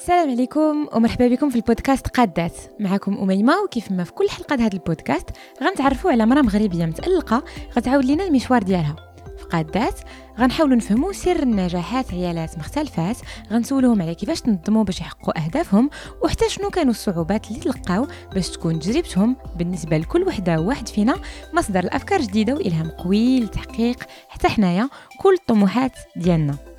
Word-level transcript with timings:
السلام 0.00 0.30
عليكم 0.30 0.88
ومرحبا 0.92 1.28
بكم 1.28 1.50
في 1.50 1.56
البودكاست 1.56 2.06
قادات 2.08 2.52
معكم 2.80 3.18
أميمة 3.18 3.54
وكيف 3.64 3.92
ما 3.92 4.04
في 4.04 4.12
كل 4.12 4.28
حلقة 4.30 4.54
هذا 4.54 4.72
البودكاست 4.72 5.30
غنتعرفوا 5.62 6.10
على 6.10 6.26
مرأة 6.26 6.42
مغربية 6.42 6.86
متألقة 6.86 7.44
غتعاود 7.76 8.04
لنا 8.04 8.24
المشوار 8.24 8.62
ديالها. 8.62 8.96
في 9.38 9.44
قادات 9.44 10.00
غنحاولوا 10.38 10.76
نفهموا 10.76 11.12
سر 11.12 11.42
النجاحات 11.42 12.14
عيالات 12.14 12.58
مختلفات 12.58 13.16
غنسولوهم 13.52 14.02
على 14.02 14.14
كيفاش 14.14 14.40
تنظموا 14.40 14.84
باش 14.84 15.00
يحققوا 15.00 15.44
أهدافهم 15.44 15.90
وحتى 16.22 16.48
شنو 16.48 16.70
كانوا 16.70 16.90
الصعوبات 16.90 17.48
اللي 17.48 17.60
تلقاو 17.60 18.06
باش 18.34 18.50
تكون 18.50 18.80
تجربتهم 18.80 19.36
بالنسبة 19.56 19.98
لكل 19.98 20.22
وحدة 20.22 20.60
وواحد 20.60 20.88
فينا 20.88 21.16
مصدر 21.52 21.80
الافكار 21.80 22.20
جديدة 22.20 22.54
وإلهام 22.54 22.88
قوي 22.88 23.40
للتحقيق 23.40 23.96
حتى 24.28 24.48
حنايا 24.48 24.88
كل 25.18 25.34
الطموحات 25.34 25.92
ديالنا. 26.16 26.69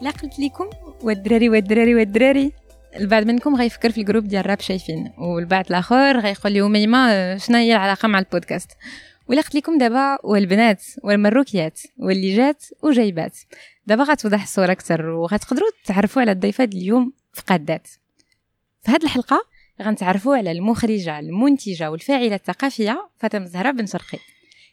لا 0.00 0.10
قلت 0.10 0.38
لكم 0.38 0.70
والدراري 1.02 1.48
والدراري 1.48 1.94
والدراري 1.94 2.52
البعض 2.96 3.22
منكم 3.26 3.56
غيفكر 3.56 3.90
في 3.90 4.00
الجروب 4.00 4.24
ديال 4.24 4.46
راب 4.46 4.60
شايفين 4.60 5.12
والبعض 5.18 5.64
الآخر 5.70 6.20
غيقول 6.20 6.52
لي 6.52 6.62
ميمة 6.62 7.36
شنو 7.36 7.56
هي 7.56 7.76
العلاقة 7.76 8.08
مع 8.08 8.18
البودكاست؟ 8.18 8.70
ولا 9.28 9.40
قلت 9.40 9.54
لكم 9.54 9.78
دابا 9.78 10.18
والبنات 10.24 10.82
والمروكيات 11.02 11.80
واللي 11.98 12.36
جات 12.36 12.64
وجايبات. 12.82 13.38
دابا 13.86 14.02
غتوضح 14.02 14.42
الصورة 14.42 14.72
أكثر 14.72 15.06
وغتقدروا 15.06 15.68
تعرفوا 15.84 16.22
على 16.22 16.32
الضيفة 16.32 16.64
اليوم 16.64 17.12
في 17.32 17.42
قادات. 17.42 17.88
في 18.82 18.90
هذه 18.90 19.04
الحلقة 19.04 19.44
غنتعرفوا 19.82 20.36
على 20.36 20.52
المخرجة 20.52 21.18
المنتجة 21.18 21.90
والفاعلة 21.90 22.34
الثقافية 22.34 23.08
فاطمة 23.18 23.44
زهراء 23.44 23.72
بن 23.72 23.86
شرقي 23.86 24.18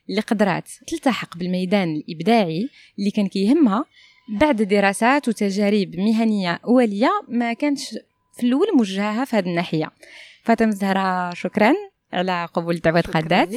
اللي 0.10 0.22
قدرات 0.22 0.70
تلتحق 0.88 1.38
بالميدان 1.38 1.96
الإبداعي 1.96 2.70
اللي 3.00 3.12
كان 3.12 3.28
كيهمها 3.28 3.86
بعد 4.28 4.62
دراسات 4.62 5.28
وتجارب 5.28 5.96
مهنية 5.96 6.60
أولية 6.66 7.10
ما 7.28 7.54
كانتش 7.54 7.98
في 8.34 8.46
الأول 8.48 8.68
موجهة 8.76 9.26
في 9.26 9.36
هذه 9.36 9.50
الناحية. 9.50 9.92
فاطمة 10.44 10.72
زهرة 10.72 11.34
شكرا 11.34 11.74
على 12.14 12.46
قبول 12.54 12.78
دعوة 12.78 13.00
القادات. 13.00 13.50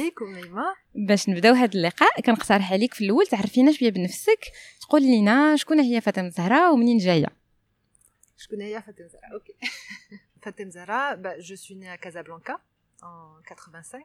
باش 0.95 1.29
نبداو 1.29 1.53
هذا 1.53 1.71
اللقاء 1.75 2.21
كنقترح 2.21 2.73
عليك 2.73 2.93
في 2.93 3.05
الأول 3.05 3.27
تعرفينا 3.27 3.71
شوية 3.71 3.89
بنفسك. 3.91 4.39
تقول 4.81 5.01
لنا 5.01 5.55
شكون 5.55 5.79
هي 5.79 6.01
فاطمة 6.01 6.29
زهرة 6.29 6.71
ومنين 6.71 6.97
جاية؟ 6.97 7.27
شكون 8.37 8.61
هي 8.61 8.81
فاطمة 8.81 9.07
زهرة؟ 9.07 9.33
أوكي. 9.33 9.53
فاطمة 10.43 10.69
زهرة 10.69 11.15
je 11.39 11.55
suis 11.55 11.75
née 11.75 11.99
كازابلانكا 12.01 12.59
en 13.01 13.55
85 13.55 14.03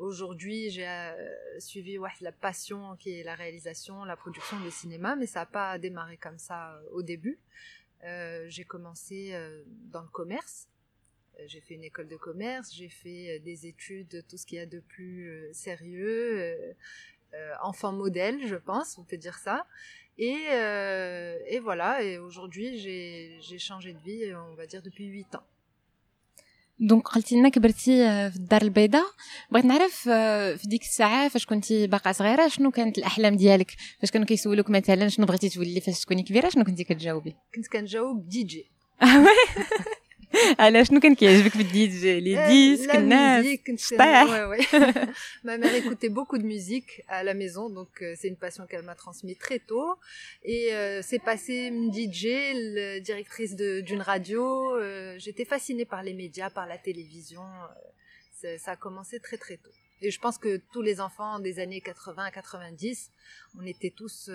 Aujourd'hui, 0.00 0.70
j'ai 0.70 0.88
euh, 0.88 1.60
suivi 1.60 1.98
la 2.22 2.32
passion 2.32 2.96
qui 2.96 3.20
est 3.20 3.22
la 3.22 3.34
réalisation, 3.34 4.02
la 4.04 4.16
production 4.16 4.58
de 4.60 4.70
cinéma, 4.70 5.14
mais 5.14 5.26
ça 5.26 5.40
n'a 5.40 5.46
pas 5.46 5.78
démarré 5.78 6.16
comme 6.16 6.38
ça 6.38 6.72
euh, 6.72 6.88
au 6.92 7.02
début. 7.02 7.38
Euh, 8.04 8.46
j'ai 8.48 8.64
commencé 8.64 9.34
euh, 9.34 9.62
dans 9.92 10.00
le 10.00 10.08
commerce. 10.08 10.68
Euh, 11.38 11.42
j'ai 11.46 11.60
fait 11.60 11.74
une 11.74 11.84
école 11.84 12.08
de 12.08 12.16
commerce, 12.16 12.72
j'ai 12.74 12.88
fait 12.88 13.36
euh, 13.36 13.38
des 13.40 13.66
études, 13.66 14.24
tout 14.26 14.38
ce 14.38 14.46
qu'il 14.46 14.56
y 14.56 14.62
a 14.62 14.64
de 14.64 14.80
plus 14.80 15.28
euh, 15.28 15.52
sérieux, 15.52 16.74
enfant 17.62 17.92
modèle, 17.92 18.46
je 18.46 18.56
pense, 18.56 18.96
on 18.96 19.04
peut 19.04 19.18
dire 19.18 19.36
ça. 19.36 19.66
Et, 20.16 20.48
et 21.46 21.58
voilà, 21.60 22.02
et 22.02 22.18
aujourd'hui 22.18 22.78
j'ai 22.78 23.58
changé 23.58 23.92
de 23.92 24.00
vie, 24.00 24.34
on 24.34 24.54
va 24.54 24.66
dire 24.66 24.82
depuis 24.82 25.06
8 25.06 25.36
ans. 25.36 25.46
دونك 26.80 27.08
قلتي 27.08 27.36
لنا 27.36 27.48
كبرتي 27.48 28.30
في 28.30 28.36
الدار 28.36 28.62
البيضاء. 28.62 29.06
بغيت 29.50 29.64
نعرف 29.64 29.94
في 30.58 30.60
ديك 30.64 30.82
الساعة 30.82 31.28
فاش 31.28 31.46
كنتي 31.46 31.86
باقا 31.86 32.12
صغيرة 32.12 32.48
شنو 32.48 32.70
كانت 32.70 32.98
الأحلام 32.98 33.36
ديالك؟ 33.36 33.70
فاش 34.00 34.10
كانوا 34.10 34.26
كيسولوك 34.26 34.70
مثلا 34.70 35.08
شنو 35.08 35.26
بغيتي 35.26 35.48
تولي 35.48 35.80
فاش 35.80 36.00
تكوني 36.00 36.22
كبيرة 36.22 36.48
شنو 36.48 36.64
كنتي 36.64 36.84
كتجاوبي؟ 36.84 37.36
كنت 37.54 37.66
كنجاوب 37.66 38.28
دي 38.28 38.42
جي. 38.42 38.66
علاش 40.59 40.87
شنو 40.87 40.99
كان 40.99 41.15
كيعجبك 41.15 41.51
في 41.51 41.61
الدي 41.61 41.87
جي 41.87 42.19
لي 42.19 42.47
ديسك 42.47 42.95
الناس 42.95 43.45
ma 45.43 45.57
mère 45.57 45.75
écoutait 45.75 46.09
beaucoup 46.09 46.37
de 46.37 46.47
musique 46.55 46.91
à 47.07 47.23
la 47.23 47.33
maison 47.33 47.69
donc 47.69 47.91
euh, 48.01 48.13
c'est 48.17 48.27
une 48.27 48.41
passion 48.45 48.65
qu'elle 48.67 48.85
m'a 48.91 48.95
transmise 48.95 49.37
très 49.37 49.59
tôt 49.59 49.89
et 50.43 50.63
euh, 50.73 51.01
c'est 51.01 51.23
passé 51.31 51.53
une 51.73 51.91
DJ 51.93 52.23
directrice 53.01 53.55
d'une 53.55 54.01
radio 54.01 54.45
euh, 54.75 55.15
j'étais 55.23 55.45
fascinée 55.53 55.85
par 55.85 56.01
les 56.07 56.13
médias 56.13 56.49
par 56.49 56.65
la 56.73 56.77
télévision 56.77 57.47
ça 58.63 58.71
a 58.75 58.75
commencé 58.85 59.19
très 59.27 59.37
très 59.45 59.57
tôt 59.57 59.75
et 60.03 60.11
je 60.15 60.19
pense 60.23 60.37
que 60.37 60.51
tous 60.73 60.83
les 60.89 60.97
enfants 61.07 61.39
des 61.39 61.55
années 61.59 61.81
80 61.81 62.23
à 62.25 62.31
90 62.31 63.11
on 63.59 63.65
était 63.65 63.93
tous 64.01 64.29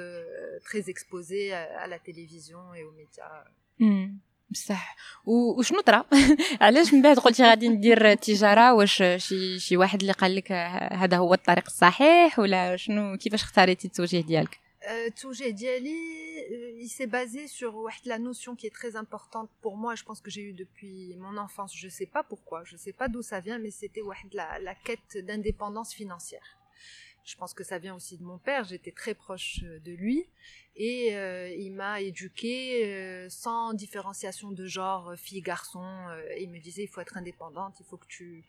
très 0.64 0.82
exposés 0.92 1.52
à, 1.52 1.86
la 1.86 1.98
télévision 1.98 2.62
et 2.78 2.82
aux 2.88 2.94
médias 3.02 3.44
hmm. 3.78 4.08
بصح 4.54 4.96
وشنو 5.26 5.80
طرا 5.80 6.04
علاش 6.60 6.94
من 6.94 7.02
بعد 7.02 7.18
قلتي 7.18 7.42
غادي 7.42 7.68
ندير 7.68 8.10
التجاره 8.10 8.74
واش 8.74 9.02
شي 9.16 9.58
شي 9.58 9.76
واحد 9.76 10.00
اللي 10.00 10.12
قال 10.12 10.36
لك 10.36 10.52
هذا 10.92 11.16
هو 11.16 11.34
الطريق 11.34 11.64
الصحيح 11.66 12.38
ولا 12.38 12.76
شنو 12.76 13.16
كيفاش 13.16 13.42
اختاريتي 13.42 13.86
التوجيه 13.86 14.20
ديالك 14.20 14.60
التوجيه 15.06 15.50
ديالي 15.50 16.20
il 16.84 16.88
s'est 16.88 17.06
basé 17.06 17.46
sur 17.46 17.72
la 18.06 18.18
notion 18.18 18.56
qui 18.56 18.66
est 18.66 18.74
très 18.80 18.96
importante 18.96 19.50
pour 19.60 19.76
moi 19.76 19.94
je 19.94 20.04
pense 20.08 20.20
que 20.24 20.30
j'ai 20.34 20.44
eu 20.50 20.52
depuis 20.52 21.14
mon 21.24 21.36
enfance 21.36 21.72
je 21.76 21.88
sais 21.88 22.10
pas 22.16 22.22
pourquoi 22.30 22.64
je 22.64 22.76
sais 22.84 22.94
pas 23.00 23.08
d'où 23.12 23.22
ça 23.22 23.38
vient 23.46 23.58
mais 23.64 23.72
c'était 23.80 24.02
la, 24.32 24.58
la 24.68 24.74
quête 24.86 25.12
d'indépendance 25.26 25.92
financière 26.00 26.48
je 27.25 27.35
pense 27.35 27.53
que 27.53 27.63
ça 27.63 27.79
vient 27.79 27.95
aussi 27.95 28.17
de 28.17 28.23
mon 28.23 28.37
père 28.37 28.63
j'étais 28.63 28.91
très 28.91 29.13
proche 29.13 29.61
de 29.63 29.91
lui. 29.91 30.25
Et 30.77 31.15
euh, 31.15 31.49
il 31.49 31.71
m'a 31.71 32.01
éduquée 32.01 32.85
euh, 32.85 33.29
sans 33.29 33.73
différenciation 33.73 34.51
de 34.51 34.65
genre 34.65 35.11
euh, 35.11 35.15
fille 35.15 35.41
garçon 35.41 35.85
il 36.37 36.49
me 36.49 36.59
disait 36.59 36.83
il 36.83 36.87
faut 36.87 36.99
être 36.99 37.15
indépendante 37.15 37.75
il 37.79 37.85
faut 37.85 37.95
que 37.95 38.07
tu 38.07 38.43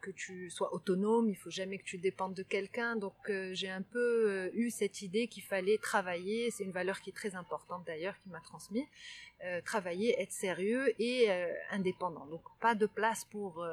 que 0.00 0.10
tu 0.10 0.50
sois 0.50 0.72
autonome 0.72 1.28
il 1.28 1.36
faut 1.36 1.50
jamais 1.50 1.78
que 1.78 1.84
tu 1.84 1.98
dépendes 1.98 2.34
de 2.34 2.42
quelqu'un 2.42 2.96
donc 2.96 3.14
j'ai 3.52 3.68
un 3.68 3.82
peu 3.82 4.50
eu 4.54 4.70
cette 4.70 5.02
idée 5.02 5.26
qu'il 5.26 5.42
fallait 5.42 5.78
travailler 5.78 6.50
c'est 6.50 6.64
une 6.64 6.72
valeur 6.72 7.00
qui 7.00 7.10
est 7.10 7.12
très 7.12 7.34
importante 7.34 7.84
d'ailleurs 7.86 8.14
qui 8.22 8.28
m'a 8.30 8.40
transmis 8.40 8.86
travailler 9.64 10.20
être 10.20 10.32
sérieux 10.32 10.94
et 11.00 11.28
indépendant 11.70 12.26
donc 12.26 12.42
pas 12.60 12.74
de 12.74 12.86
place 12.86 13.24
pour 13.24 13.66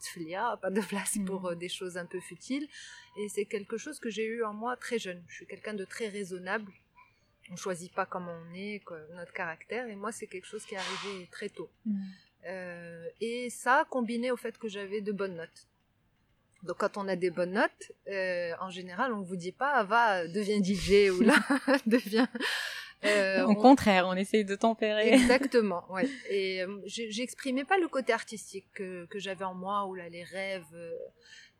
tflia 0.00 0.58
pas 0.60 0.70
de 0.70 0.80
place 0.80 1.18
pour 1.26 1.50
mmh. 1.50 1.54
des 1.56 1.68
choses 1.68 1.96
un 1.96 2.06
peu 2.06 2.20
futiles 2.20 2.68
et 3.16 3.28
c'est 3.28 3.46
quelque 3.46 3.78
chose 3.78 3.98
que 3.98 4.10
j'ai 4.10 4.26
eu 4.26 4.44
en 4.44 4.52
moi 4.52 4.76
très 4.76 4.98
jeune 4.98 5.24
je 5.28 5.36
suis 5.36 5.46
quelqu'un 5.46 5.74
de 5.74 5.84
très 5.84 6.08
raisonnable 6.08 6.70
on 7.50 7.56
choisit 7.56 7.92
pas 7.92 8.06
comme 8.06 8.28
on 8.28 8.54
est, 8.54 8.82
notre 9.14 9.32
caractère. 9.32 9.86
Et 9.88 9.96
moi, 9.96 10.12
c'est 10.12 10.26
quelque 10.26 10.46
chose 10.46 10.64
qui 10.64 10.74
est 10.74 10.78
arrivé 10.78 11.28
très 11.30 11.48
tôt. 11.48 11.70
Mm. 11.84 12.02
Euh, 12.46 13.06
et 13.20 13.50
ça, 13.50 13.86
combiné 13.90 14.30
au 14.30 14.36
fait 14.36 14.58
que 14.58 14.68
j'avais 14.68 15.00
de 15.00 15.12
bonnes 15.12 15.36
notes. 15.36 15.66
Donc, 16.64 16.78
quand 16.78 16.96
on 16.96 17.06
a 17.08 17.16
des 17.16 17.30
bonnes 17.30 17.52
notes, 17.52 17.92
euh, 18.08 18.52
en 18.60 18.70
général, 18.70 19.12
on 19.12 19.20
vous 19.20 19.36
dit 19.36 19.52
pas, 19.52 19.84
va, 19.84 20.26
deviens 20.26 20.62
DJ 20.62 21.10
ou 21.10 21.20
là, 21.20 21.36
deviens. 21.86 22.28
Euh, 23.04 23.44
Au 23.44 23.54
contraire, 23.54 24.06
on 24.08 24.14
essaye 24.14 24.46
de 24.46 24.54
tempérer. 24.54 25.12
Exactement, 25.12 25.84
ouais. 25.92 26.08
Et 26.30 26.62
euh, 26.62 26.80
j'exprimais 26.86 27.64
pas 27.64 27.76
le 27.76 27.86
côté 27.88 28.14
artistique 28.14 28.66
que, 28.72 29.04
que 29.06 29.18
j'avais 29.18 29.44
en 29.44 29.54
moi, 29.54 29.84
ou 29.84 29.94
là, 29.94 30.08
les 30.08 30.24
rêves, 30.24 30.74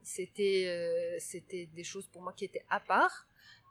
c'était, 0.03 1.17
c'était 1.19 1.67
des 1.75 1.85
choses 1.85 2.07
pour 2.07 2.23
moi 2.23 2.33
qui 2.35 2.47
étaient 2.47 2.65
à 2.71 2.81
part. 2.81 3.27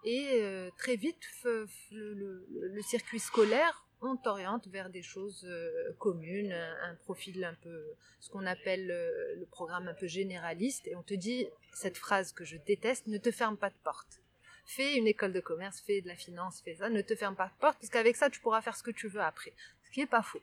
Et 0.06 0.44
très 0.78 0.98
vite, 0.98 1.22
le, 1.46 1.66
le, 1.92 2.46
le, 2.50 2.82
circuit 2.82 3.20
scolaire, 3.20 3.86
on 4.06 4.18
t'oriente 4.18 4.68
vers 4.68 4.90
des 4.90 5.02
choses 5.02 5.46
euh, 5.46 5.94
communes, 6.00 6.52
un, 6.52 6.96
profil 6.96 7.44
un 7.44 7.56
peu, 7.56 7.84
ce 8.20 8.30
qu'on 8.30 8.46
appelle 8.46 8.92
euh, 8.92 9.36
le 9.38 9.46
programme 9.46 9.88
un 9.88 9.94
peu 9.94 10.08
généraliste, 10.08 10.88
et 10.88 10.96
on 10.96 11.04
te 11.04 11.14
dit 11.14 11.48
cette 11.74 11.98
phrase 11.98 12.32
que 12.32 12.44
je 12.44 12.58
déteste, 12.58 13.08
ne 13.08 13.18
te 13.18 13.32
ferme 13.32 13.58
pas 13.58 13.70
de 13.70 13.76
porte. 13.84 14.22
Fais 14.66 14.96
une 14.96 15.08
école 15.08 15.34
de 15.34 15.42
commerce, 15.42 15.82
fais 15.82 16.02
de 16.02 16.08
la 16.08 16.16
finance, 16.16 16.62
fais 16.62 16.76
ça, 16.76 16.90
ne 16.90 17.02
te 17.02 17.16
ferme 17.16 17.36
pas 17.36 17.48
de 17.48 17.60
porte, 17.60 17.78
parce 17.80 17.90
qu'avec 17.90 18.16
ça, 18.16 18.30
tu 18.30 18.40
pourras 18.40 18.62
faire 18.62 18.76
ce 18.76 18.84
que 18.84 18.92
tu 18.92 19.08
veux 19.08 19.22
après. 19.22 19.54
Ce 19.86 19.92
qui 19.92 20.02
est 20.02 20.08
pas 20.08 20.24
faux. 20.24 20.42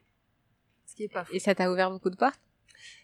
Ce 0.87 0.95
qui 0.95 1.05
est 1.05 1.09
pas 1.09 1.25
faux. 1.25 1.33
Et 1.33 1.39
ça 1.39 1.55
t'a 1.55 1.71
ouvert 1.71 1.91
beaucoup 1.91 2.11
de 2.11 2.17
portes? 2.17 2.41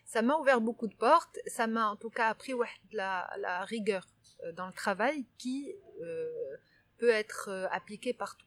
Ça 0.05 0.23
m'a 0.23 0.37
ouvert 0.37 0.61
beaucoup 0.61 0.87
de 0.87 0.94
portes, 0.94 1.38
ça 1.47 1.67
m'a 1.67 1.91
en 1.91 1.97
tout 1.97 2.11
cas 2.11 2.29
appris 2.29 2.55
ouais, 2.55 2.69
la, 2.93 3.29
la 3.38 3.64
rigueur 3.64 4.06
euh, 4.44 4.52
dans 4.52 4.67
le 4.67 4.73
travail 4.73 5.25
qui 5.38 5.75
euh, 6.02 6.56
peut 6.99 7.11
être 7.11 7.49
euh, 7.49 7.67
appliqué 7.70 8.12
partout, 8.12 8.47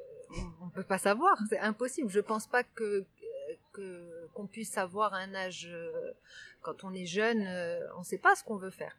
on 0.61 0.65
ne 0.65 0.71
peut 0.71 0.83
pas 0.83 0.97
savoir, 0.97 1.37
c'est 1.49 1.59
impossible. 1.59 2.09
Je 2.09 2.19
pense 2.19 2.47
pas 2.47 2.63
que 2.63 3.05
qu'on 4.33 4.47
puisse 4.47 4.71
savoir 4.71 5.13
à 5.13 5.17
un 5.17 5.33
âge 5.33 5.67
euh, 5.71 6.11
quand 6.61 6.83
on 6.83 6.93
est 6.93 7.05
jeune, 7.05 7.45
euh, 7.47 7.79
on 7.95 7.99
ne 7.99 8.05
sait 8.05 8.17
pas 8.17 8.35
ce 8.35 8.43
qu'on 8.43 8.57
veut 8.57 8.69
faire. 8.69 8.95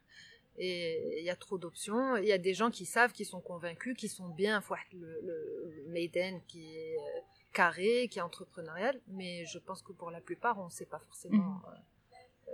Et 0.57 1.19
il 1.19 1.25
y 1.25 1.31
a 1.31 1.35
trop 1.35 1.57
d'options. 1.57 2.15
Il 2.17 2.25
y 2.25 2.31
a 2.31 2.37
des 2.37 2.53
gens 2.53 2.69
qui 2.69 2.85
savent, 2.85 3.11
qui 3.11 3.25
sont 3.25 3.41
convaincus, 3.41 3.95
qui 3.97 4.07
sont 4.07 4.29
bien. 4.29 4.61
Le, 4.93 5.21
le, 5.21 5.85
Maiden 5.87 6.41
qui 6.47 6.75
est 6.77 6.97
euh, 6.97 7.21
carré, 7.53 8.07
qui 8.09 8.19
est 8.19 8.21
entrepreneurial. 8.21 8.99
Mais 9.07 9.45
je 9.45 9.57
pense 9.57 9.81
que 9.81 9.93
pour 9.93 10.11
la 10.11 10.21
plupart, 10.21 10.59
on 10.59 10.65
ne 10.65 10.71
sait 10.71 10.85
pas 10.85 10.99
forcément 10.99 11.37
mmh. 11.37 12.49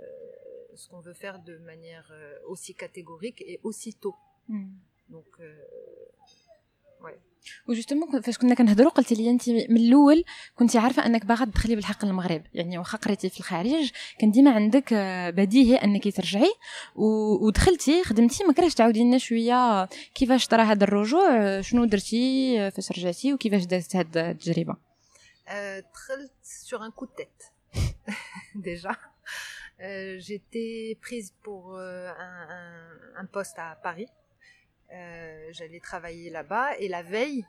ce 0.76 0.88
qu'on 0.88 1.00
veut 1.00 1.12
faire 1.12 1.40
de 1.40 1.58
manière 1.58 2.10
aussi 2.46 2.74
catégorique 2.74 3.42
et 3.42 3.60
aussi 3.62 3.94
tôt. 3.94 4.16
Mmh. 4.48 4.68
Donc. 5.10 5.40
وجوستومون 7.68 8.20
فاش 8.20 8.38
كنا 8.38 8.54
كنهضروا 8.54 8.90
قلتي 8.90 9.14
لي 9.14 9.30
انت 9.30 9.48
من 9.48 9.76
الأول 9.76 10.24
كنتي 10.56 10.78
عارفة 10.78 11.06
أنك 11.06 11.26
باغا 11.26 11.44
تدخلي 11.44 11.74
بالحق 11.74 12.04
المغرب. 12.04 12.42
يعني 12.54 12.78
واخا 12.78 12.98
قريتي 12.98 13.28
في 13.28 13.40
الخارج 13.40 13.90
كان 14.18 14.30
ديما 14.30 14.50
عندك 14.50 14.92
آه، 14.92 15.30
بديهي 15.30 15.76
أنك 15.76 16.16
ترجعي. 16.16 16.54
ودخلتي 16.96 18.04
خدمتي 18.04 18.44
ما 18.44 18.52
كرهتش 18.52 18.74
تعاودي 18.74 19.02
لنا 19.04 19.18
شوية 19.18 19.84
كيفاش 20.14 20.46
طرا 20.46 20.62
هذا 20.62 20.84
الرجوع 20.84 21.60
شنو 21.60 21.84
درتي 21.84 22.70
فاش 22.70 22.92
رجعتي 22.92 23.32
وكيفاش 23.34 23.64
دازت 23.64 23.96
هذه 23.96 24.30
التجربة؟ 24.30 24.76
دخلت 25.94 26.32
sur 26.68 26.82
un 26.82 26.90
coup 26.90 27.06
de 27.06 27.14
tête. 27.20 27.52
Déjà. 28.54 28.92
Euh, 29.80 30.18
j'étais 30.18 30.98
prise 31.00 31.32
pour 31.42 31.76
euh, 31.76 32.10
un, 32.18 32.42
un, 32.58 33.22
un 33.22 33.26
poste 33.26 33.58
à 33.58 33.76
Paris. 33.82 34.06
Euh, 34.06 34.29
j'allais 35.50 35.80
travailler 35.80 36.30
là-bas 36.30 36.76
et 36.78 36.88
la 36.88 37.02
veille, 37.02 37.44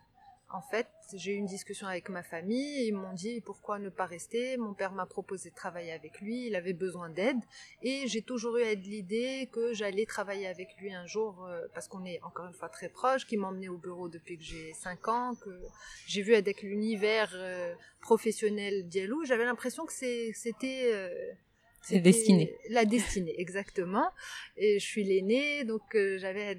en 0.54 0.62
fait, 0.62 0.88
j'ai 1.14 1.32
eu 1.32 1.36
une 1.36 1.46
discussion 1.46 1.88
avec 1.88 2.10
ma 2.10 2.24
famille. 2.24 2.88
Ils 2.88 2.94
m'ont 2.94 3.14
dit 3.14 3.40
pourquoi 3.42 3.80
ne 3.80 3.90
pas 3.90 4.06
rester? 4.06 4.58
Mon 4.58 4.74
père 4.74 4.92
m'a 4.92 5.06
proposé 5.06 5.50
de 5.50 5.56
travailler 5.56 5.94
avec 5.94 6.20
lui. 6.20 6.48
Il 6.48 6.56
avait 6.56 6.74
besoin 6.74 7.10
d'aide. 7.10 7.38
Et 7.82 8.08
j'ai 8.08 8.22
toujours 8.22 8.58
eu 8.58 8.76
l'idée 8.76 9.48
que 9.54 9.74
j'allais 9.74 10.06
travailler 10.06 10.48
avec 10.48 10.76
lui 10.78 10.94
un 10.94 11.06
jour, 11.06 11.46
euh, 11.46 11.68
parce 11.74 11.88
qu'on 11.88 12.04
est 12.06 12.22
encore 12.24 12.48
une 12.48 12.54
fois 12.54 12.68
très 12.68 12.90
proches, 12.90 13.26
qui 13.26 13.38
m'emmenait 13.38 13.70
au 13.70 13.78
bureau 13.78 14.10
depuis 14.10 14.38
que 14.38 14.44
j'ai 14.44 14.74
5 14.74 15.08
ans, 15.08 15.36
que 15.36 15.62
j'ai 16.06 16.22
vu 16.22 16.36
avec 16.36 16.62
l'univers 16.64 17.32
euh, 17.34 17.74
professionnel 18.02 18.88
d'Yalou. 18.90 19.24
J'avais 19.24 19.46
l'impression 19.46 19.86
que 19.86 19.94
c'était... 19.94 21.34
C'est 21.82 22.00
destiné. 22.00 22.56
La 22.70 22.86
destinée, 22.86 23.34
exactement. 23.40 24.12
Et 24.56 24.80
je 24.80 24.86
suis 24.86 25.04
l'aînée, 25.04 25.64
donc 25.64 25.96
euh, 25.96 26.18
j'avais. 26.20 26.58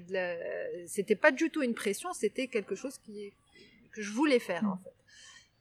C'était 0.85 1.15
pas 1.15 1.31
du 1.31 1.49
tout 1.49 1.61
une 1.61 1.73
pression, 1.73 2.11
c'était 2.13 2.47
quelque 2.47 2.75
chose 2.75 2.97
qui 2.97 3.31
que 3.93 4.01
je 4.01 4.11
voulais 4.11 4.39
faire 4.39 4.63
en 4.63 4.75
mm. 4.75 4.79
fait. 4.83 4.93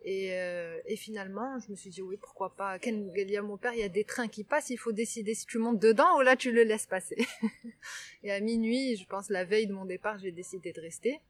Et, 0.05 0.33
euh, 0.33 0.81
et, 0.87 0.97
finalement, 0.97 1.61
je 1.61 1.71
me 1.71 1.77
suis 1.77 1.91
dit 1.91 2.03
oui, 2.03 2.17
pourquoi 2.17 2.57
pas. 2.57 2.81
Ken 2.81 3.13
Galia, 3.13 3.41
mon 3.41 3.57
père, 3.57 3.73
il 3.73 3.79
y 3.79 3.85
a 3.85 3.89
des 3.89 4.03
trains 4.03 4.27
qui 4.27 4.43
passent, 4.43 4.71
il 4.71 4.77
faut 4.77 4.91
décider 4.91 5.33
si 5.33 5.47
tu 5.47 5.59
montes 5.59 5.79
dedans 5.79 6.19
ou 6.19 6.23
là 6.23 6.35
tu 6.35 6.51
le 6.51 6.65
laisses 6.65 6.87
passer. 6.87 7.25
et 8.25 8.33
à 8.33 8.41
minuit, 8.41 8.97
je 8.97 9.07
pense 9.07 9.31
la 9.31 9.45
veille 9.45 9.69
de 9.69 9.73
mon 9.73 9.85
départ, 9.85 10.19
j'ai 10.19 10.33
décidé 10.33 10.73
de 10.73 10.81
rester. 10.81 11.21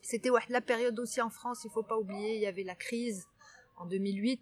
C'était 0.00 0.30
ouais, 0.30 0.40
la 0.48 0.62
période 0.62 0.98
aussi 0.98 1.20
en 1.20 1.28
France, 1.28 1.64
il 1.66 1.70
faut 1.70 1.82
pas 1.82 1.98
oublier, 1.98 2.36
il 2.36 2.40
y 2.40 2.46
avait 2.46 2.62
la 2.62 2.74
crise 2.74 3.26
en 3.76 3.84
2008. 3.84 4.40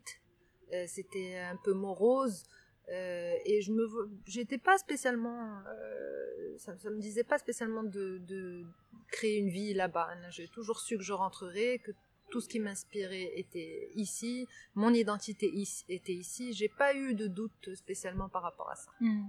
Euh, 0.73 0.85
c'était 0.87 1.37
un 1.39 1.57
peu 1.57 1.73
morose. 1.73 2.45
Euh, 2.90 3.36
et 3.46 3.62
je 3.62 3.72
me 3.72 3.86
j'étais 4.26 4.58
pas 4.58 4.78
spécialement 4.78 5.60
euh, 5.66 6.58
ça, 6.58 6.78
ça 6.78 6.90
me 6.90 7.00
disait 7.00 7.24
pas 7.24 7.38
spécialement 7.38 7.84
de, 7.84 8.18
de 8.28 8.66
créer 9.08 9.38
une 9.38 9.50
vie 9.50 9.74
là-bas 9.74 10.10
j'ai 10.30 10.50
toujours 10.50 10.80
su 10.82 10.98
que 10.98 11.04
je 11.04 11.14
rentrerais 11.14 11.80
que 11.86 11.92
tout 12.32 12.42
ce 12.42 12.50
qui 12.50 12.60
m'inspirait 12.60 13.32
était 13.36 13.92
ici 13.96 14.46
mon 14.76 14.92
identité 14.94 15.48
était 15.88 16.18
ici 16.26 16.54
j'ai 16.54 16.68
pas 16.68 16.94
eu 16.94 17.14
de 17.14 17.28
doute 17.28 17.74
spécialement 17.76 18.28
par 18.28 18.42
rapport 18.42 18.70
à 18.70 18.76
ça 18.76 18.92
mm. 19.00 19.24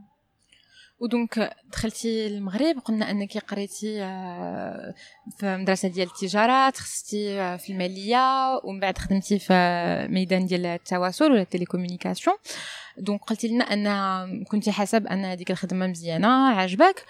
ودونك 1.02 1.56
دخلتي 1.72 2.26
المغرب 2.26 2.78
قلنا 2.78 3.10
انك 3.10 3.38
قريتي 3.38 3.98
في 5.38 5.56
مدرسه 5.56 5.88
ديال 5.88 6.08
التجاره 6.08 6.70
تخصصتي 6.70 7.58
في 7.58 7.72
الماليه 7.72 8.60
ومن 8.64 8.80
بعد 8.80 8.98
خدمتي 8.98 9.38
في 9.38 9.54
ميدان 10.10 10.46
ديال 10.46 10.66
التواصل 10.66 11.32
ولا 11.32 11.42
التليكومونيكاسيون 11.42 12.36
دونك 12.99 13.21
قلتي 13.23 13.47
لنا 13.47 13.63
أن 13.63 14.43
كنتي 14.43 14.71
حسب 14.71 15.07
أن 15.07 15.25
هذيك 15.25 15.51
الخدمة 15.51 15.87
مزيانة 15.87 16.49
عجبك 16.49 17.05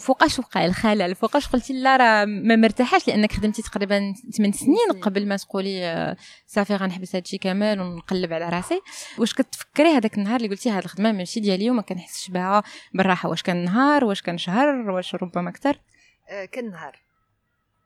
فوقاش 0.00 0.38
وقع 0.38 0.64
الخلل؟ 0.64 1.14
فوقاش 1.14 1.48
قلتي 1.48 1.72
لا 1.72 1.96
راه 1.96 2.24
ما 2.24 2.56
مرتاحاش 2.56 3.08
لأنك 3.08 3.32
خدمتي 3.32 3.62
تقريبا 3.62 4.14
8 4.36 4.52
سنين 4.52 5.02
قبل 5.02 5.28
ما 5.28 5.36
تقولي 5.36 5.86
آه، 5.86 6.16
صافي 6.46 6.76
غنحبس 6.76 7.16
هادشي 7.16 7.38
كامل 7.38 7.80
ونقلب 7.80 8.32
على 8.32 8.48
راسي. 8.48 8.80
واش 9.18 9.34
كتفكري 9.34 9.88
هذاك 9.88 10.18
النهار 10.18 10.36
اللي 10.36 10.48
قلتي 10.48 10.70
هاد 10.70 10.82
الخدمة 10.82 11.12
ماشي 11.12 11.40
ديالي 11.40 11.70
وما 11.70 11.82
كنحسش 11.82 12.28
بها 12.30 12.62
بالراحة؟ 12.94 13.28
واش 13.28 13.42
كان 13.42 13.64
نهار؟ 13.64 14.04
واش 14.04 14.22
كان 14.22 14.38
شهر؟ 14.38 14.90
واش 14.90 15.14
ربما 15.14 15.50
أكثر؟ 15.50 15.80
آه 16.28 16.44
كان 16.44 16.70
نهار. 16.70 17.00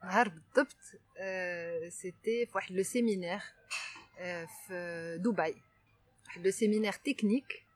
نهار 0.04 0.28
بالضبط 0.28 0.76
آه 1.18 1.88
سيتي 1.88 2.46
في 2.46 2.52
واحد 2.54 2.72
لو 2.72 2.82
سيمينير 2.82 3.40
آه 4.18 4.46
في 4.66 5.16
دبي. 5.24 5.69
de 6.38 6.50
séminaires 6.50 7.00
techniques 7.02 7.66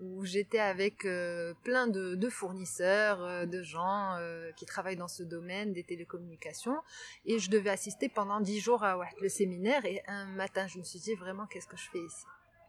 où 0.00 0.24
j'étais 0.24 0.60
avec 0.60 1.04
euh, 1.04 1.54
plein 1.64 1.86
de, 1.88 2.28
fournisseurs, 2.28 3.22
euh, 3.22 3.46
de 3.46 3.62
gens 3.62 4.14
euh, 4.18 4.52
qui 4.52 4.64
travaillent 4.64 4.96
dans 4.96 5.08
ce 5.08 5.22
domaine 5.22 5.72
des 5.72 5.82
télécommunications. 5.82 6.76
Et 7.24 7.38
je 7.38 7.50
devais 7.50 7.70
assister 7.70 8.08
pendant 8.08 8.40
dix 8.40 8.60
jours 8.60 8.84
à 8.84 8.98
le 9.20 9.28
séminaire. 9.28 9.84
Et 9.84 10.02
un 10.06 10.26
matin, 10.26 10.66
je 10.66 10.78
me 10.78 10.84
suis 10.84 11.00
dit 11.00 11.14
vraiment, 11.14 11.46
qu'est-ce 11.46 11.66
que 11.66 11.76
je 11.76 11.90
fais 11.90 11.98
ici? 11.98 12.24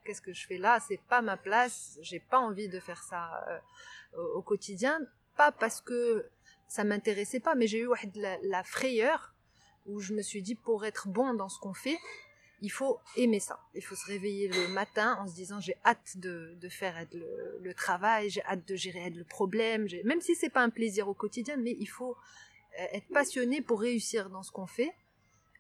Qu'est-ce 0.05 0.21
que 0.21 0.33
je 0.33 0.47
fais 0.47 0.57
là? 0.57 0.79
C'est 0.87 1.01
pas 1.07 1.21
ma 1.21 1.37
place. 1.37 1.99
J'ai 2.01 2.19
pas 2.19 2.39
envie 2.39 2.67
de 2.67 2.79
faire 2.79 3.03
ça 3.03 3.61
au 4.33 4.41
quotidien. 4.41 4.99
Pas 5.35 5.51
parce 5.51 5.81
que 5.81 6.27
ça 6.67 6.83
m'intéressait 6.83 7.39
pas, 7.39 7.53
mais 7.53 7.67
j'ai 7.67 7.81
eu 7.81 7.89
la 8.15 8.63
frayeur 8.63 9.35
où 9.85 9.99
je 9.99 10.13
me 10.13 10.21
suis 10.21 10.41
dit, 10.41 10.55
pour 10.55 10.85
être 10.85 11.07
bon 11.07 11.33
dans 11.33 11.49
ce 11.49 11.59
qu'on 11.59 11.73
fait, 11.73 11.97
il 12.61 12.69
faut 12.69 12.99
aimer 13.15 13.39
ça. 13.39 13.59
Il 13.73 13.83
faut 13.83 13.95
se 13.95 14.05
réveiller 14.05 14.47
le 14.47 14.67
matin 14.69 15.17
en 15.21 15.27
se 15.27 15.35
disant 15.35 15.59
j'ai 15.59 15.75
hâte 15.85 16.17
de, 16.17 16.57
faire 16.69 17.05
le, 17.13 17.73
travail, 17.73 18.29
j'ai 18.29 18.43
hâte 18.43 18.67
de 18.67 18.75
gérer 18.75 19.09
le 19.09 19.23
problème, 19.23 19.87
même 20.03 20.21
si 20.21 20.35
c'est 20.35 20.49
pas 20.49 20.61
un 20.61 20.69
plaisir 20.69 21.07
au 21.07 21.13
quotidien, 21.13 21.57
mais 21.57 21.75
il 21.79 21.87
faut 21.87 22.15
euh, 22.79 22.85
être 22.93 23.07
passionné 23.09 23.61
pour 23.61 23.81
réussir 23.81 24.29
dans 24.29 24.43
ce 24.43 24.51
qu'on 24.51 24.67
fait. 24.67 24.93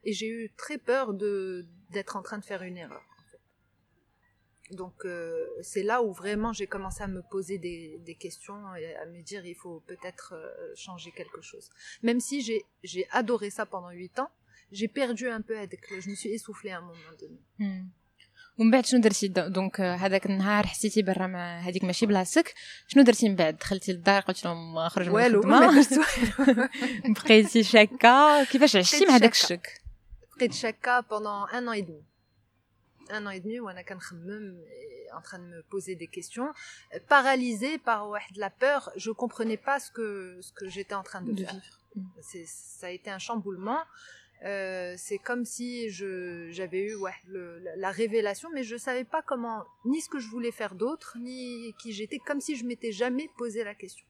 Et 0.03 0.13
j'ai 0.13 0.27
eu 0.27 0.51
très 0.55 0.77
peur 0.77 1.13
d'être 1.13 2.15
en 2.15 2.21
train 2.21 2.37
de 2.37 2.45
faire 2.45 2.63
une 2.63 2.77
erreur. 2.77 3.03
Donc 4.71 5.05
euh, 5.05 5.47
c'est 5.61 5.81
là 5.81 6.03
où 6.03 6.13
vraiment 6.13 6.53
j'ai 6.53 6.67
commencé 6.67 7.01
à 7.01 7.07
me 7.07 7.23
poser 7.23 7.57
des, 7.57 7.97
des, 8.05 8.13
questions 8.13 8.75
et 8.75 8.95
à 8.95 9.05
me 9.07 9.21
dire 9.23 9.43
il 9.45 9.55
faut 9.55 9.79
peut-être 9.87 10.35
euh, 10.35 10.73
changer 10.75 11.11
quelque 11.11 11.41
chose. 11.41 11.69
Même 12.03 12.19
si 12.19 12.41
j'ai 12.83 13.07
adoré 13.09 13.49
ça 13.49 13.65
pendant 13.65 13.89
huit 13.89 14.19
ans, 14.19 14.29
j'ai 14.72 14.88
perdu 14.88 15.28
un 15.28 15.40
peu 15.40 15.56
هذاك 15.56 15.86
je 16.00 16.10
me 16.10 16.14
suis 16.14 16.30
essoufflée 16.30 16.70
à 16.70 16.78
un 16.78 16.80
moment 16.80 17.14
donné 17.20 17.84
ومن 18.58 18.70
بعد 18.70 18.86
شنو 18.86 19.00
درتي 19.00 19.28
دونك 19.28 19.80
هذاك 19.80 20.26
النهار 20.26 20.66
حسيتي 20.66 21.02
برا 21.02 21.26
ما 21.26 21.58
هذيك 21.58 21.84
ماشي 21.84 22.06
بلاصتك 22.06 22.54
شنو 22.88 23.02
درتي 23.02 23.28
من 23.28 23.36
بعد 23.36 23.56
دخلتي 23.56 23.92
للدار 23.92 24.22
قلت 24.22 24.44
لهم 24.44 24.88
خرج 24.88 25.08
من 25.08 25.14
والو 25.14 25.42
ما 25.42 25.82
درت 25.82 26.00
بقيتي 27.04 27.62
شاكه 27.62 28.44
كيفاش 28.44 28.76
عشتي 28.76 29.06
مع 29.06 29.18
داك 29.18 29.32
الشك 29.32 29.82
بقيت 30.36 30.52
شاكه 30.52 31.00
pendant 31.00 31.52
un 31.52 31.66
an 31.66 31.72
et 31.72 31.82
demi 31.82 32.02
un 33.10 33.26
an 33.26 33.30
et 33.30 33.40
demi 33.40 33.60
وانا 33.60 33.82
كنخمم 33.82 34.64
en 35.18 35.22
train 35.22 35.38
de 35.38 35.48
me 35.54 35.62
poser 35.74 35.94
des 35.94 36.08
questions 36.16 36.48
paralysée 37.08 37.78
par 37.78 38.00
la 38.44 38.50
peur 38.50 38.80
je 39.04 39.10
comprenais 39.22 39.60
pas 39.68 39.78
ce 39.84 39.90
que 39.96 40.08
ce 40.46 40.52
que 40.58 40.66
j'étais 40.74 40.96
en 41.02 41.04
train 41.10 41.22
de, 41.22 41.32
de 41.32 41.44
faire 41.44 41.76
c'est 42.28 42.46
ça 42.80 42.86
a 42.90 42.90
été 42.98 43.08
un 43.10 43.22
chamboulement 43.26 43.82
euh, 44.45 44.93
c'est 44.97 45.17
comme 45.17 45.43
si 45.45 45.89
j'avais 45.89 46.81
eu 46.81 46.95
ouais, 46.95 47.13
la, 47.75 47.91
révélation, 47.91 48.49
mais 48.53 48.63
je 48.63 48.77
savais 48.77 49.03
pas 49.03 49.21
comment, 49.21 49.65
ni 49.85 50.01
ce 50.01 50.09
que 50.09 50.19
je 50.19 50.29
voulais 50.29 50.51
faire 50.51 50.75
d'autre, 50.75 51.17
ni 51.19 51.73
qui 51.79 51.91
j'étais, 51.91 52.19
comme 52.19 52.39
si 52.39 52.55
je 52.55 52.65
m'étais 52.65 52.91
jamais 52.91 53.29
posé 53.37 53.63
la 53.63 53.75
question. 53.75 54.05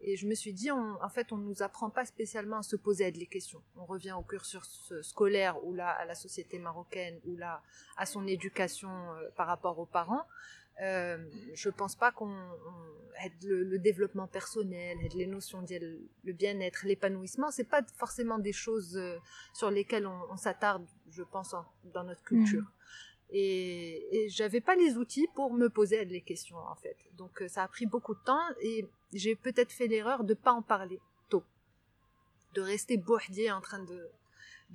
Et 0.00 0.16
je 0.16 0.28
me 0.28 0.34
suis 0.34 0.52
dit, 0.52 0.70
en 0.70 1.08
fait, 1.08 1.32
on 1.32 1.38
ne 1.38 1.44
nous 1.44 1.62
apprend 1.62 1.90
pas 1.90 2.04
spécialement 2.04 2.58
à 2.58 2.62
se 2.62 2.76
poser 2.76 3.10
les 3.10 3.26
questions. 3.26 3.60
On 3.76 3.84
revient 3.84 4.12
au 4.12 4.22
cursus 4.22 4.92
scolaire 5.02 5.64
ou 5.64 5.74
là 5.74 5.90
à 5.90 6.04
la 6.04 6.14
société 6.14 6.60
marocaine 6.60 7.18
ou 7.24 7.36
là 7.36 7.62
à 7.96 8.06
son 8.06 8.26
éducation 8.28 8.90
euh, 8.90 9.28
par 9.36 9.48
rapport 9.48 9.78
aux 9.80 9.86
parents. 9.86 10.24
Euh, 10.80 11.18
je 11.54 11.70
pense 11.70 11.96
pas 11.96 12.12
qu'on 12.12 12.36
le, 13.42 13.64
le, 13.64 13.78
développement 13.78 14.28
personnel, 14.28 14.96
les 15.14 15.26
notions 15.26 15.62
de 15.62 15.98
le 16.24 16.32
bien-être, 16.32 16.86
l'épanouissement, 16.86 17.50
c'est 17.50 17.68
pas 17.68 17.82
forcément 17.96 18.38
des 18.38 18.52
choses 18.52 18.96
euh, 18.96 19.16
sur 19.52 19.70
lesquelles 19.70 20.06
on, 20.06 20.20
on 20.30 20.36
s'attarde, 20.36 20.86
je 21.10 21.22
pense, 21.22 21.54
dans 21.92 22.04
notre 22.04 22.22
culture. 22.22 22.62
Mmh. 22.62 22.72
Et, 23.30 24.24
et 24.24 24.28
j'avais 24.28 24.60
pas 24.60 24.74
les 24.74 24.96
outils 24.96 25.28
pour 25.34 25.52
me 25.52 25.68
poser 25.68 26.04
les 26.04 26.22
questions 26.22 26.56
en 26.56 26.76
fait. 26.76 26.96
Donc 27.14 27.42
euh, 27.42 27.48
ça 27.48 27.62
a 27.62 27.68
pris 27.68 27.84
beaucoup 27.84 28.14
de 28.14 28.20
temps 28.24 28.40
et 28.62 28.86
j'ai 29.12 29.36
peut-être 29.36 29.72
fait 29.72 29.86
l'erreur 29.86 30.24
de 30.24 30.34
pas 30.34 30.52
en 30.52 30.62
parler 30.62 30.98
tôt, 31.28 31.44
de 32.54 32.62
rester 32.62 32.96
bourdier 32.96 33.52
en 33.52 33.60
train 33.60 33.82
de 33.84 34.08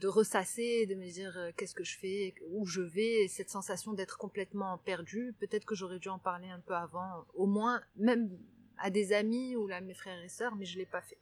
de 0.02 0.08
ressasser, 0.08 0.86
de 0.86 0.94
me 0.94 1.08
dire 1.10 1.34
euh, 1.36 1.50
qu'est-ce 1.56 1.74
que 1.74 1.84
je 1.84 1.96
fais, 1.98 2.34
où 2.50 2.66
je 2.66 2.80
vais, 2.80 3.26
cette 3.28 3.50
sensation 3.50 3.92
d'être 3.92 4.16
complètement 4.18 4.78
perdue. 4.78 5.34
Peut-être 5.40 5.66
que 5.66 5.74
j'aurais 5.74 5.98
dû 5.98 6.08
en 6.08 6.18
parler 6.18 6.48
un 6.48 6.60
peu 6.60 6.74
avant, 6.74 7.24
au 7.34 7.46
moins 7.46 7.80
même 7.96 8.30
à 8.78 8.90
des 8.90 9.12
amis 9.12 9.56
ou 9.56 9.68
à 9.72 9.80
mes 9.80 9.94
frères 9.94 10.22
et 10.22 10.28
sœurs, 10.28 10.54
mais 10.56 10.64
je 10.64 10.78
l'ai 10.78 10.86
pas 10.86 11.02
fait. 11.02 11.18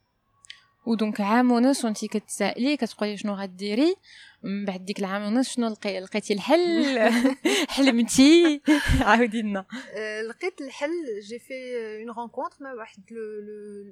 ودونك 0.86 1.20
عام 1.20 1.52
ونص 1.52 1.84
وانت 1.84 2.04
كتسائلي 2.04 2.76
كتقولي 2.76 3.16
شنو 3.16 3.34
غديري 3.34 3.96
من 4.42 4.64
بعد 4.64 4.84
ديك 4.84 4.98
العام 4.98 5.22
ونص 5.22 5.48
شنو 5.48 5.76
لقيتي 5.84 6.34
الحل 6.34 6.98
حلمتي 7.68 8.60
عاودي 9.00 9.42
لنا 9.42 9.64
لقيت 10.28 10.60
الحل 10.60 11.20
جي 11.20 11.38
في 11.38 11.54
اون 12.02 12.10
رونكونتر 12.10 12.56
مع 12.60 12.72
واحد 12.72 13.02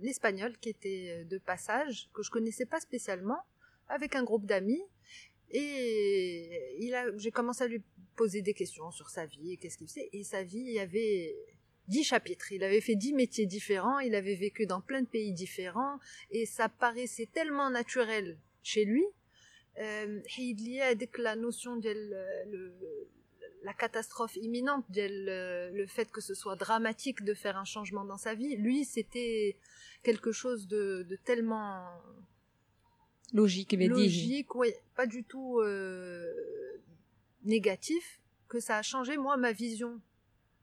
l'espagnol 0.02 0.52
qui 0.62 0.68
était 0.68 1.26
de 1.32 1.38
passage 1.38 2.08
que 2.14 2.22
je 2.22 2.30
connaissais 2.30 2.66
pas 2.66 2.80
spécialement 2.80 3.42
avec 3.89 4.15
un 4.15 4.23
groupe 4.23 4.45
d'amis 4.45 4.81
et 5.51 6.77
il 6.79 6.93
a 6.95 7.05
j'ai 7.17 7.31
commencé 7.31 7.63
à 7.63 7.67
lui 7.67 7.81
poser 8.15 8.41
des 8.41 8.53
questions 8.53 8.91
sur 8.91 9.09
sa 9.09 9.25
vie 9.25 9.53
et 9.53 9.57
qu'est-ce 9.57 9.77
qu'il 9.77 9.87
faisait 9.87 10.09
et 10.13 10.23
sa 10.23 10.43
vie 10.43 10.59
il 10.59 10.73
y 10.73 10.79
avait 10.79 11.35
dix 11.89 12.03
chapitres. 12.03 12.51
Il 12.53 12.63
avait 12.63 12.81
fait 12.81 12.95
dix 12.95 13.13
métiers 13.13 13.45
différents, 13.45 13.99
il 13.99 14.15
avait 14.15 14.35
vécu 14.35 14.65
dans 14.65 14.79
plein 14.79 15.01
de 15.01 15.07
pays 15.07 15.33
différents, 15.33 15.99
et 16.31 16.45
ça 16.45 16.69
paraissait 16.69 17.27
tellement 17.33 17.69
naturel 17.69 18.37
chez 18.63 18.85
lui. 18.85 19.03
Euh, 19.79 20.21
il 20.37 20.69
y 20.69 20.81
a 20.81 20.93
la 21.17 21.35
notion 21.35 21.75
de 21.77 21.91
la 23.63 23.73
catastrophe 23.73 24.37
imminente, 24.37 24.85
le, 24.95 25.71
le 25.73 25.87
fait 25.87 26.11
que 26.11 26.21
ce 26.21 26.33
soit 26.33 26.55
dramatique 26.55 27.23
de 27.23 27.33
faire 27.33 27.57
un 27.57 27.65
changement 27.65 28.05
dans 28.05 28.17
sa 28.17 28.35
vie. 28.35 28.55
Lui, 28.55 28.85
c'était 28.85 29.57
quelque 30.03 30.31
chose 30.31 30.67
de 30.67 31.19
tellement 31.25 31.83
logique, 33.32 33.72
logique, 33.72 34.54
oui, 34.54 34.70
pas 34.94 35.06
du 35.06 35.24
tout 35.24 35.60
euh, 35.60 36.32
négatif, 37.44 38.20
que 38.48 38.60
ça 38.60 38.78
a 38.78 38.82
changé 38.82 39.16
moi 39.16 39.36
ma 39.36 39.52
vision 39.52 40.00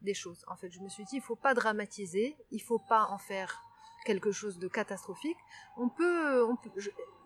des 0.02 0.14
choses. 0.14 0.44
En 0.48 0.56
fait, 0.56 0.72
je 0.72 0.80
me 0.80 0.90
suis 0.90 1.04
dit, 1.06 1.18
il 1.18 1.22
faut 1.22 1.36
pas 1.36 1.54
dramatiser, 1.54 2.36
il 2.52 2.62
faut 2.62 2.80
pas 2.80 3.08
en 3.10 3.18
faire 3.18 3.64
quelque 4.06 4.32
chose 4.32 4.58
de 4.58 4.68
catastrophique. 4.68 5.38
On 5.78 5.90
peut, 5.90 6.44
on 6.44 6.56
peut 6.56 6.72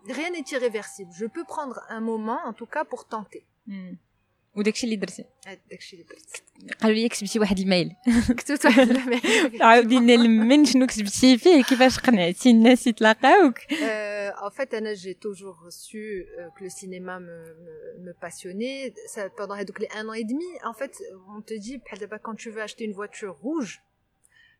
rien 0.08 0.30
n'est 0.30 0.44
irréversible. 0.52 1.10
Je 1.14 1.26
peux 1.26 1.44
prendre 1.44 1.80
un 1.88 2.00
moment, 2.00 2.38
en 2.44 2.52
tout 2.52 2.66
cas, 2.66 2.84
pour 2.84 3.06
tenter. 3.06 3.46
Hmm. 3.66 3.94
وداكشي 4.56 4.84
اللي 4.86 4.96
درتي 4.96 5.24
داكشي 5.70 5.96
اللي 5.96 6.06
درت 6.08 6.42
قالوا 6.80 6.96
لي 6.96 7.08
كتبتي 7.08 7.38
واحد 7.38 7.58
الميل 7.58 7.92
كتبت 8.36 8.64
واحد 8.64 8.90
الميل 8.90 9.62
عاودي 9.62 9.96
لنا 9.96 10.14
المن 10.14 10.64
شنو 10.64 10.86
كتبتي 10.86 11.38
فيه 11.38 11.62
كيفاش 11.62 11.98
قنعتي 11.98 12.50
الناس 12.50 12.86
يتلاقاوك 12.86 13.58
en 14.41 14.51
fait 14.51 14.73
Anna 14.73 14.93
j'ai 14.93 15.15
toujours 15.15 15.65
su 15.69 16.27
que 16.55 16.63
le 16.63 16.69
cinéma 16.69 17.19
me, 17.19 18.13
passionnait 18.19 18.93
ça, 19.07 19.29
pendant 19.29 19.55
les 19.55 19.65
un 19.95 20.07
an 20.09 20.13
et 20.13 20.23
demi 20.23 20.45
en 20.63 20.73
fait 20.73 21.01
on 21.35 21.41
te 21.41 21.53
dit 21.53 21.81
quand 22.23 22.35
tu 22.35 22.49
veux 22.49 22.61
acheter 22.61 22.83
une 22.83 22.93
voiture 22.93 23.35
rouge 23.35 23.81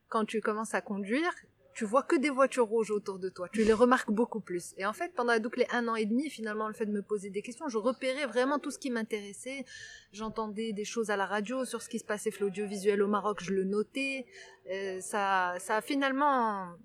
quand 0.09 0.25
tu 0.25 0.41
commences 0.41 0.73
à 0.73 0.81
conduire 0.81 1.33
tu 1.73 1.85
vois 1.85 2.03
que 2.03 2.15
des 2.15 2.29
voitures 2.29 2.65
rouges 2.65 2.91
autour 2.91 3.17
de 3.19 3.29
toi. 3.29 3.47
Tu 3.51 3.63
les 3.63 3.73
remarques 3.73 4.11
beaucoup 4.11 4.41
plus. 4.41 4.73
Et 4.77 4.85
en 4.85 4.93
fait, 4.93 5.13
pendant 5.15 5.33
les 5.33 5.67
un 5.71 5.87
an 5.87 5.95
et 5.95 6.05
demi, 6.05 6.29
finalement, 6.29 6.67
le 6.67 6.73
fait 6.73 6.85
de 6.85 6.91
me 6.91 7.01
poser 7.01 7.29
des 7.29 7.41
questions, 7.41 7.69
je 7.69 7.77
repérais 7.77 8.25
vraiment 8.25 8.59
tout 8.59 8.71
ce 8.71 8.79
qui 8.79 8.89
m'intéressait. 8.89 9.65
J'entendais 10.11 10.73
des 10.73 10.85
choses 10.85 11.09
à 11.11 11.17
la 11.17 11.25
radio 11.25 11.65
sur 11.65 11.81
ce 11.81 11.89
qui 11.89 11.99
se 11.99 12.05
passait 12.05 12.31
l'audiovisuel 12.41 13.01
au 13.01 13.07
Maroc, 13.07 13.41
je 13.41 13.53
le 13.53 13.63
notais. 13.63 14.25
Euh, 14.69 14.99
ça, 14.99 15.55
ça 15.59 15.77
a 15.77 15.81
finalement 15.81 16.75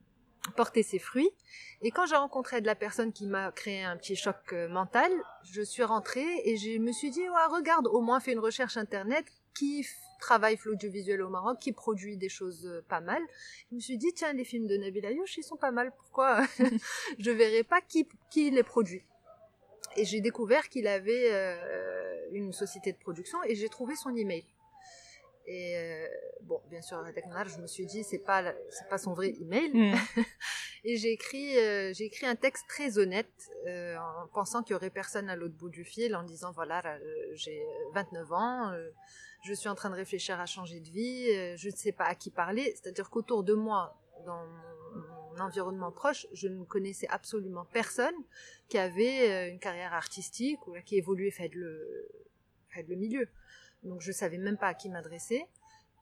porté 0.53 0.83
ses 0.83 0.99
fruits. 0.99 1.31
Et 1.83 1.91
quand 1.91 2.07
j'ai 2.07 2.17
rencontré 2.17 2.61
de 2.61 2.67
la 2.67 2.75
personne 2.75 3.13
qui 3.13 3.27
m'a 3.27 3.53
créé 3.53 3.83
un 3.83 3.97
petit 3.97 4.17
choc 4.17 4.37
euh, 4.53 4.69
mental, 4.69 5.11
je 5.45 5.63
suis 5.63 5.83
rentrée 5.83 6.27
et 6.45 6.57
je 6.57 6.79
me 6.79 6.93
suis 6.93 7.11
dit, 7.11 7.21
ouais, 7.21 7.47
regarde, 7.51 7.87
au 7.87 8.01
moins 8.01 8.21
fais 8.21 8.33
une 8.33 8.39
recherche 8.39 8.77
internet 8.77 9.27
qui 9.55 9.87
travaille 10.21 10.59
l'audiovisuel 10.65 11.23
au 11.23 11.29
Maroc, 11.29 11.59
qui 11.61 11.73
produit 11.73 12.17
des 12.17 12.29
choses 12.29 12.67
euh, 12.67 12.85
pas 12.89 13.01
mal. 13.01 13.23
Je 13.71 13.77
me 13.77 13.81
suis 13.81 13.99
dit, 13.99 14.13
tiens, 14.15 14.33
les 14.33 14.45
films 14.45 14.67
de 14.67 14.77
Nabil 14.77 15.05
Ayouch, 15.05 15.37
ils 15.37 15.43
sont 15.43 15.57
pas 15.57 15.71
mal, 15.71 15.93
pourquoi 15.97 16.43
je 17.19 17.31
verrais 17.31 17.65
pas 17.65 17.81
qui, 17.81 18.09
qui 18.31 18.51
les 18.51 18.63
produit? 18.63 19.03
Et 19.97 20.05
j'ai 20.05 20.21
découvert 20.21 20.69
qu'il 20.69 20.87
avait 20.89 21.31
euh, 21.33 22.29
une 22.33 22.53
société 22.53 22.93
de 22.93 22.99
production 22.99 23.39
et 23.45 23.55
j'ai 23.55 23.69
trouvé 23.69 23.97
son 23.97 24.15
email. 24.15 24.45
Et 25.47 25.77
euh, 25.77 26.07
bon, 26.43 26.61
bien 26.69 26.83
sûr, 26.83 27.05
je 27.07 27.61
me 27.61 27.67
suis 27.67 27.87
dit, 27.87 28.03
c'est 28.03 28.19
pas, 28.19 28.53
c'est 28.71 28.89
pas 28.89 28.99
son 28.99 29.15
vrai 29.15 29.35
email. 29.41 29.71
Mm. 29.73 29.95
et 30.85 30.97
j'ai 30.97 31.13
écrit, 31.13 31.55
j'ai 31.95 32.05
écrit 32.05 32.27
un 32.27 32.37
texte 32.37 32.65
très 32.69 32.99
honnête, 32.99 33.51
en 33.67 34.27
pensant 34.35 34.63
qu'il 34.63 34.73
y 34.73 34.77
aurait 34.77 34.91
personne 34.91 35.29
à 35.29 35.37
l'autre 35.37 35.55
bout 35.55 35.71
du 35.71 35.85
fil, 35.85 36.17
en 36.17 36.23
disant, 36.23 36.53
voilà, 36.53 36.83
j'ai 37.35 37.65
29 37.95 38.33
ans, 38.33 38.73
je 39.47 39.55
suis 39.55 39.69
en 39.69 39.75
train 39.75 39.91
de 39.91 39.95
réfléchir 39.95 40.41
à 40.41 40.47
changer 40.47 40.81
de 40.81 40.89
vie, 40.89 41.31
euh, 41.31 41.57
je 41.57 41.69
ne 41.69 41.75
sais 41.75 41.93
pas 41.93 42.05
à 42.05 42.15
qui 42.15 42.31
parler. 42.31 42.75
C'est-à-dire 42.75 43.11
qu'autour 43.11 43.45
de 43.45 43.55
moi, 43.55 43.97
dans 44.25 44.45
mon 44.45 45.41
environnement 45.41 45.93
proche, 45.93 46.27
je 46.33 46.49
ne 46.49 46.65
connaissais 46.65 47.07
absolument 47.09 47.65
personne 47.73 48.15
qui 48.69 48.79
avait 48.79 49.31
euh, 49.31 49.51
une 49.51 49.59
carrière 49.59 49.95
artistique 49.95 50.67
ou 50.67 50.75
qui 50.85 50.97
évoluait 50.97 51.31
fait 51.31 51.49
le, 51.55 52.09
fait 52.71 52.83
le 52.89 52.97
milieu. 52.97 53.29
Donc 53.87 54.01
je 54.03 54.13
savais 54.13 54.39
même 54.39 54.59
pas 54.59 54.69
à 54.69 54.75
qui 54.75 54.89
m'adresser. 54.89 55.47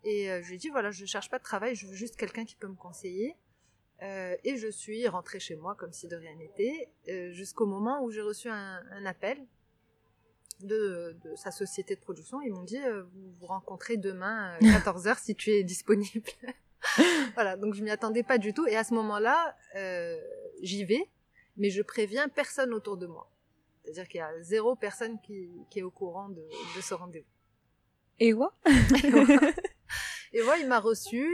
Et 0.03 0.31
euh, 0.31 0.43
je 0.43 0.49
lui 0.49 0.57
ai 0.57 0.59
dit, 0.59 0.69
voilà, 0.69 0.91
je 0.91 1.03
ne 1.03 1.07
cherche 1.07 1.31
pas 1.31 1.39
de 1.39 1.45
travail, 1.45 1.75
je 1.75 1.87
veux 1.87 1.95
juste 1.95 2.17
quelqu'un 2.17 2.45
qui 2.45 2.57
peut 2.57 2.69
me 2.69 2.77
conseiller. 2.77 3.37
et 4.03 4.57
je 4.57 4.71
suis 4.71 5.09
rentrée 5.09 5.41
chez 5.41 5.57
moi 5.57 5.75
comme 5.77 5.93
si 5.93 6.09
de 6.09 6.17
rien 6.17 6.35
n'était, 6.35 6.91
jusqu'au 7.33 7.67
moment 7.67 8.03
où 8.03 8.11
j'ai 8.11 8.21
reçu 8.21 8.49
un 8.51 9.07
appel 9.07 9.39
de, 10.61 11.17
sa 11.37 11.51
société 11.51 11.95
de 11.95 12.01
production. 12.01 12.41
Ils 12.41 12.53
m'ont 12.53 12.63
dit 12.63 12.79
euh, 12.79 13.03
vous 13.03 13.31
vous 13.41 13.47
rencontrez 13.47 13.97
demain 13.97 14.59
14h 14.61 15.09
euh, 15.09 15.15
si 15.23 15.35
tu 15.35 15.51
es 15.51 15.63
disponible. 15.63 16.23
voilà, 17.35 17.57
donc 17.57 17.75
je 17.75 17.83
m'y 17.83 17.91
attendais 17.91 18.23
pas 18.23 18.39
du 18.39 18.53
tout. 18.53 18.67
Et 18.67 18.77
à 18.77 18.85
ce 18.85 18.95
moment-là, 18.95 19.57
euh, 19.77 20.19
j'y 20.63 20.85
vais, 20.85 21.09
mais 21.57 21.71
je 21.71 21.83
préviens 21.83 22.29
personne 22.29 22.73
autour 22.75 22.97
de 22.97 23.07
moi. 23.07 23.31
C'est-à-dire 23.83 24.09
qu'il 24.09 24.19
y 24.19 24.23
a 24.23 24.43
zéro 24.43 24.77
personne 24.77 25.21
qui, 25.21 25.51
est 25.77 25.83
au 25.83 25.91
courant 25.91 26.31
de, 26.31 26.43
ce 26.81 26.95
rendez-vous. 26.95 27.27
Et 28.21 28.33
moi 28.33 28.55
Et 30.33 30.43
moi, 30.43 30.59
il 30.59 30.67
m'a 30.67 30.81
reçu 30.81 31.29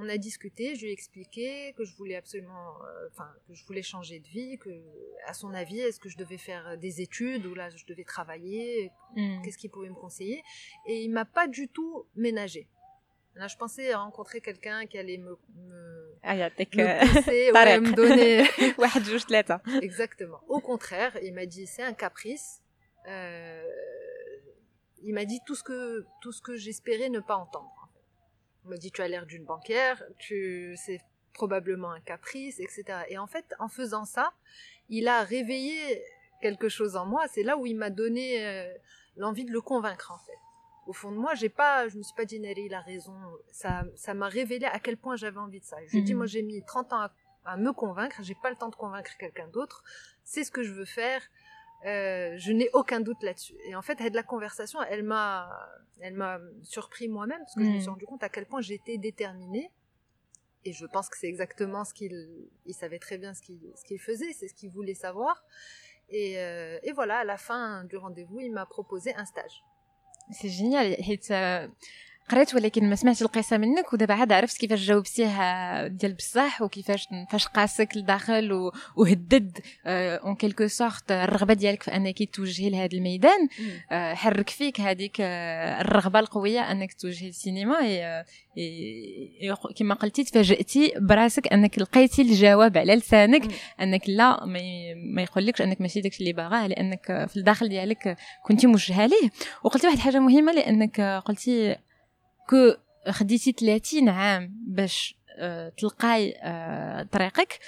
on 0.00 0.08
a 0.08 0.18
discuté, 0.18 0.74
je 0.74 0.82
lui 0.82 0.90
ai 0.90 0.92
expliqué 0.92 1.74
que 1.76 1.84
je 1.84 1.94
voulais 1.96 2.16
absolument, 2.16 2.82
euh, 2.82 3.08
enfin, 3.12 3.28
que 3.48 3.54
je 3.54 3.64
voulais 3.64 3.82
changer 3.82 4.20
de 4.20 4.28
vie, 4.28 4.58
que, 4.58 4.70
à 5.26 5.34
son 5.34 5.54
avis, 5.54 5.80
est-ce 5.80 6.00
que 6.00 6.08
je 6.08 6.16
devais 6.16 6.38
faire 6.38 6.76
des 6.78 7.00
études 7.00 7.46
ou 7.46 7.54
là, 7.54 7.70
je 7.70 7.84
devais 7.86 8.04
travailler, 8.04 8.90
hmm. 9.14 9.42
qu'est-ce 9.42 9.58
qu'il 9.58 9.70
pouvait 9.70 9.88
me 9.88 9.94
conseiller. 9.94 10.42
Et 10.86 11.02
il 11.02 11.10
m'a 11.10 11.24
pas 11.24 11.48
du 11.48 11.68
tout 11.68 12.06
ménagé. 12.14 12.68
Là, 13.34 13.48
je 13.48 13.56
pensais 13.56 13.94
rencontrer 13.94 14.40
quelqu'un 14.40 14.86
qui 14.86 14.96
allait 14.96 15.18
me, 15.18 15.36
me, 15.56 16.18
ah, 16.22 16.34
me 16.36 17.14
pousser, 17.14 17.50
ouais, 17.52 17.80
me 17.80 17.92
donner. 17.92 18.46
Exactement. 19.82 20.40
Au 20.48 20.60
contraire, 20.60 21.16
il 21.22 21.34
m'a 21.34 21.44
dit, 21.44 21.66
c'est 21.66 21.82
un 21.82 21.92
caprice. 21.92 22.62
Euh, 23.08 23.62
il 25.06 25.14
m'a 25.14 25.24
dit 25.24 25.40
tout 25.46 25.54
ce 25.54 25.62
que, 25.62 26.04
tout 26.20 26.32
ce 26.32 26.42
que 26.42 26.56
j'espérais 26.56 27.08
ne 27.08 27.20
pas 27.20 27.36
entendre. 27.36 27.88
On 28.64 28.70
me 28.70 28.76
dit 28.76 28.90
tu 28.90 29.00
as 29.02 29.08
l'air 29.08 29.24
d'une 29.24 29.44
banquière, 29.44 30.02
tu 30.18 30.76
c'est 30.76 31.00
probablement 31.32 31.92
un 31.92 32.00
caprice, 32.00 32.58
etc. 32.58 32.84
Et 33.08 33.16
en 33.16 33.28
fait, 33.28 33.54
en 33.60 33.68
faisant 33.68 34.04
ça, 34.04 34.32
il 34.88 35.06
a 35.06 35.22
réveillé 35.22 36.02
quelque 36.42 36.68
chose 36.68 36.96
en 36.96 37.06
moi. 37.06 37.28
C'est 37.28 37.44
là 37.44 37.56
où 37.56 37.66
il 37.66 37.76
m'a 37.76 37.90
donné 37.90 38.44
euh, 38.44 38.74
l'envie 39.16 39.44
de 39.44 39.52
le 39.52 39.60
convaincre 39.60 40.10
en 40.12 40.18
fait. 40.18 40.38
Au 40.88 40.92
fond 40.92 41.12
de 41.12 41.16
moi, 41.16 41.34
j'ai 41.34 41.48
pas, 41.48 41.88
je 41.88 41.98
me 41.98 42.02
suis 42.02 42.14
pas 42.14 42.24
dit 42.24 42.40
Nelly, 42.40 42.66
il 42.66 42.74
a 42.74 42.80
raison. 42.80 43.14
Ça, 43.52 43.84
ça 43.94 44.12
m'a 44.12 44.28
révélé 44.28 44.66
à 44.66 44.80
quel 44.80 44.96
point 44.96 45.14
j'avais 45.14 45.38
envie 45.38 45.60
de 45.60 45.64
ça. 45.64 45.76
Je 45.86 45.92
lui 45.92 45.98
ai 45.98 46.02
dit, 46.02 46.14
mhm. 46.14 46.18
moi 46.18 46.26
j'ai 46.26 46.42
mis 46.42 46.64
30 46.64 46.92
ans 46.92 47.00
à, 47.00 47.12
à 47.44 47.56
me 47.56 47.72
convaincre, 47.72 48.16
j'ai 48.22 48.36
pas 48.42 48.50
le 48.50 48.56
temps 48.56 48.70
de 48.70 48.76
convaincre 48.76 49.16
quelqu'un 49.18 49.46
d'autre. 49.48 49.84
C'est 50.24 50.42
ce 50.42 50.50
que 50.50 50.64
je 50.64 50.72
veux 50.72 50.84
faire. 50.84 51.22
Euh, 51.84 52.34
je 52.38 52.52
n'ai 52.52 52.70
aucun 52.72 53.00
doute 53.00 53.22
là-dessus. 53.22 53.56
Et 53.66 53.74
en 53.76 53.82
fait, 53.82 54.00
la 54.00 54.22
conversation, 54.22 54.82
elle 54.82 55.02
m'a, 55.02 55.50
elle 56.00 56.14
m'a 56.14 56.40
surpris 56.62 57.08
moi-même 57.08 57.38
parce 57.38 57.54
que 57.54 57.64
je 57.64 57.68
me 57.68 57.78
suis 57.78 57.86
mm. 57.86 57.90
rendu 57.90 58.06
compte 58.06 58.22
à 58.22 58.28
quel 58.28 58.46
point 58.46 58.60
j'étais 58.60 58.98
déterminée. 58.98 59.70
Et 60.64 60.72
je 60.72 60.84
pense 60.86 61.08
que 61.08 61.16
c'est 61.16 61.28
exactement 61.28 61.84
ce 61.84 61.94
qu'il, 61.94 62.48
il 62.64 62.74
savait 62.74 62.98
très 62.98 63.18
bien 63.18 63.34
ce 63.34 63.40
qu'il, 63.40 63.60
ce 63.76 63.84
qu'il 63.84 64.00
faisait, 64.00 64.32
c'est 64.32 64.48
ce 64.48 64.54
qu'il 64.54 64.70
voulait 64.70 64.94
savoir. 64.94 65.44
Et, 66.08 66.38
euh, 66.38 66.78
et, 66.82 66.92
voilà, 66.92 67.18
à 67.18 67.24
la 67.24 67.36
fin 67.36 67.84
du 67.84 67.96
rendez-vous, 67.96 68.40
il 68.40 68.52
m'a 68.52 68.66
proposé 68.66 69.14
un 69.14 69.24
stage. 69.24 69.62
C'est 70.32 70.48
génial. 70.48 70.96
قريت 72.28 72.54
ولكن 72.54 72.90
ما 72.90 72.94
سمعتش 72.94 73.22
القصة 73.22 73.56
منك 73.58 73.92
ودابا 73.92 74.14
عاد 74.14 74.32
عرفت 74.32 74.58
كيفاش 74.58 74.80
جاوبتيه 74.80 75.86
ديال 75.86 76.14
بصح 76.14 76.62
وكيفاش 76.62 77.08
فاش 77.30 77.46
قاسك 77.46 77.96
لداخل 77.96 78.70
وهدد 78.96 79.58
اون 79.86 80.34
كيلكو 80.34 80.66
سورت 80.66 81.12
الرغبة 81.12 81.54
ديالك 81.54 81.82
في 81.82 81.96
أنك 81.96 82.34
توجهي 82.34 82.70
لهذا 82.70 82.88
الميدان. 82.92 83.48
آه، 83.90 84.14
حرك 84.14 84.50
فيك 84.50 84.80
هذيك 84.80 85.16
آه، 85.20 85.80
الرغبة 85.80 86.18
القوية 86.18 86.60
أنك 86.60 86.92
توجهي 86.92 87.26
للسينما 87.26 87.76
كما 89.76 89.94
قلتي 89.94 90.24
تفاجأتي 90.24 90.92
براسك 90.96 91.52
أنك 91.52 91.78
لقيتي 91.78 92.22
الجواب 92.22 92.78
على 92.78 92.94
لسانك. 92.94 93.42
أنك 93.80 94.02
لا 94.08 94.44
ما 95.14 95.22
يقولكش 95.22 95.62
أنك 95.62 95.80
ماشي 95.80 96.00
داكشي 96.00 96.20
اللي 96.20 96.32
باغاه 96.32 96.66
لأنك 96.66 97.26
في 97.28 97.36
الداخل 97.36 97.68
ديالك 97.68 98.16
كنتي 98.42 98.66
موجهة 98.66 99.06
ليه. 99.06 99.30
وقلتي 99.64 99.86
واحد 99.86 99.96
الحاجة 99.98 100.18
مهمة 100.18 100.52
لأنك 100.52 101.00
قلتي 101.00 101.76
كو 102.50 102.74
خديتي 103.10 103.52
30 103.52 104.08
عام 104.08 104.52
باش 104.66 105.16
آه، 105.38 105.68
تلقاي 105.68 106.34
آه، 106.42 107.02
طريقك. 107.02 107.58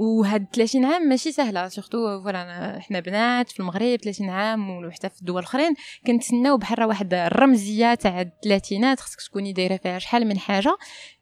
وهاد 0.00 0.46
30 0.52 0.84
عام 0.84 1.02
ماشي 1.02 1.32
سهلة 1.32 1.68
سورتو 1.68 2.22
فوالا 2.22 2.78
حنا 2.80 3.00
بنات 3.00 3.48
في 3.48 3.60
المغرب 3.60 3.96
30 3.96 4.30
عام 4.30 4.70
وحتى 4.70 5.08
في 5.08 5.20
الدول 5.20 5.38
الأخرين 5.38 5.74
كنتسناو 6.06 6.56
بحال 6.56 6.84
واحد 6.84 7.14
الرمزية 7.14 7.94
تاع 7.94 8.20
الثلاثينات 8.20 9.00
خصك 9.00 9.20
تكوني 9.20 9.52
دايرة 9.52 9.76
فيها 9.76 9.98
شحال 9.98 10.26
من 10.26 10.38
حاجة. 10.38 10.76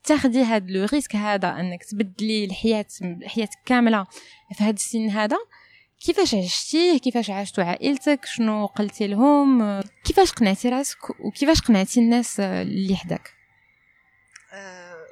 تاخدي 0.04 0.42
هاد 0.42 0.70
لو 0.70 0.86
ريسك 0.92 1.16
هذا 1.16 1.48
أنك 1.48 1.84
تبدلي 1.84 2.44
الحياة 2.44 2.86
حياتك 3.26 3.58
كاملة 3.66 4.06
في 4.54 4.64
هاد 4.64 4.74
السن 4.74 5.08
هذا. 5.08 5.38
كيفاش 6.05 6.35
عشتيه 6.35 6.97
كيفاش 6.99 7.29
عاشتوا 7.29 7.63
عائلتك 7.63 8.25
شنو 8.25 8.65
قلتي 8.65 9.07
لهم 9.07 9.81
كيفاش 10.03 10.31
قنعتي 10.31 10.69
راسك 10.69 11.19
وكيفاش 11.19 11.61
قنعتي 11.61 11.99
الناس 11.99 12.39
اللي 12.39 12.95
حداك 12.95 13.33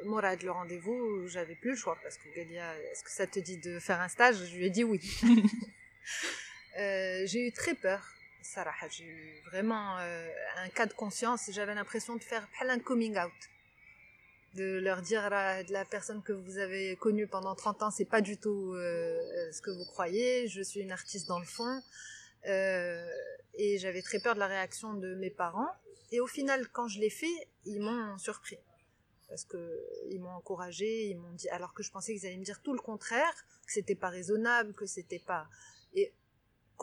Morad 0.06 0.42
le 0.42 0.52
rendez-vous, 0.52 1.28
j'avais 1.28 1.56
plus 1.56 1.72
le 1.72 1.76
choix 1.76 1.98
parce 2.04 2.18
que 2.18 2.28
Galia, 2.36 2.68
est-ce 2.92 3.04
que 3.04 3.12
ça 3.12 3.28
te 3.28 3.40
dit 3.40 3.58
de 3.58 3.80
faire 3.80 4.00
un 4.02 4.08
stage 4.08 4.36
Je 4.50 4.56
lui 4.58 4.66
ai 4.66 4.70
dit 4.70 4.84
oui. 4.84 5.00
euh, 6.80 7.22
j'ai 7.30 7.48
eu 7.48 7.52
très 7.52 7.76
peur, 7.76 8.02
Sarah. 8.42 8.74
J'ai 8.90 9.06
eu 9.06 9.42
vraiment 9.50 9.98
euh, 10.00 10.28
un 10.66 10.70
cas 10.70 10.88
de 10.92 10.94
conscience. 10.94 11.42
J'avais 11.56 11.76
l'impression 11.76 12.16
de 12.16 12.24
faire 12.24 12.48
un 12.76 12.80
coming 12.80 13.16
out 13.18 13.40
de 14.57 14.79
leur 14.79 15.03
dire 15.03 15.25
à 15.25 15.63
la, 15.63 15.85
personne 15.85 16.23
que 16.23 16.33
vous 16.33 16.59
avez 16.59 16.97
connue 16.97 17.27
pendant 17.27 17.55
30 17.55 17.83
ans, 17.85 17.91
c'est 17.91 18.05
pas 18.05 18.21
du 18.21 18.39
tout 18.39 18.73
euh, 18.75 19.53
ce 19.53 19.61
que 19.61 19.71
vous 19.71 19.85
croyez. 19.85 20.49
Je 20.49 20.63
suis 20.63 20.81
une 20.81 20.93
artiste 20.93 21.29
dans 21.29 21.39
le 21.39 21.47
fond. 21.47 21.83
Euh, 22.47 23.07
et 23.55 23.79
j'avais 23.79 24.03
très 24.03 24.19
peur 24.19 24.35
de 24.35 24.41
la 24.41 24.47
réaction 24.47 24.95
de 24.95 25.15
mes 25.15 25.31
parents. 25.31 25.71
Et 26.11 26.21
au 26.21 26.27
final, 26.27 26.69
quand 26.69 26.89
je 26.89 27.01
l'ai 27.01 27.11
fait, 27.11 27.49
ils 27.65 27.81
m'ont 27.81 28.19
surpris. 28.19 28.59
Parce 29.29 29.45
que 29.45 29.85
ils 30.11 30.21
m'ont 30.21 30.31
encouragé, 30.31 31.07
ils 31.07 31.17
m'ont 31.17 31.33
dit, 31.33 31.49
alors 31.49 31.75
que 31.75 31.83
je 31.83 31.91
pensais 31.91 32.15
qu'ils 32.15 32.27
allaient 32.27 32.37
me 32.37 32.45
dire 32.45 32.63
tout 32.63 32.73
le 32.73 32.81
contraire, 32.81 33.35
que 33.67 33.73
c'était 33.73 33.97
pas 33.97 34.09
raisonnable, 34.09 34.73
que 34.73 34.87
c'était 34.87 35.19
pas. 35.19 35.49
Et 35.95 36.13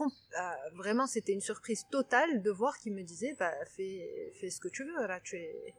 euh, 0.02 0.44
vraiment, 0.74 1.08
c'était 1.08 1.34
une 1.34 1.42
surprise 1.42 1.86
totale 1.90 2.42
de 2.42 2.52
voir 2.52 2.78
qu'ils 2.80 2.94
me 2.94 3.04
disaient, 3.04 3.36
bah, 3.40 3.54
fais, 3.66 4.32
fais 4.40 4.50
ce 4.50 4.60
que 4.60 4.68
tu 4.68 4.84
veux, 4.84 5.08
là, 5.08 5.20
tu 5.22 5.38
es, 5.38 5.74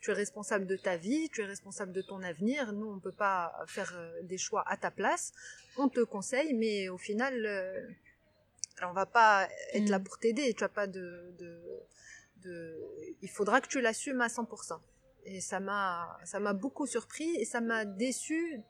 tu 0.00 0.10
es 0.10 0.14
responsable 0.14 0.66
de 0.66 0.76
ta 0.76 0.96
vie, 0.96 1.28
tu 1.28 1.42
es 1.42 1.44
responsable 1.44 1.92
de 1.92 2.00
ton 2.00 2.22
avenir. 2.22 2.72
Nous, 2.72 2.86
on 2.86 2.94
ne 2.96 3.00
peut 3.00 3.12
pas 3.12 3.52
faire 3.66 3.92
euh, 3.96 4.22
des 4.22 4.38
choix 4.38 4.64
à 4.66 4.76
ta 4.76 4.90
place. 4.90 5.32
On 5.76 5.88
te 5.88 6.00
conseille, 6.00 6.54
mais 6.54 6.88
au 6.88 6.98
final, 6.98 7.34
on 7.34 7.46
euh, 7.46 8.88
on 8.88 8.92
va 8.92 9.06
pas 9.06 9.48
être 9.74 9.88
là 9.88 9.98
mm. 9.98 10.04
pour 10.04 10.18
t'aider. 10.18 10.54
Tu 10.54 10.64
as 10.64 10.68
pas 10.68 10.86
de, 10.86 11.34
de, 11.38 12.78
il 13.20 13.28
faudra 13.28 13.60
que 13.60 13.68
tu 13.68 13.80
l'assumes 13.80 14.22
à 14.22 14.28
100%. 14.28 14.78
Et 15.26 15.42
ça 15.42 15.60
m'a, 15.60 16.18
ça 16.24 16.40
m'a 16.40 16.54
beaucoup 16.54 16.86
surpris 16.86 17.36
et 17.36 17.44
ça 17.44 17.60
m'a 17.60 17.84
déçu 17.84 18.62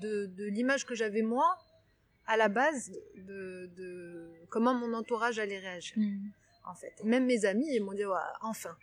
de, 0.00 0.26
de 0.26 0.44
l'image 0.46 0.84
que 0.84 0.96
j'avais 0.96 1.22
moi 1.22 1.56
à 2.26 2.36
la 2.36 2.48
base 2.48 2.90
de, 3.16 3.70
de, 3.76 4.32
comment 4.48 4.74
mon 4.74 4.92
entourage 4.92 5.38
allait 5.38 5.60
réagir. 5.60 5.96
Mm. 5.96 6.30
En 6.64 6.74
fait, 6.74 7.02
même 7.04 7.26
mes 7.26 7.44
amis, 7.44 7.68
ils 7.72 7.82
m'ont 7.82 7.92
dit 7.92 8.04
enfin 8.40 8.76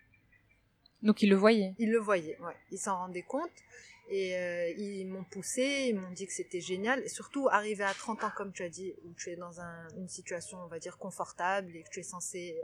donc 1.02 1.22
ils 1.22 1.30
le 1.30 1.36
voyaient 1.36 1.74
Ils 1.78 1.92
le 1.92 2.00
voyaient, 2.00 2.38
ouais. 2.42 2.56
Ils 2.72 2.78
s'en 2.78 2.98
rendaient 2.98 3.24
compte. 3.24 3.52
Et 4.12 4.36
euh, 4.36 4.72
ils 4.72 5.06
m'ont 5.06 5.24
poussé, 5.24 5.88
ils 5.90 5.96
m'ont 5.96 6.10
dit 6.12 6.26
que 6.26 6.34
c'était 6.34 6.62
génial. 6.62 7.00
Et 7.04 7.10
surtout, 7.10 7.48
arriver 7.48 7.84
à 7.84 7.94
30 7.94 8.24
ans, 8.24 8.32
comme 8.36 8.52
tu 8.52 8.64
as 8.64 8.70
dit, 8.70 8.94
où 9.06 9.14
tu 9.14 9.30
es 9.30 9.36
dans 9.36 9.60
une 9.96 10.10
situation, 10.10 10.58
on 10.64 10.68
va 10.68 10.80
dire, 10.80 10.98
confortable 10.98 11.76
et 11.76 11.84
que 11.84 11.90
tu 11.90 12.00
es 12.00 12.04
censé 12.04 12.60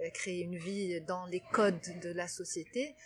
euh, 0.00 0.10
créer 0.10 0.42
une 0.42 0.56
vie 0.56 1.00
dans 1.02 1.26
les 1.26 1.40
codes 1.52 1.80
de 2.02 2.10
la 2.10 2.26
société, 2.26 2.96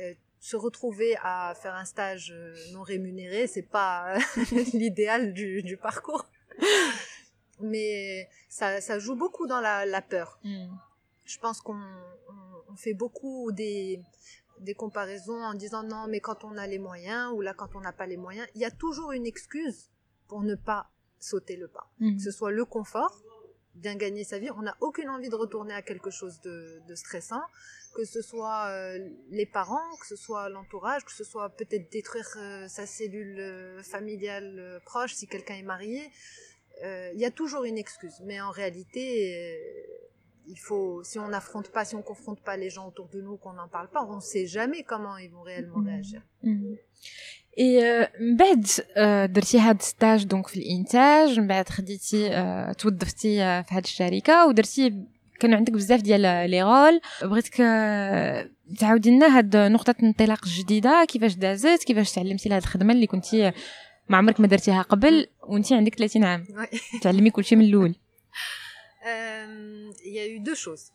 euh, 0.00 0.14
se 0.40 0.56
retrouver 0.56 1.16
à 1.22 1.54
faire 1.60 1.74
un 1.74 1.84
stage 1.84 2.34
non 2.72 2.82
rémunéré, 2.82 3.46
c'est 3.46 3.62
pas 3.62 4.16
l'idéal 4.72 5.34
du, 5.34 5.78
parcours. 5.80 6.26
Mais 7.60 8.28
ça, 8.48 8.80
ça, 8.80 8.98
joue 8.98 9.14
beaucoup 9.14 9.46
dans 9.46 9.60
la, 9.60 10.02
peur. 10.02 10.38
Hmm. 10.42 10.68
Je 11.26 11.38
pense 11.38 11.60
qu'on 11.60 11.80
on 12.68 12.76
fait 12.76 12.94
beaucoup 12.94 13.52
des, 13.52 14.00
des 14.60 14.74
comparaisons 14.74 15.42
en 15.42 15.54
disant 15.54 15.82
non, 15.82 16.06
mais 16.08 16.20
quand 16.20 16.44
on 16.44 16.56
a 16.56 16.66
les 16.66 16.78
moyens, 16.78 17.32
ou 17.34 17.40
là, 17.40 17.54
quand 17.54 17.74
on 17.74 17.80
n'a 17.80 17.92
pas 17.92 18.06
les 18.06 18.16
moyens, 18.16 18.46
il 18.54 18.60
y 18.60 18.64
a 18.64 18.70
toujours 18.70 19.12
une 19.12 19.26
excuse 19.26 19.90
pour 20.28 20.42
ne 20.42 20.54
pas 20.54 20.88
sauter 21.18 21.56
le 21.56 21.68
pas. 21.68 21.90
Mhm. 22.00 22.16
Que 22.16 22.22
ce 22.22 22.30
soit 22.30 22.52
le 22.52 22.64
confort, 22.64 23.22
bien 23.74 23.96
gagner 23.96 24.24
sa 24.24 24.38
vie, 24.38 24.50
on 24.50 24.62
n'a 24.62 24.76
aucune 24.80 25.08
envie 25.08 25.28
de 25.28 25.34
retourner 25.34 25.74
à 25.74 25.82
quelque 25.82 26.10
chose 26.10 26.40
de, 26.40 26.94
stressant, 26.94 27.42
que 27.94 28.04
ce 28.04 28.22
soit 28.22 28.68
euh, 28.68 28.98
les 29.30 29.46
parents, 29.46 29.96
que 30.00 30.06
ce 30.06 30.16
soit 30.16 30.48
l'entourage, 30.48 31.04
que 31.04 31.12
ce 31.12 31.24
soit 31.24 31.50
peut-être 31.50 31.90
détruire 31.90 32.28
euh, 32.36 32.68
sa 32.68 32.86
cellule 32.86 33.38
euh, 33.38 33.82
familiale 33.82 34.80
proche 34.84 35.14
si 35.14 35.26
quelqu'un 35.26 35.56
est 35.56 35.62
marié. 35.62 36.10
Il 36.82 37.18
y 37.18 37.24
a 37.24 37.30
toujours 37.30 37.64
une 37.64 37.78
excuse, 37.78 38.20
mais 38.24 38.38
en 38.38 38.50
réalité, 38.50 39.74
il 40.48 40.58
faut, 40.66 41.02
si 41.02 41.18
on 41.18 41.28
n'affronte 41.28 41.68
pas, 41.68 41.84
si 41.84 41.94
on 42.00 42.02
confronte 42.02 42.40
pas 42.40 42.56
les 42.56 42.70
gens 42.70 42.86
autour 42.90 43.08
de 43.14 43.20
nous, 43.20 43.36
qu'on 43.36 43.52
n'en 43.52 43.68
parle 43.68 43.88
pas, 43.88 44.02
on 44.04 44.16
ne 44.16 44.20
sait 44.20 44.46
jamais 44.46 44.82
comment 44.82 45.16
ils 45.18 45.30
vont 45.30 45.42
réellement 45.42 45.80
mm-hmm. 45.80 45.92
réagir. 45.92 46.22
Et 47.58 47.80
من 48.20 48.36
بعد 48.36 48.66
درتي 49.32 49.58
هاد 49.58 49.82
ستاج 49.82 50.24
دونك 50.24 50.46
في 50.46 50.56
الإنتاج 50.56 51.40
من 51.40 51.46
بعد 51.46 51.68
خديتي 51.68 52.28
توظفتي 52.78 53.36
في 53.62 53.74
هاد 53.74 53.84
الشركة 53.84 54.46
ودرتي 54.46 55.04
كانوا 55.40 55.56
عندك 55.56 55.72
بزاف 55.72 56.00
ديال 56.02 56.20
لي 56.50 56.62
رول. 56.62 57.00
بغيتك 57.22 57.56
تعاودي 58.78 59.10
لنا 59.10 59.38
هاد 59.38 59.56
نقطة 59.56 59.94
انطلاق 60.02 60.44
جديدة 60.44 61.04
كيفاش 61.08 61.34
دازت 61.34 61.84
كيفاش 61.84 62.12
تعلمتي 62.12 62.48
لهاد 62.48 62.62
الخدمة 62.62 62.92
اللي 62.92 63.06
كنتي 63.06 63.52
ما 64.08 64.16
عمرك 64.16 64.40
ما 64.40 64.46
درتيها 64.46 64.82
قبل 64.82 65.26
وانت 65.42 65.72
عندك 65.72 65.94
30 65.94 66.24
عام. 66.24 66.44
تعلمي 67.02 67.30
كلشي 67.30 67.56
من 67.56 67.64
الأول. 67.64 67.94
euh, 67.94 67.96
il 69.06 70.12
y 70.12 70.18
a 70.18 70.26
eu 70.26 70.40
deux 70.40 70.54
choses. 70.54 70.92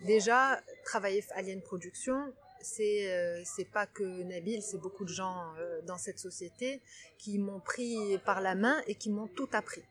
Déjà, 0.00 0.60
travailler 0.84 1.24
à 1.30 1.38
Alien 1.38 1.62
Production, 1.62 2.32
c'est 2.60 3.12
euh, 3.12 3.64
pas 3.72 3.86
que 3.86 4.22
Nabil, 4.22 4.62
c'est 4.62 4.78
beaucoup 4.78 5.04
de 5.04 5.12
gens 5.12 5.54
euh, 5.58 5.80
dans 5.82 5.98
cette 5.98 6.18
société 6.18 6.80
qui 7.18 7.38
m'ont 7.38 7.60
pris 7.60 8.18
par 8.24 8.40
la 8.40 8.54
main 8.54 8.82
et 8.86 8.94
qui 8.94 9.10
m'ont 9.10 9.28
tout 9.28 9.48
appris. 9.52 9.82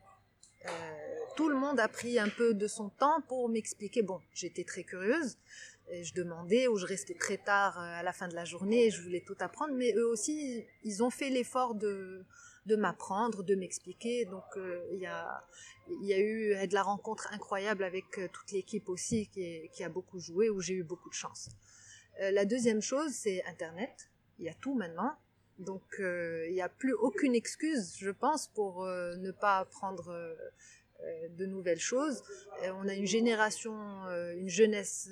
tout 1.36 1.50
le 1.50 1.56
monde 1.56 1.80
a 1.80 1.88
pris 1.88 2.20
un 2.20 2.30
peu 2.30 2.54
de 2.54 2.68
son 2.68 2.90
temps 2.90 3.22
pour 3.28 3.48
m'expliquer. 3.48 4.02
Bon, 4.02 4.20
j'étais 4.34 4.64
très 4.64 4.84
curieuse, 4.84 5.38
je 5.92 6.14
demandais 6.14 6.68
ou 6.68 6.78
je 6.78 6.86
restais 6.86 7.14
très 7.14 7.38
tard 7.38 7.78
à 7.78 8.04
la 8.04 8.14
fin 8.14 8.28
de 8.28 8.36
la 8.36 8.46
journée, 8.46 8.90
je 8.90 9.02
voulais 9.02 9.22
tout 9.22 9.38
apprendre, 9.40 9.74
mais 9.74 9.94
eux 9.94 10.08
aussi, 10.08 10.66
ils 10.84 11.04
ont 11.04 11.10
fait 11.10 11.30
l'effort 11.30 11.76
de 11.76 12.26
de 12.66 12.76
m'apprendre, 12.76 13.44
de 13.44 13.56
m'expliquer. 13.56 14.26
Donc 14.26 14.44
il 14.92 15.00
y 15.00 15.06
a 15.06 15.44
y 16.02 16.14
a 16.14 16.20
eu 16.20 16.68
de 16.68 16.74
la 16.74 16.84
rencontre 16.84 17.32
incroyable 17.34 17.84
avec 17.84 18.18
euh, 18.18 18.28
toute 18.32 18.52
l'équipe 18.52 18.90
aussi 18.90 19.28
qui, 19.28 19.70
qui, 19.74 19.84
a 19.84 19.90
beaucoup 19.90 20.20
joué, 20.20 20.50
où 20.50 20.62
j'ai 20.62 20.74
eu 20.74 20.84
beaucoup 20.84 21.10
de 21.10 21.14
chance. 21.16 21.50
Euh, 22.22 22.32
la 22.32 22.46
deuxième 22.46 22.82
chose, 22.82 23.12
c'est 23.12 23.44
Internet. 23.46 24.10
Il 24.40 24.46
y 24.46 24.50
a 24.50 24.54
tout 24.54 24.76
maintenant. 24.76 25.16
Donc 25.60 25.84
euh, 26.00 26.46
il 26.48 26.54
n'y 26.54 26.62
a 26.62 26.70
plus 26.70 26.94
aucune 26.94 27.36
excuse, 27.36 27.96
je 27.98 28.10
pense, 28.10 28.48
pour 28.48 28.86
ne 28.86 29.32
pas 29.32 29.60
apprendre 29.60 30.36
de 31.30 31.46
nouvelles 31.46 31.80
choses. 31.80 32.24
on 32.64 32.88
a 32.88 32.94
une 32.94 33.06
génération, 33.06 33.76
une 34.36 34.50
jeunesse 34.50 35.10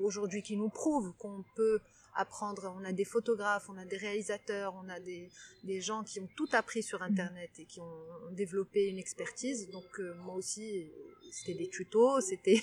aujourd'hui 0.00 0.42
qui 0.42 0.56
nous 0.56 0.70
prouve 0.70 1.12
qu'on 1.18 1.44
peut 1.56 1.80
apprendre. 2.14 2.74
On 2.76 2.84
a 2.84 2.92
des 2.92 3.04
photographes, 3.04 3.68
on 3.68 3.76
a 3.76 3.84
des 3.84 3.96
réalisateurs, 3.96 4.74
on 4.74 4.88
a 4.88 5.00
des, 5.00 5.30
des 5.62 5.80
gens 5.80 6.04
qui 6.04 6.20
ont 6.20 6.28
tout 6.36 6.48
appris 6.52 6.82
sur 6.82 7.00
mm. 7.00 7.10
Internet 7.10 7.50
et 7.58 7.64
qui 7.64 7.80
ont, 7.80 8.06
développé 8.32 8.86
une 8.86 8.98
expertise. 8.98 9.70
Donc 9.70 10.00
euh, 10.00 10.14
moi 10.14 10.34
aussi, 10.34 10.90
c'était 11.30 11.54
des 11.54 11.68
tutos, 11.68 12.20
c'était 12.28 12.62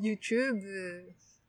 YouTube. 0.00 0.62
Euh, 0.64 1.02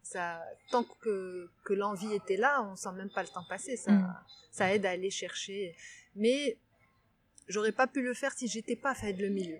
ça, 0.04 0.42
tant 0.72 0.84
que, 1.02 1.50
que 1.64 1.74
l'envie 1.74 2.14
était 2.14 2.38
là, 2.38 2.64
on 2.64 2.76
sent 2.76 2.94
même 2.94 3.10
pas 3.10 3.24
le 3.24 3.30
temps 3.30 3.44
passer. 3.48 3.78
Ça, 3.78 3.92
mm. 3.92 4.16
ça 4.52 4.74
aide 4.74 4.86
à 4.86 4.92
aller 4.92 5.10
chercher. 5.10 5.76
Mais 6.16 6.58
j'aurais 7.48 7.72
pas 7.72 7.88
pu 7.88 8.02
le 8.02 8.14
faire 8.14 8.34
si 8.34 8.48
j'étais 8.48 8.76
pas 8.76 8.94
fait 8.96 9.14
de 9.14 9.24
le 9.24 9.30
milieu. 9.30 9.58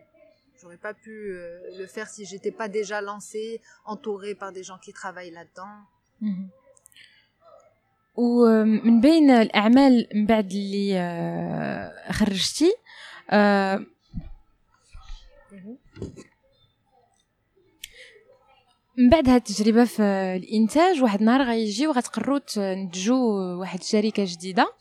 J'aurais 0.60 0.78
pas 0.78 0.94
pu 0.94 1.32
euh, 1.32 1.78
le 1.78 1.86
faire 1.86 2.10
si 2.10 2.26
j'étais 2.26 2.52
pas 2.52 2.68
déjà 2.68 3.00
lancée, 3.02 3.62
entourée 3.86 4.34
par 4.34 4.52
des 4.52 4.64
gens 4.64 4.80
qui 4.80 4.92
travaillent 4.92 5.32
là-dedans. 5.32 5.84
ومن 8.18 9.02
بين 9.02 9.32
الأعمال 9.32 10.08
من 10.16 10.26
بعد 10.26 10.52
اللي 10.52 11.00
آه، 11.00 12.12
خرجتي 12.12 12.74
آه، 13.30 13.86
من 19.00 19.10
بعد 19.10 19.30
هاد 19.30 19.42
التجربة 19.50 19.86
في 19.86 20.02
الإنتاج 20.44 21.02
واحد 21.04 21.20
النهار 21.20 21.42
غيجي 21.42 21.88
وغتقرروا 21.88 22.40
تنتجوا 22.40 23.56
واحد 23.56 23.80
الشركة 23.80 24.24
جديدة 24.26 24.74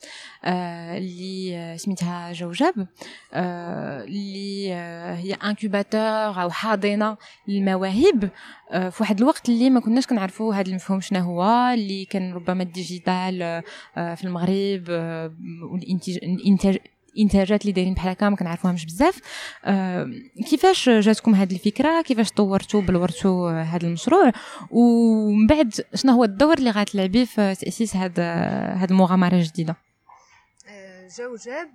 آه، 0.43 0.97
اللي 0.97 1.77
سميتها 1.77 2.33
جوجاب 2.33 2.87
آه، 3.33 4.03
اللي 4.03 4.73
آه، 4.73 5.15
هي 5.15 5.33
انكوباتور 5.33 6.41
أو 6.41 6.49
حاضنة 6.49 7.17
للمواهب 7.47 8.29
في 8.71 8.97
واحد 8.99 9.21
الوقت 9.21 9.49
اللي 9.49 9.69
ما 9.69 9.79
كناش 9.79 10.07
كنعرفوا 10.07 10.53
هذا 10.53 10.69
المفهوم 10.69 11.01
شنو 11.01 11.19
هو 11.19 11.73
اللي 11.73 12.05
كان 12.05 12.33
ربما 12.33 12.63
الديجيتال 12.63 13.63
في 13.95 14.23
المغرب 14.23 14.89
والانتاج 15.71 16.77
الانتاجات 17.17 17.61
اللي 17.61 17.71
دايرين 17.71 17.93
بحال 17.93 18.09
هكا 18.09 18.29
ما 18.29 18.35
كنعرفوهمش 18.35 18.85
بزاف. 18.85 19.21
آه 19.65 20.11
كيفاش 20.49 20.89
جاتكم 20.89 21.35
هذه 21.35 21.53
الفكرة؟ 21.53 22.01
كيفاش 22.01 22.31
طورتوا 22.31 22.81
بلورتوا 22.81 23.61
هذا 23.61 23.87
المشروع؟ 23.87 24.31
ومن 24.71 25.47
بعد 25.47 25.73
شنو 25.93 26.11
هو 26.13 26.23
الدور 26.23 26.57
اللي 26.57 26.71
غتلعبي 26.71 27.25
في 27.25 27.55
تأسيس 27.55 27.95
هذا 27.95 28.33
هذه 28.73 28.91
المغامرة 28.91 29.35
الجديدة؟ 29.35 29.75
جوجاب 31.17 31.69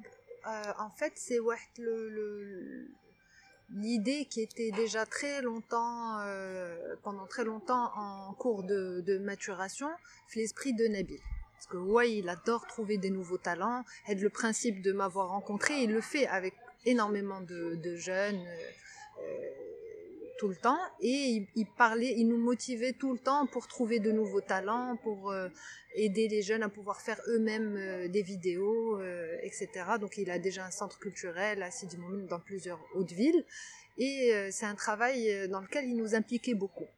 en 0.79 0.91
fait 0.99 1.13
c'est 1.15 1.41
l'idée 3.75 4.27
qui 4.27 4.41
était 4.43 4.71
déjà 4.71 5.07
très 5.07 5.41
longtemps 5.43 6.19
euh, 6.21 6.95
pendant 7.03 7.27
très 7.27 7.45
longtemps 7.45 7.91
en 7.97 8.35
cours 8.35 8.63
de, 8.65 9.03
de 9.07 9.19
maturation 9.19 9.89
l'esprit 10.37 10.73
de 10.75 10.87
Nabil. 10.89 11.21
Parce 11.62 11.75
que 11.75 11.77
ouais, 11.77 12.12
il 12.14 12.29
adore 12.29 12.66
trouver 12.66 12.98
des 12.98 13.11
nouveaux 13.11 13.38
talents. 13.38 13.85
Et 14.09 14.16
le 14.16 14.31
principe 14.31 14.83
de 14.83 14.90
m'avoir 14.90 15.29
rencontré, 15.29 15.85
il 15.85 15.92
le 15.92 16.01
fait 16.01 16.27
avec 16.27 16.55
énormément 16.85 17.40
de, 17.40 17.94
jeunes 17.94 18.44
euh, 18.44 19.20
euh 19.20 19.48
tout 20.40 20.48
le 20.48 20.57
temps. 20.57 20.81
Et 21.01 21.46
il, 21.55 21.66
parlait, 21.66 22.14
il 22.16 22.27
nous 22.27 22.37
motivait 22.37 22.94
tout 22.94 23.12
le 23.12 23.18
temps 23.20 23.46
pour 23.46 23.68
trouver 23.68 24.01
de 24.01 24.11
nouveaux 24.11 24.40
talents, 24.40 24.96
pour 25.05 25.31
euh, 25.31 25.48
aider 25.94 26.27
les 26.27 26.42
jeunes 26.42 26.64
à 26.64 26.68
pouvoir 26.68 27.01
faire 27.01 27.20
eux-mêmes 27.29 28.09
des 28.09 28.22
vidéos, 28.22 29.01
etc. 29.42 29.68
Donc 30.01 30.18
il 30.18 30.33
a 30.33 30.40
déjà 30.40 30.66
un 30.66 30.72
centre 30.72 30.98
culturel 30.98 31.62
à 31.62 31.70
Sidi 31.70 31.96
Moumoun 31.96 32.27
dans 32.27 32.40
plusieurs 32.40 32.81
hautes 32.96 33.12
villes. 33.12 33.44
Et 33.98 34.33
c'est 34.51 34.66
un 34.66 34.75
travail 34.75 35.48
dans 35.48 35.61
lequel 35.61 35.85
il 35.85 35.94
nous 35.94 36.16
impliquait 36.16 36.55
beaucoup. 36.55 36.88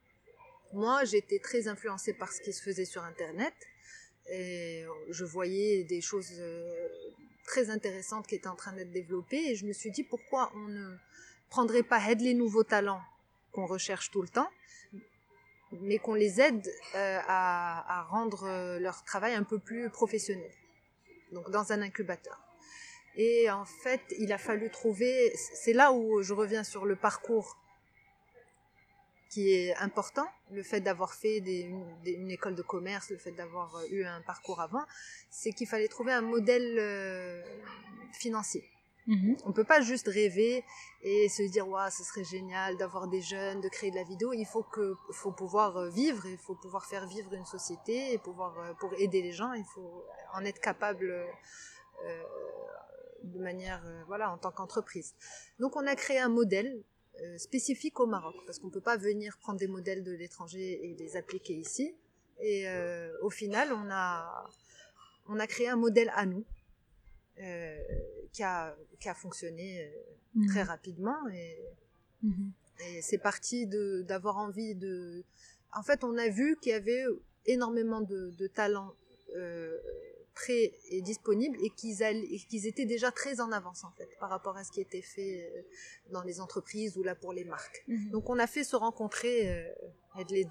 Moi, 0.72 1.05
j'étais 1.05 1.38
très 1.38 1.68
influencée 1.68 2.14
par 2.14 2.33
ce 2.33 2.40
qui 2.40 2.55
se 2.55 2.62
faisait 2.62 2.87
sur 2.87 3.05
Internet. 3.05 3.53
Et 4.31 4.85
je 5.11 5.25
voyais 5.25 5.85
des 5.85 6.01
choses 6.01 6.33
euh, 6.39 6.89
très 7.45 7.71
intéressantes 7.71 8.27
qui 8.27 8.35
étaient 8.35 8.49
en 8.49 8.57
train 8.57 8.73
d'être 8.73 8.91
développées 8.91 9.51
et 9.51 9.55
je 9.55 9.67
me 9.67 9.73
suis 9.73 9.91
dit 9.91 10.03
pourquoi 10.03 10.51
on 10.55 10.69
ne 10.69 10.97
prendrait 11.51 11.83
pas 11.83 12.01
aide 12.11 12.21
les 12.21 12.35
nouveaux 12.35 12.65
talents 12.65 13.03
qu'on 13.53 13.67
recherche 13.67 14.11
tout 14.11 14.23
le 14.23 14.29
temps, 14.29 14.49
mais 15.73 15.99
qu'on 15.99 16.15
les 16.15 16.41
aide 16.41 16.67
euh, 16.95 17.21
à, 17.27 18.01
à, 18.01 18.03
rendre 18.05 18.45
euh, 18.45 18.79
leur 18.79 19.05
travail 19.05 19.35
un 19.35 19.45
peu 19.45 19.59
plus 19.59 19.91
professionnel. 19.91 20.51
Donc 21.33 21.51
dans 21.51 21.73
un 21.73 21.83
incubateur. 21.83 22.41
Et 23.17 23.49
en 23.51 23.65
fait, 23.65 24.01
il 24.19 24.33
a 24.33 24.39
fallu 24.39 24.71
trouver, 24.71 25.33
c'est 25.37 25.73
là 25.73 25.93
où 25.93 26.23
je 26.23 26.33
reviens 26.33 26.65
sur 26.65 26.85
le 26.85 26.97
parcours 26.97 27.57
qui 29.31 29.51
est 29.53 29.75
important, 29.77 30.27
le 30.51 30.63
fait 30.63 30.81
d'avoir 30.81 31.15
fait 31.15 31.41
des, 31.41 31.61
une, 31.61 31.85
une, 32.05 32.31
école 32.31 32.55
de 32.55 32.63
commerce, 32.63 33.11
le 33.11 33.19
fait 33.19 33.33
d'avoir 33.33 33.77
euh, 33.77 33.87
eu 33.91 34.05
un 34.05 34.21
parcours 34.23 34.61
avant, 34.61 34.85
c'est 35.31 35.53
qu'il 35.53 35.67
fallait 35.67 35.89
trouver 35.89 36.13
un 36.13 36.23
modèle 36.23 36.77
euh, 36.79 37.43
financier. 38.13 38.69
Mmh. 39.07 39.35
On 39.45 39.53
peut 39.53 39.65
pas 39.65 39.83
juste 39.83 40.09
rêver 40.09 40.65
et 41.03 41.29
se 41.29 41.43
dire 41.43 41.69
ouais, 41.69 41.91
ce 41.91 42.03
serait 42.05 42.25
génial 42.25 42.77
d'avoir 42.79 43.07
des 43.09 43.21
jeunes, 43.21 43.61
de 43.61 43.69
créer 43.69 43.91
de 43.91 43.97
la 43.97 44.05
vidéo. 44.05 44.33
Il 44.33 44.47
faut 44.47 44.63
que, 44.63 44.97
faut 45.13 45.33
pouvoir 45.33 45.77
euh, 45.77 45.91
vivre, 45.91 46.25
il 46.27 46.39
faut 46.39 46.55
pouvoir 46.55 46.87
faire 46.87 47.07
vivre 47.07 47.35
une 47.35 47.45
société 47.45 48.13
et 48.13 48.19
pouvoir 48.19 48.77
pour 48.79 48.95
aider 48.95 49.21
les 49.21 49.33
gens, 49.33 49.53
il 49.53 49.65
faut 49.65 50.05
en 50.33 50.45
être 50.45 50.61
capable 50.61 51.11
euh, 51.11 52.23
de 53.25 53.39
manière 53.41 53.83
voilà 54.07 54.31
en 54.31 54.39
tant 54.39 54.53
qu'entreprise. 54.53 55.15
Donc 55.59 55.77
on 55.77 55.87
a 55.87 55.97
créé 55.97 56.19
un 56.19 56.29
modèle 56.31 56.83
euh, 57.20 57.38
spécifique 57.38 58.00
au 58.00 58.07
Maroc, 58.07 58.35
parce 58.46 58.59
qu'on 58.59 58.68
ne 58.68 58.72
peut 58.72 58.81
pas 58.81 58.96
venir 58.96 59.38
prendre 59.38 59.59
des 59.59 59.66
modèles 59.68 60.03
de 60.03 60.12
l'étranger 60.12 60.85
et 60.85 60.94
les 60.94 61.16
appliquer 61.16 61.55
ici. 61.55 61.94
Et 62.40 62.68
euh, 62.68 63.12
au 63.22 63.31
final, 63.31 63.72
on 63.72 63.88
a, 63.90 64.50
on 65.29 65.38
a 65.38 65.46
créé 65.46 65.68
un 65.68 65.77
modèle 65.77 66.11
à 66.14 66.27
nous, 66.27 66.44
euh, 67.40 67.79
qui, 68.33 68.42
a, 68.42 68.77
qui 69.00 69.09
a 69.09 69.14
fonctionné 69.14 69.92
mmh. 70.35 70.46
très 70.48 70.62
rapidement. 70.62 71.29
Et, 71.29 71.59
mmh. 72.22 72.50
et 72.88 73.03
c'est 73.03 73.18
parti 73.18 73.66
d'avoir 73.66 74.38
envie 74.38 74.74
de... 74.74 75.22
En 75.72 75.83
fait, 75.83 76.05
on 76.05 76.16
a 76.18 76.29
vu 76.29 76.57
qu'il 76.61 76.70
y 76.70 76.74
avait 76.74 77.05
énormément 77.46 78.00
de, 78.00 78.31
de 78.31 78.46
talents 78.46 78.94
prêts 80.35 80.73
et 80.90 81.01
disponibles 81.03 81.59
et 81.64 81.70
qu'ils 81.70 81.99
qu 82.51 82.66
étaient 82.66 82.85
déjà 82.87 83.11
très 83.11 83.40
en 83.40 83.51
avance 83.53 83.85
en 83.85 83.92
fait 83.92 84.09
par 84.18 84.31
rapport 84.31 84.57
à 84.57 84.64
ce 84.64 84.73
qui 84.73 84.81
était 84.81 85.03
fait 85.03 85.35
euh, 85.44 85.62
dans 86.11 86.23
les 86.23 86.40
entreprises 86.40 86.97
ou 86.99 87.03
là 87.03 87.14
pour 87.14 87.33
les 87.33 87.44
marques. 87.44 87.85
-hmm. 87.88 88.11
Donc 88.11 88.25
on 88.29 88.38
a 88.38 88.47
fait 88.47 88.64
se 88.64 88.77
rencontrer 88.77 89.33
deux, 90.22 90.44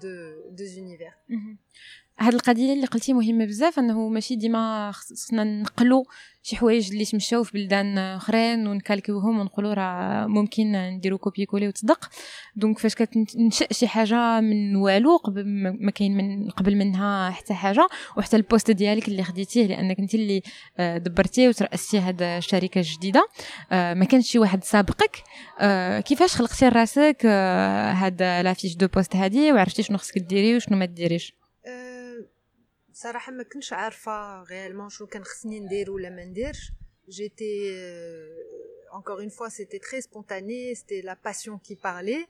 deux 0.58 0.78
univers. 0.78 1.16
Mm 1.28 1.38
-hmm. 1.38 1.56
هاد 2.18 2.34
القضية 2.34 2.72
اللي 2.72 2.86
قلتي 2.86 3.12
مهمة 3.12 3.44
بزاف 3.44 3.78
أنه 3.78 4.08
ماشي 4.08 4.36
ديما 4.36 4.92
خصنا 4.92 5.44
نقلو 5.44 6.06
شي 6.42 6.56
حوايج 6.56 6.92
اللي 6.92 7.04
تمشاو 7.04 7.42
في 7.44 7.52
بلدان 7.52 7.98
أخرين 7.98 8.66
ونكالكيوهم 8.66 9.38
ونقولوا 9.38 9.74
راه 9.74 10.26
ممكن 10.26 10.72
نديرو 10.72 11.18
كوبي 11.18 11.46
كولي 11.46 11.68
وتصدق. 11.68 12.10
دونك 12.56 12.78
فاش 12.78 12.94
كتنشا 12.94 13.66
شي 13.72 13.88
حاجة 13.88 14.40
من 14.40 14.76
والو 14.76 15.20
ما 15.80 15.90
كاين 15.90 16.16
من 16.16 16.50
قبل 16.50 16.76
منها 16.76 17.30
حتى 17.30 17.54
حاجة. 17.54 17.88
وحتى 18.16 18.36
البوست 18.36 18.70
ديالك 18.70 19.08
اللي 19.08 19.22
خديتيه 19.22 19.66
لأنك 19.66 19.98
انت 19.98 20.14
اللي 20.14 20.42
آه، 20.78 20.98
دبرتيه 20.98 21.48
وتراستي 21.48 21.98
هاد 21.98 22.22
الشركة 22.22 22.78
الجديدة. 22.78 23.28
آه، 23.72 23.94
ما 23.94 24.04
كانش 24.04 24.30
شي 24.30 24.38
واحد 24.38 24.64
سابقك. 24.64 25.22
آه، 25.60 26.00
كيفاش 26.00 26.36
خلقتي 26.36 26.68
لراسك 26.68 27.26
هاد 27.26 28.22
لافيش 28.22 28.76
دو 28.76 28.86
بوست 28.86 29.16
هادي؟ 29.16 29.52
وعرفتي 29.53 29.83
شنو 29.83 29.97
خصك 29.97 30.17
ديري 30.17 30.55
وشنو 30.55 30.77
ما 30.77 30.85
ديريش 30.85 31.33
صراحه 32.93 33.31
ما 33.31 33.43
كنتش 33.43 33.73
عارفه 33.73 34.43
غيالمون 34.43 34.89
شنو 34.89 35.07
كان 35.07 35.23
خصني 35.23 35.59
ندير 35.59 35.91
ولا 35.91 36.09
ما 36.09 36.25
نديرش 36.25 36.71
j'étais 37.09 37.59
euh, 37.71 38.35
encore 38.91 39.19
une 39.19 39.31
fois 39.31 39.49
c'était 39.49 39.79
très 39.79 40.01
spontané 40.01 40.75
c'était 40.75 41.01
la 41.01 41.15
passion 41.15 41.57
qui 41.65 41.75
parlait 41.75 42.23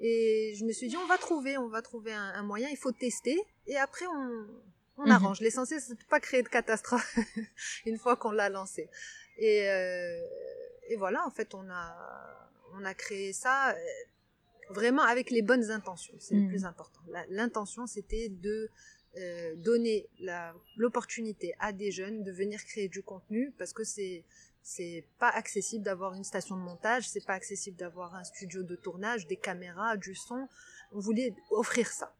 et 0.00 0.54
je 0.58 0.64
me 0.64 0.72
suis 0.72 0.88
dit 0.88 0.96
on 0.96 1.06
va 1.06 1.18
trouver 1.18 1.56
on 1.56 1.68
va 1.68 1.82
trouver 1.82 2.12
un, 2.12 2.30
un 2.40 2.42
moyen 2.42 2.68
il 2.70 2.76
faut 2.76 2.92
tester 2.92 3.38
et 3.66 3.76
après 3.86 4.06
on 4.06 4.22
on 5.00 5.04
mm 5.04 5.06
-hmm. 5.06 5.18
arrange 5.18 5.40
l'essentiel 5.44 5.80
c'est 5.86 5.98
de 6.02 6.08
pas 6.14 6.20
créer 6.26 6.42
de 6.48 6.52
catastrophe 6.58 7.12
une 7.90 7.98
fois 8.02 8.14
qu'on 8.20 8.34
l'a 8.40 8.48
lancé 8.58 8.84
et 9.48 9.58
euh, 9.76 10.90
et 10.90 10.96
voilà 11.02 11.20
en 11.28 11.32
fait 11.36 11.48
on 11.60 11.66
a 11.82 11.84
on 12.76 12.82
a 12.92 12.94
créé 13.04 13.28
ça 13.44 13.54
euh, 13.70 14.11
vraiment 14.69 15.03
avec 15.03 15.29
les 15.29 15.41
bonnes 15.41 15.71
intentions 15.71 16.15
c'est 16.19 16.35
mmh. 16.35 16.43
le 16.43 16.47
plus 16.47 16.65
important 16.65 17.01
l'intention 17.29 17.87
c'était 17.87 18.29
de 18.29 18.69
euh, 19.17 19.55
donner 19.57 20.07
l'opportunité 20.75 21.53
à 21.59 21.71
des 21.71 21.91
jeunes 21.91 22.23
de 22.23 22.31
venir 22.31 22.63
créer 22.65 22.87
du 22.87 23.03
contenu 23.03 23.51
parce 23.57 23.71
que 23.71 23.83
c'est 23.83 24.23
c'est 24.63 25.03
pas 25.19 25.29
accessible 25.29 25.83
d'avoir 25.83 26.13
une 26.13 26.23
station 26.23 26.55
de 26.55 26.61
montage, 26.61 27.07
c'est 27.07 27.25
pas 27.25 27.33
accessible 27.33 27.77
d'avoir 27.77 28.15
un 28.15 28.23
studio 28.23 28.63
de 28.63 28.75
tournage, 28.77 29.27
des 29.27 29.35
caméras, 29.35 29.97
du 29.97 30.15
son. 30.15 30.47
On 30.93 30.99
voulait 30.99 31.35
offrir 31.51 31.89
ça. 31.89 32.15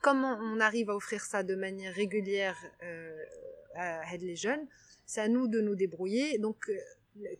Comment 0.00 0.38
on 0.40 0.60
arrive 0.60 0.88
à 0.88 0.96
offrir 0.96 1.22
ça 1.22 1.42
de 1.42 1.54
manière 1.54 1.94
régulière 1.94 2.56
euh, 2.82 3.22
à, 3.74 4.16
les 4.16 4.34
jeunes? 4.34 4.66
C'est 5.06 5.20
à 5.20 5.28
nous 5.28 5.46
de 5.46 5.60
nous 5.60 5.74
débrouiller. 5.74 6.38
Donc 6.38 6.68
euh, 6.70 6.78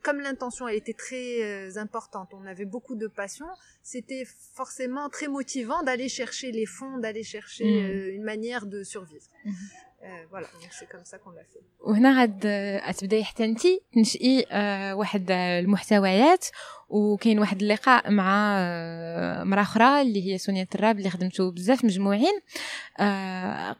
comme 0.02 0.20
l'intention 0.20 0.66
a 0.66 0.74
été 0.74 0.94
très 0.94 1.42
euh, 1.44 1.78
importante, 1.78 2.30
on 2.34 2.46
avait 2.46 2.66
beaucoup 2.66 2.96
de 2.96 3.08
passion, 3.08 3.46
c'était 3.84 4.26
forcément 4.54 5.10
très 5.10 5.28
motivant 5.28 5.84
d'aller 5.84 6.10
chercher 6.10 6.52
les 6.52 6.66
fonds, 6.66 6.98
d'aller 6.98 7.24
chercher 7.24 7.66
mmh. 7.66 7.86
euh, 7.86 8.16
une 8.16 8.24
manière 8.24 8.66
de 8.66 8.84
survivre. 8.84 9.28
Mmh. 9.46 9.52
فوالا 10.32 10.48
سي 10.72 10.86
كوم 10.86 11.04
سا 11.04 11.18
كون 11.18 11.34
fait 11.34 11.64
وهنا 11.80 12.22
غاد 12.22 12.40
تبداي 12.98 13.24
حتى 13.24 13.46
انت 13.46 13.62
تنشئي 13.94 14.46
واحد 14.94 15.32
المحتويات 15.32 16.46
وكاين 16.89 17.39
واحد 17.39 17.63
اللقاء 17.63 18.11
مع 18.11 18.57
مرا 19.45 19.61
أخرى 19.63 20.03
اللي 20.03 20.33
هي 20.33 20.39
سونيا 20.39 20.63
التراب 20.63 20.99
اللي 20.99 21.11
خدمتو 21.11 21.51
بزاف 21.51 21.85
مجموعين 21.85 22.41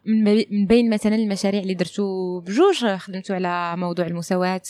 من 0.05 0.67
بين 0.67 0.91
مثلا 0.91 1.15
المشاريع 1.15 1.61
اللي 1.61 1.75
درتو 1.75 2.41
بجوج 2.41 2.87
خدمتو 2.87 3.35
على 3.35 3.77
موضوع 3.77 4.07
المساواة 4.07 4.63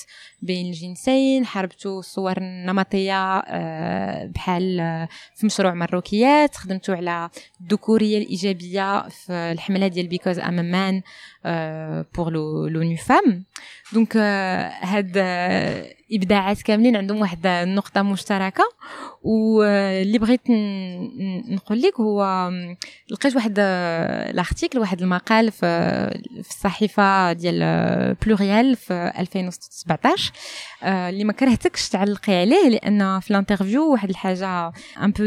بين 0.43 0.67
الجنسين 0.67 1.47
حاربتو 1.47 1.99
الصور 1.99 2.37
النمطية 2.37 3.41
بحال 4.25 4.77
في 5.37 5.47
مشروع 5.47 5.75
مروكيات 5.75 6.57
خدمتو 6.57 6.93
على 6.93 7.31
الذكورية 7.61 8.19
الإيجابية 8.19 9.09
في 9.09 9.33
الحملة 9.33 9.89
ديال 9.89 10.07
بيكوز 10.09 10.39
ام 10.39 10.55
مان 10.71 11.03
بور 12.15 12.31
لونو 12.69 12.97
فام 12.97 13.45
دونك 13.93 14.17
هاد 14.17 15.19
إبداعات 16.13 16.63
كاملين 16.63 16.97
عندهم 16.97 17.21
واحد 17.21 17.47
النقطة 17.47 18.03
مشتركة. 18.03 18.65
واللي 19.25 20.19
بغيت 20.19 20.41
نقول 21.51 21.83
لك 21.83 22.01
هو 22.01 22.51
لقيت 23.11 23.35
واحد 23.37 23.61
لارتيكل 24.35 24.79
واحد 24.79 25.03
المقال 25.03 25.53
في 25.53 26.45
الصحيفة 26.51 27.33
ديال 27.33 28.15
بلوريال 28.15 28.77
في 28.77 29.13
2017 29.19 30.33
اللي 30.85 31.25
ما 31.25 31.33
كرهتكش 31.33 31.89
تعلقي 31.89 32.35
عليه 32.35 32.69
لأن 32.69 33.21
في 33.21 33.31
الانترفيو 33.31 33.93
واحد 33.93 34.11
الحاجة 34.11 34.73
ان 35.03 35.11
بو 35.11 35.27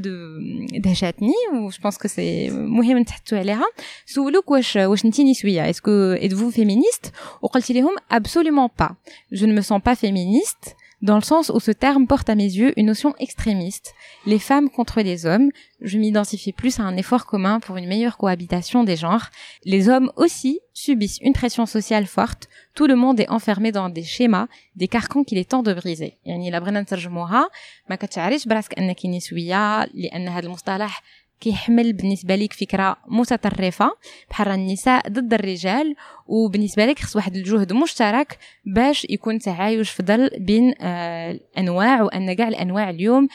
دهشاتني 0.80 1.34
و 1.54 1.70
جو 1.70 1.78
بونس 1.82 1.98
كو 1.98 2.08
سي 2.08 2.50
مهم 2.50 2.98
نتحدثوا 2.98 3.38
عليها. 3.38 3.66
سولوك 4.06 4.52
واش 4.52 4.76
واش 4.76 5.06
انت 5.06 5.22
نسويه 5.22 5.70
اسكو 5.70 6.16
vous 6.16 6.54
féministe؟ 6.56 7.10
وقلتي 7.42 7.74
لهم 7.74 7.96
absolument 8.14 8.70
pas. 8.84 8.92
Je 9.34 9.46
ne 9.46 9.54
me 9.60 9.62
sens 9.62 9.82
pas 9.90 9.96
féministe. 9.96 10.76
dans 11.03 11.17
le 11.17 11.23
sens 11.23 11.51
où 11.55 11.61
ce 11.61 11.73
terme 11.73 12.07
porte 12.07 12.29
à 12.31 12.35
mes 12.35 12.45
yeux 12.45 12.73
une 12.79 12.87
notion 12.87 13.15
extrémiste. 13.19 13.95
Les 14.27 14.38
femmes 14.38 14.71
contre 14.71 15.01
les 15.01 15.27
hommes, 15.27 15.51
je 15.81 15.99
m'identifie 15.99 16.53
plus 16.53 16.79
à 16.79 16.85
un 16.85 16.97
effort 16.97 17.27
commun 17.27 17.59
pour 17.61 17.77
une 17.77 17.88
meilleure 17.88 18.17
cohabitation 18.17 18.85
des 18.85 18.97
genres. 18.97 19.27
Les 19.65 19.88
hommes 19.88 20.12
aussi 20.17 20.61
subissent 20.73 21.19
une 21.23 21.33
pression 21.33 21.67
sociale 21.67 22.07
forte. 22.07 22.49
Tout 22.75 22.87
le 22.87 22.97
monde 22.97 23.19
est 23.21 23.31
enfermé 23.31 23.73
dans 23.73 23.88
des 23.88 24.05
schémas, 24.05 24.47
des 24.77 24.88
carcans 24.88 25.25
qu'il 25.25 25.38
est 25.38 25.51
temps 25.51 25.62
de 25.62 25.75
briser. 25.75 26.19
يعني 26.25 26.51
لا 26.51 26.59
بغينا 26.59 26.81
نترجموها 26.81 27.49
ما 27.91 27.97
كتعرفش 27.97 28.47
براسك 28.47 28.79
انك 28.79 29.07
نسويه 29.07 29.85
لان 29.85 30.29
هذا 30.29 30.47
المصطلح 30.47 31.03
كيحمل 31.39 31.93
بالنسبة 31.93 32.36
لك 32.36 32.54
فكرة 32.54 32.97
متطرفة. 33.08 33.91
بحال 34.30 34.47
النساء 34.47 35.10
ضد 35.10 35.34
الرجال 35.34 35.95
وبالنسبة 36.28 36.86
لك 36.86 37.00
خص 37.00 37.15
واحد 37.15 37.36
الجهد 37.36 37.73
مشترك 37.73 38.38
باش 38.65 39.08
يكون 39.10 39.39
تعايش 39.39 39.89
في 39.89 40.04
ظل 40.04 40.30
بين 40.39 40.73
آه 40.82 41.32
الانواع 41.32 42.02
وأن 42.02 42.34
كاع 42.34 42.47
الأنواع 42.47 42.89
اليوم 42.89 43.28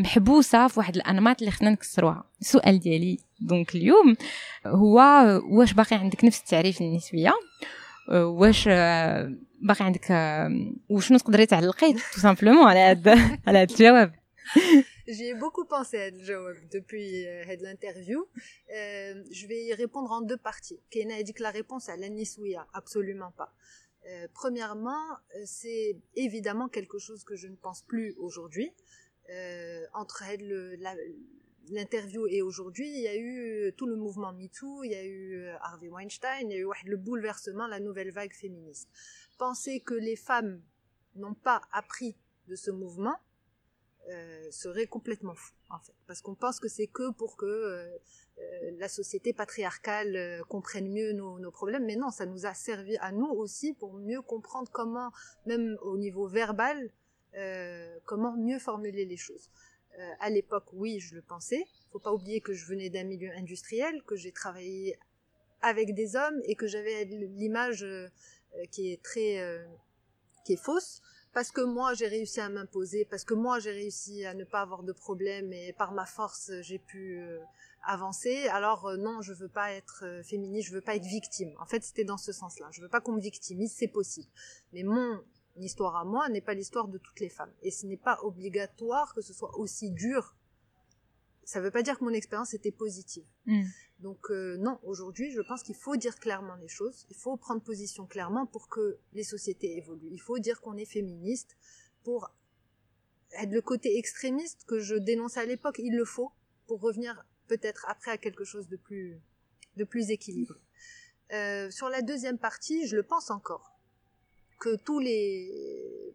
محبوسة 0.00 0.68
في 0.68 0.80
واحد 0.80 0.96
الأنماط 0.96 1.38
اللي 1.40 1.50
خصنا 1.50 1.70
نكسروها. 1.70 2.24
السؤال 2.40 2.78
ديالي 2.78 3.18
دونك 3.40 3.74
اليوم 3.74 4.16
هو 4.66 5.00
واش 5.50 5.72
باقي 5.72 5.96
عندك 5.96 6.24
نفس 6.24 6.40
التعريف 6.40 6.80
النسويه 6.80 7.32
آه، 8.10 8.26
واش 8.26 8.64
آه، 8.68 9.32
باقي 9.62 9.84
عندك 9.84 10.10
آه، 10.10 10.50
وشنو 10.88 11.18
تقدري 11.18 11.46
تعلقي؟ 11.46 11.92
تو 11.92 12.20
سامبلومون 12.20 12.68
على 12.68 12.78
هذا 12.78 13.38
على 13.46 13.58
هذا 13.58 13.72
الجواب. 13.72 14.12
J'ai 15.08 15.34
beaucoup 15.34 15.64
pensé 15.64 15.98
à 16.00 16.10
depuis 16.10 17.26
euh, 17.28 17.56
l'interview. 17.60 18.26
Euh, 18.74 19.22
je 19.30 19.46
vais 19.46 19.62
y 19.62 19.72
répondre 19.72 20.10
en 20.10 20.20
deux 20.20 20.36
parties. 20.36 20.80
Kena 20.90 21.14
a 21.14 21.22
dit 21.22 21.32
que 21.32 21.44
la 21.44 21.52
réponse 21.52 21.88
à 21.88 21.96
l'Anisouya, 21.96 22.66
absolument 22.72 23.30
pas. 23.30 23.54
Euh, 24.08 24.26
premièrement, 24.34 25.00
c'est 25.44 25.96
évidemment 26.16 26.68
quelque 26.68 26.98
chose 26.98 27.22
que 27.22 27.36
je 27.36 27.46
ne 27.46 27.54
pense 27.54 27.82
plus 27.82 28.16
aujourd'hui. 28.18 28.72
entre 29.94 30.24
l'interview 31.68 32.26
et 32.26 32.42
aujourd'hui, 32.42 32.88
il 32.88 33.02
y 33.02 33.08
a 33.08 33.16
eu 33.16 33.72
tout 33.76 33.86
le 33.86 33.96
mouvement 33.96 34.32
MeToo, 34.32 34.82
il 34.82 34.90
y 34.90 34.94
a 34.94 35.04
eu 35.04 35.48
Harvey 35.60 35.88
Weinstein, 35.88 36.50
il 36.50 36.52
y 36.52 36.56
a 36.56 36.60
eu 36.60 36.68
le 36.84 36.96
bouleversement, 36.96 37.68
la 37.68 37.80
nouvelle 37.80 38.10
vague 38.10 38.34
féministe. 38.34 38.88
Penser 39.38 39.80
que 39.80 39.94
les 39.94 40.16
femmes 40.16 40.62
n'ont 41.14 41.34
pas 41.34 41.62
appris 41.72 42.16
de 42.46 42.54
ce 42.54 42.70
mouvement, 42.70 43.16
euh, 44.08 44.50
serait 44.52 44.86
complètement 44.86 45.34
fou, 45.34 45.52
en 45.68 45.80
fait. 45.80 45.94
Parce 46.06 46.22
qu'on 46.22 46.36
pense 46.36 46.60
que 46.60 46.68
c'est 46.68 46.86
que 46.86 47.10
pour 47.10 47.36
que 47.36 47.44
euh, 47.44 47.88
euh, 48.38 48.70
la 48.78 48.88
société 48.88 49.32
patriarcale 49.32 50.44
comprenne 50.48 50.88
mieux 50.92 51.12
nos, 51.12 51.40
nos, 51.40 51.50
problèmes. 51.50 51.84
Mais 51.84 51.96
non, 51.96 52.10
ça 52.10 52.24
nous 52.24 52.46
a 52.46 52.54
servi 52.54 52.96
à 52.98 53.10
nous 53.10 53.26
aussi 53.26 53.72
pour 53.72 53.94
mieux 53.94 54.22
comprendre 54.22 54.70
comment, 54.70 55.10
même 55.46 55.76
au 55.82 55.96
niveau 55.96 56.28
verbal, 56.28 56.90
comment 58.04 58.34
mieux 58.36 58.58
formuler 58.58 59.04
les 59.04 59.18
choses. 59.18 59.50
à 60.20 60.30
l'époque, 60.30 60.68
oui, 60.72 61.00
je 61.00 61.14
le 61.16 61.22
pensais. 61.22 61.66
Faut 61.90 61.98
pas 61.98 62.12
oublier 62.12 62.40
que 62.40 62.54
je 62.54 62.64
venais 62.64 62.88
d'un 62.88 63.04
milieu 63.04 63.30
industriel, 63.32 64.02
que 64.04 64.16
j'ai 64.16 64.32
travaillé 64.32 64.98
avec 65.60 65.94
des 65.94 66.16
hommes 66.16 66.40
et 66.44 66.54
que 66.54 66.66
j'avais 66.66 67.04
l'image 67.04 67.84
qui 68.70 68.90
est 68.90 69.02
très 69.02 69.66
qui 70.44 70.54
est 70.54 70.62
fausse 70.64 71.02
parce 71.36 71.52
que 71.52 71.60
moi 71.60 71.92
j'ai 71.92 72.06
réussi 72.06 72.40
à 72.40 72.48
m'imposer, 72.48 73.04
parce 73.04 73.22
que 73.22 73.34
moi 73.34 73.58
j'ai 73.58 73.72
réussi 73.72 74.24
à 74.24 74.32
ne 74.32 74.44
pas 74.44 74.62
avoir 74.62 74.82
de 74.82 74.92
problème 74.92 75.52
et 75.52 75.74
par 75.74 75.92
ma 75.92 76.06
force 76.06 76.50
j'ai 76.62 76.78
pu 76.78 77.18
euh, 77.18 77.38
avancer. 77.82 78.48
Alors 78.48 78.86
euh, 78.86 78.96
non, 78.96 79.20
je 79.20 79.34
veux 79.34 79.50
pas 79.50 79.70
être 79.72 80.02
euh, 80.06 80.22
féministe, 80.22 80.68
je 80.68 80.72
veux 80.72 80.80
pas 80.80 80.96
être 80.96 81.04
victime. 81.04 81.52
En 81.60 81.66
fait, 81.66 81.84
c'était 81.84 82.04
dans 82.04 82.16
ce 82.16 82.32
sens-là. 82.32 82.68
Je 82.70 82.80
veux 82.80 82.88
pas 82.88 83.02
qu'on 83.02 83.12
me 83.12 83.20
victimise, 83.20 83.70
c'est 83.76 83.86
possible. 83.86 84.30
Mais 84.72 84.82
mon 84.82 85.22
histoire 85.58 85.96
à 85.96 86.06
moi 86.06 86.26
n'est 86.30 86.40
pas 86.40 86.54
l'histoire 86.54 86.88
de 86.88 86.96
toutes 86.96 87.20
les 87.20 87.28
femmes 87.28 87.52
et 87.60 87.70
ce 87.70 87.84
n'est 87.84 87.98
pas 87.98 88.18
obligatoire 88.22 89.12
que 89.12 89.20
ce 89.20 89.34
soit 89.34 89.58
aussi 89.58 89.90
dur. 89.90 90.34
Ça 91.44 91.60
veut 91.60 91.70
pas 91.70 91.82
dire 91.82 91.98
que 91.98 92.04
mon 92.04 92.14
expérience 92.14 92.54
était 92.54 92.72
positive. 92.72 93.26
Mm. 93.44 93.64
Donc 94.00 94.30
euh, 94.30 94.56
non, 94.58 94.78
aujourd'hui, 94.82 95.30
je 95.30 95.40
pense 95.40 95.62
qu'il 95.62 95.74
faut 95.74 95.96
dire 95.96 96.16
clairement 96.16 96.54
les 96.56 96.68
choses, 96.68 97.06
il 97.10 97.16
faut 97.16 97.36
prendre 97.36 97.62
position 97.62 98.06
clairement 98.06 98.46
pour 98.46 98.68
que 98.68 98.98
les 99.12 99.24
sociétés 99.24 99.76
évoluent. 99.78 100.10
Il 100.10 100.20
faut 100.20 100.38
dire 100.38 100.60
qu'on 100.60 100.76
est 100.76 100.84
féministe 100.84 101.56
pour 102.04 102.30
être 103.32 103.50
le 103.50 103.62
côté 103.62 103.98
extrémiste 103.98 104.64
que 104.66 104.78
je 104.78 104.94
dénonçais 104.94 105.40
à 105.40 105.46
l'époque, 105.46 105.76
il 105.78 105.96
le 105.96 106.04
faut 106.04 106.30
pour 106.66 106.80
revenir 106.80 107.24
peut-être 107.48 107.86
après 107.88 108.10
à 108.10 108.18
quelque 108.18 108.44
chose 108.44 108.68
de 108.68 108.76
plus 108.76 110.10
équilibré. 110.10 110.60
Euh, 111.32 111.70
sur 111.70 111.88
la 111.88 112.02
deuxième 112.02 112.38
partie, 112.38 112.86
je 112.86 112.96
le 112.96 113.02
pense 113.02 113.30
encore 113.30 113.72
que 114.58 114.76
tous 114.76 115.00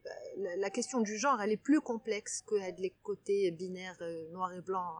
bah, 0.03 0.09
la, 0.57 0.69
question 0.69 1.01
du 1.01 1.17
genre 1.17 1.39
elle 1.41 1.51
est 1.51 1.57
plus 1.57 1.81
complexe 1.81 2.41
que 2.41 2.55
les 2.79 2.91
côtés 3.03 3.51
binaires 3.51 3.97
euh, 4.01 4.29
noir 4.31 4.53
et 4.53 4.61
blanc 4.61 4.95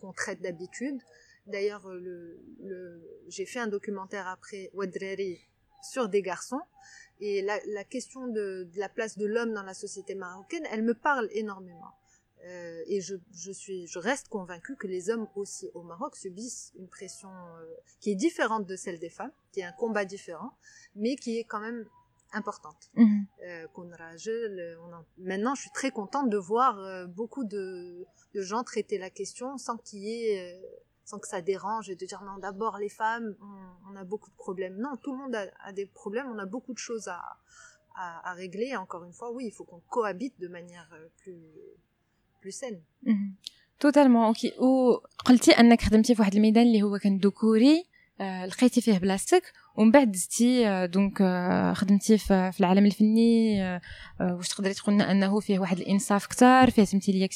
qu'on 0.00 0.12
traite 0.12 0.40
d'habitude. 0.40 1.00
D'ailleurs, 1.46 1.88
le, 1.88 2.40
le, 2.62 3.02
j'ai 3.28 3.46
fait 3.46 3.58
un 3.58 3.66
documentaire 3.66 4.26
après 4.26 4.70
Ouadrari 4.72 5.40
sur 5.82 6.08
des 6.08 6.22
garçons 6.22 6.62
et 7.20 7.42
la, 7.42 7.84
question 7.84 8.26
de, 8.26 8.68
la 8.76 8.88
place 8.88 9.16
de 9.16 9.26
l'homme 9.26 9.54
dans 9.54 9.62
la 9.62 9.74
société 9.74 10.14
marocaine, 10.14 10.66
elle 10.70 10.82
me 10.82 10.94
parle 10.94 11.28
énormément. 11.32 11.92
Euh, 12.44 12.82
et 12.86 13.00
je, 13.00 13.16
suis, 13.52 13.86
je 13.86 13.98
reste 13.98 14.28
convaincue 14.28 14.76
que 14.76 14.86
les 14.86 15.08
hommes 15.08 15.26
aussi 15.34 15.70
au 15.72 15.82
Maroc 15.82 16.16
subissent 16.16 16.72
une 16.76 16.88
pression 16.88 17.30
euh, 17.30 17.64
qui 18.00 18.10
est 18.10 18.16
différente 18.16 18.66
de 18.66 18.76
celle 18.76 18.98
des 18.98 19.08
femmes, 19.08 19.32
qui 19.52 19.60
est 19.60 19.64
un 19.64 19.72
combat 19.72 20.04
différent, 20.04 20.52
mais 20.94 21.16
qui 21.16 21.38
est 21.38 21.44
quand 21.44 21.60
même 21.60 21.86
importante. 22.33 22.89
Mhm. 22.95 23.25
Euh, 23.47 23.67
maintenant, 25.17 25.55
je 25.55 25.61
suis 25.61 25.71
très 25.71 25.91
contente 25.91 26.29
de 26.29 26.37
voir 26.37 26.77
euh, 26.79 27.07
beaucoup 27.07 27.43
de, 27.43 28.05
de, 28.35 28.41
gens 28.41 28.63
traiter 28.63 28.97
la 28.97 29.09
question 29.09 29.57
sans 29.57 29.77
qu'il 29.77 29.99
y 29.99 30.11
ait, 30.11 30.39
euh, 30.39 30.61
sans 31.05 31.19
que 31.19 31.27
ça 31.27 31.41
dérange 31.41 31.89
et 31.89 31.95
de 31.95 32.05
dire 32.05 32.21
non, 32.23 32.37
d'abord 32.37 32.77
les 32.77 32.89
femmes, 32.89 33.35
on, 33.89 33.95
a 33.95 34.03
beaucoup 34.03 34.29
de 34.29 34.35
problèmes. 34.35 34.75
Non, 34.77 34.95
tout 35.01 35.11
le 35.11 35.17
monde 35.17 35.35
a, 35.35 35.71
des 35.73 35.87
problèmes, 35.87 36.27
on 36.27 36.37
a 36.37 36.45
beaucoup 36.45 36.73
de 36.73 36.77
choses 36.77 37.07
à, 37.07 37.21
à, 37.95 38.29
à 38.29 38.33
régler. 38.33 38.75
encore 38.75 39.03
une 39.03 39.13
fois, 39.13 39.31
oui, 39.31 39.45
il 39.47 39.51
faut 39.51 39.63
qu'on 39.63 39.81
cohabite 39.89 40.39
de 40.39 40.47
manière 40.47 40.89
plus, 41.17 41.41
plus 42.41 42.51
saine. 42.51 42.81
Mhm. 43.03 43.33
Totalement. 43.79 44.29
Ok. 44.29 44.45
وقلتي 44.59 45.51
انك 45.51 45.81
خدمتي 45.81 46.15
في 46.15 46.21
واحد 46.21 46.35
الميدان 46.35 46.67
اللي 46.67 46.83
هو 46.83 46.97
كان 46.97 47.17
ذكوري 47.17 47.85
لقيتي 48.19 48.81
فيه 48.81 48.97
بلاصتك 48.97 49.53
ومن 49.74 49.90
بعد 49.90 50.12
دزتي 50.12 50.86
دونك 50.86 51.18
خدمتي 51.76 52.18
في 52.18 52.60
العالم 52.60 52.86
الفني 52.86 53.62
واش 54.20 54.48
تقدري 54.48 54.74
تقول 54.74 55.02
انه 55.02 55.40
فيه 55.40 55.58
واحد 55.58 55.78
الانصاف 55.78 56.26
كثار 56.26 56.70
فيه 56.70 56.84
تمثيليه 56.84 57.28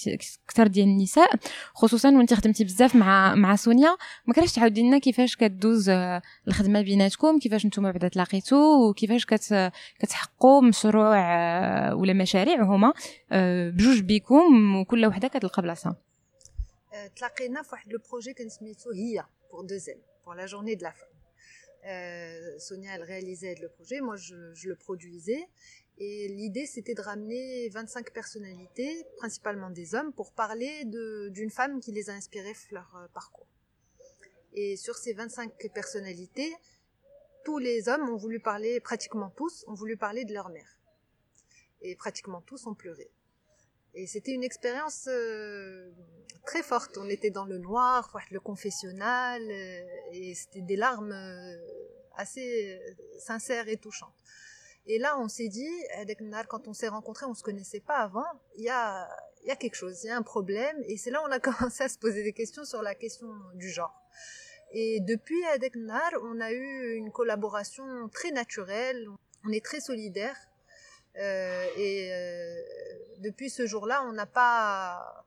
كثر 0.49 0.67
ديال 0.67 0.89
النساء 0.89 1.31
خصوصا 1.75 2.11
وانت 2.11 2.35
خدمتي 2.35 2.65
بزاف 2.65 2.97
مع 2.97 3.35
مع 3.35 3.57
سونيا 3.57 3.97
ما 4.27 4.35
كرهتش 4.35 4.53
تعاودي 4.53 4.83
لنا 4.83 4.99
كيفاش 4.99 5.37
كدوز 5.37 5.91
الخدمة 6.49 6.83
بيناتكم 6.83 7.39
كيفاش 7.39 7.67
نتوما 7.67 7.91
بعدا 7.91 8.09
تلاقيتوا 8.09 8.89
وكيفاش 8.89 9.27
كت 9.27 9.73
كتحققوا 9.99 10.63
مشروع 10.63 11.19
ولا 11.93 12.13
مشاريع 12.13 12.63
هما 12.63 12.93
بجوج 13.71 14.01
بيكم 14.01 14.77
وكل 14.77 15.07
وحدة 15.07 15.29
كتلقى 15.29 15.63
بلاصة 15.63 15.97
تلاقينا 17.17 17.63
في 17.63 17.69
واحد 17.73 17.93
لو 17.93 17.99
بروجي 18.11 18.33
كان 18.33 18.49
سميتو 18.49 18.91
هي 18.91 19.25
بور 19.53 19.65
دوزيام 19.67 19.99
pour 20.25 20.35
la 20.35 20.47
journée 20.47 20.77
de 20.77 20.83
la 20.83 20.93
femme. 20.93 21.18
Euh, 21.87 22.59
Sonia, 22.59 22.95
elle 22.95 23.03
réalisait 23.03 23.55
le 23.57 23.69
projet, 23.69 24.01
moi 24.01 24.17
je, 24.17 24.53
je 24.55 24.69
le 24.69 24.77
produisais. 24.77 25.49
Et 26.01 26.29
l'idée, 26.29 26.67
c'était 26.67 26.95
de 26.95 27.03
ramener 27.03 27.69
25 27.71 28.13
personnalités, 28.13 29.05
principalement 29.17 29.71
des 29.71 29.95
hommes, 29.97 30.13
pour 30.13 30.33
parler 30.33 30.85
d'une 30.85 31.51
femme 31.51 31.81
qui 31.81 31.91
les 31.91 32.09
a 32.09 32.13
inspirés 32.13 32.55
leur 32.71 32.95
euh, 32.97 33.09
parcours. 33.13 33.49
Et 34.53 34.77
sur 34.77 34.97
ces 34.97 35.13
25 35.13 35.53
personnalités, 35.75 36.55
tous 37.45 37.59
les 37.59 37.89
hommes 37.89 38.09
ont 38.09 38.17
voulu 38.17 38.39
parler, 38.39 38.81
pratiquement 38.81 39.31
tous, 39.31 39.65
ont 39.67 39.75
voulu 39.75 39.97
parler 39.97 40.25
de 40.25 40.33
leur 40.33 40.51
mère. 40.51 40.79
Et 41.81 41.97
pratiquement 41.97 42.43
tous 42.43 42.67
ont 42.67 42.75
pleuré. 42.75 43.11
Et 43.95 44.07
c'était 44.07 44.33
une 44.33 44.45
expérience 44.45 45.09
euh, 45.09 45.91
très 46.47 46.63
forte. 46.63 46.99
On 46.99 47.09
était 47.09 47.31
dans 47.31 47.45
le 47.45 47.59
noir, 47.59 48.17
le 48.31 48.41
confessionnal, 48.41 49.43
euh, 49.43 49.81
et 50.13 50.35
c'était 50.35 50.61
des 50.61 50.77
larmes 50.77 51.15
assez 52.17 52.81
sincères 53.19 53.69
et 53.69 53.77
touchantes. 53.77 54.15
Et 54.87 54.99
là, 54.99 55.19
on 55.19 55.29
s'est 55.29 55.49
dit, 55.49 55.71
quand 56.49 56.67
on 56.67 56.73
s'est 56.73 56.89
rencontrés, 56.89 57.27
on 57.27 57.35
se 57.35 57.43
connaissait 57.43 57.81
pas 57.81 57.99
avant, 57.99 58.25
il 58.57 58.65
y 58.65 58.71
a, 58.71 59.07
y 59.45 59.51
a 59.51 59.57
quelque 59.57 59.75
chose, 59.75 60.03
il 60.03 60.07
y 60.07 60.11
a 60.11 60.17
un 60.17 60.23
problème. 60.23 60.77
Et 60.87 60.97
c'est 60.97 61.11
là 61.11 61.23
on 61.27 61.31
a 61.31 61.39
commencé 61.41 61.85
à 61.85 61.89
se 61.89 61.99
poser 61.99 62.23
des 62.23 62.33
questions 62.33 62.65
sur 62.65 62.83
la 62.83 62.95
question 62.95 63.29
du 63.55 63.69
genre. 63.69 63.95
Et 64.73 65.01
depuis 65.01 65.45
Adeknar, 65.47 66.11
on 66.23 66.41
a 66.41 66.53
eu 66.53 66.95
une 66.95 67.11
collaboration 67.11 68.09
très 68.09 68.31
naturelle, 68.31 69.07
on 69.45 69.53
est 69.53 69.65
très 69.65 69.81
solidaires. 69.81 70.48
Euh, 71.17 71.67
et 71.77 72.11
euh, 72.13 72.63
depuis 73.19 73.51
ce 73.51 73.67
jour-là, 73.67 74.05
on 74.07 74.13
n'a 74.13 74.27
pas, 74.27 75.27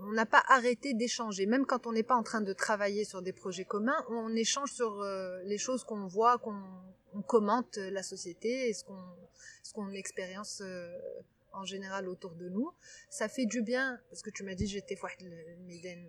on 0.00 0.12
n'a 0.12 0.26
pas 0.26 0.42
arrêté 0.48 0.94
d'échanger. 0.94 1.46
Même 1.46 1.66
quand 1.66 1.86
on 1.86 1.92
n'est 1.92 2.02
pas 2.02 2.16
en 2.16 2.22
train 2.22 2.40
de 2.40 2.52
travailler 2.52 3.04
sur 3.04 3.22
des 3.22 3.32
projets 3.32 3.64
communs, 3.64 4.04
on 4.08 4.34
échange 4.34 4.72
sur 4.72 5.00
euh, 5.00 5.40
les 5.44 5.58
choses 5.58 5.84
qu'on 5.84 6.06
voit, 6.06 6.38
qu'on 6.38 6.62
on 7.16 7.22
commente 7.22 7.76
la 7.76 8.02
société 8.02 8.68
et 8.68 8.74
ce 8.74 8.84
qu'on 8.84 9.00
qu'on 9.72 9.90
expérience 9.90 10.62
en 11.54 11.64
général 11.64 12.08
autour 12.08 12.34
de 12.34 12.48
nous. 12.48 12.72
Ça 13.08 13.28
fait 13.28 13.46
du 13.46 13.62
bien 13.62 13.98
parce 14.10 14.22
que 14.22 14.30
tu 14.30 14.42
m'as 14.42 14.54
dit 14.54 14.66
j'étais 14.66 14.98
euh, 15.22 16.04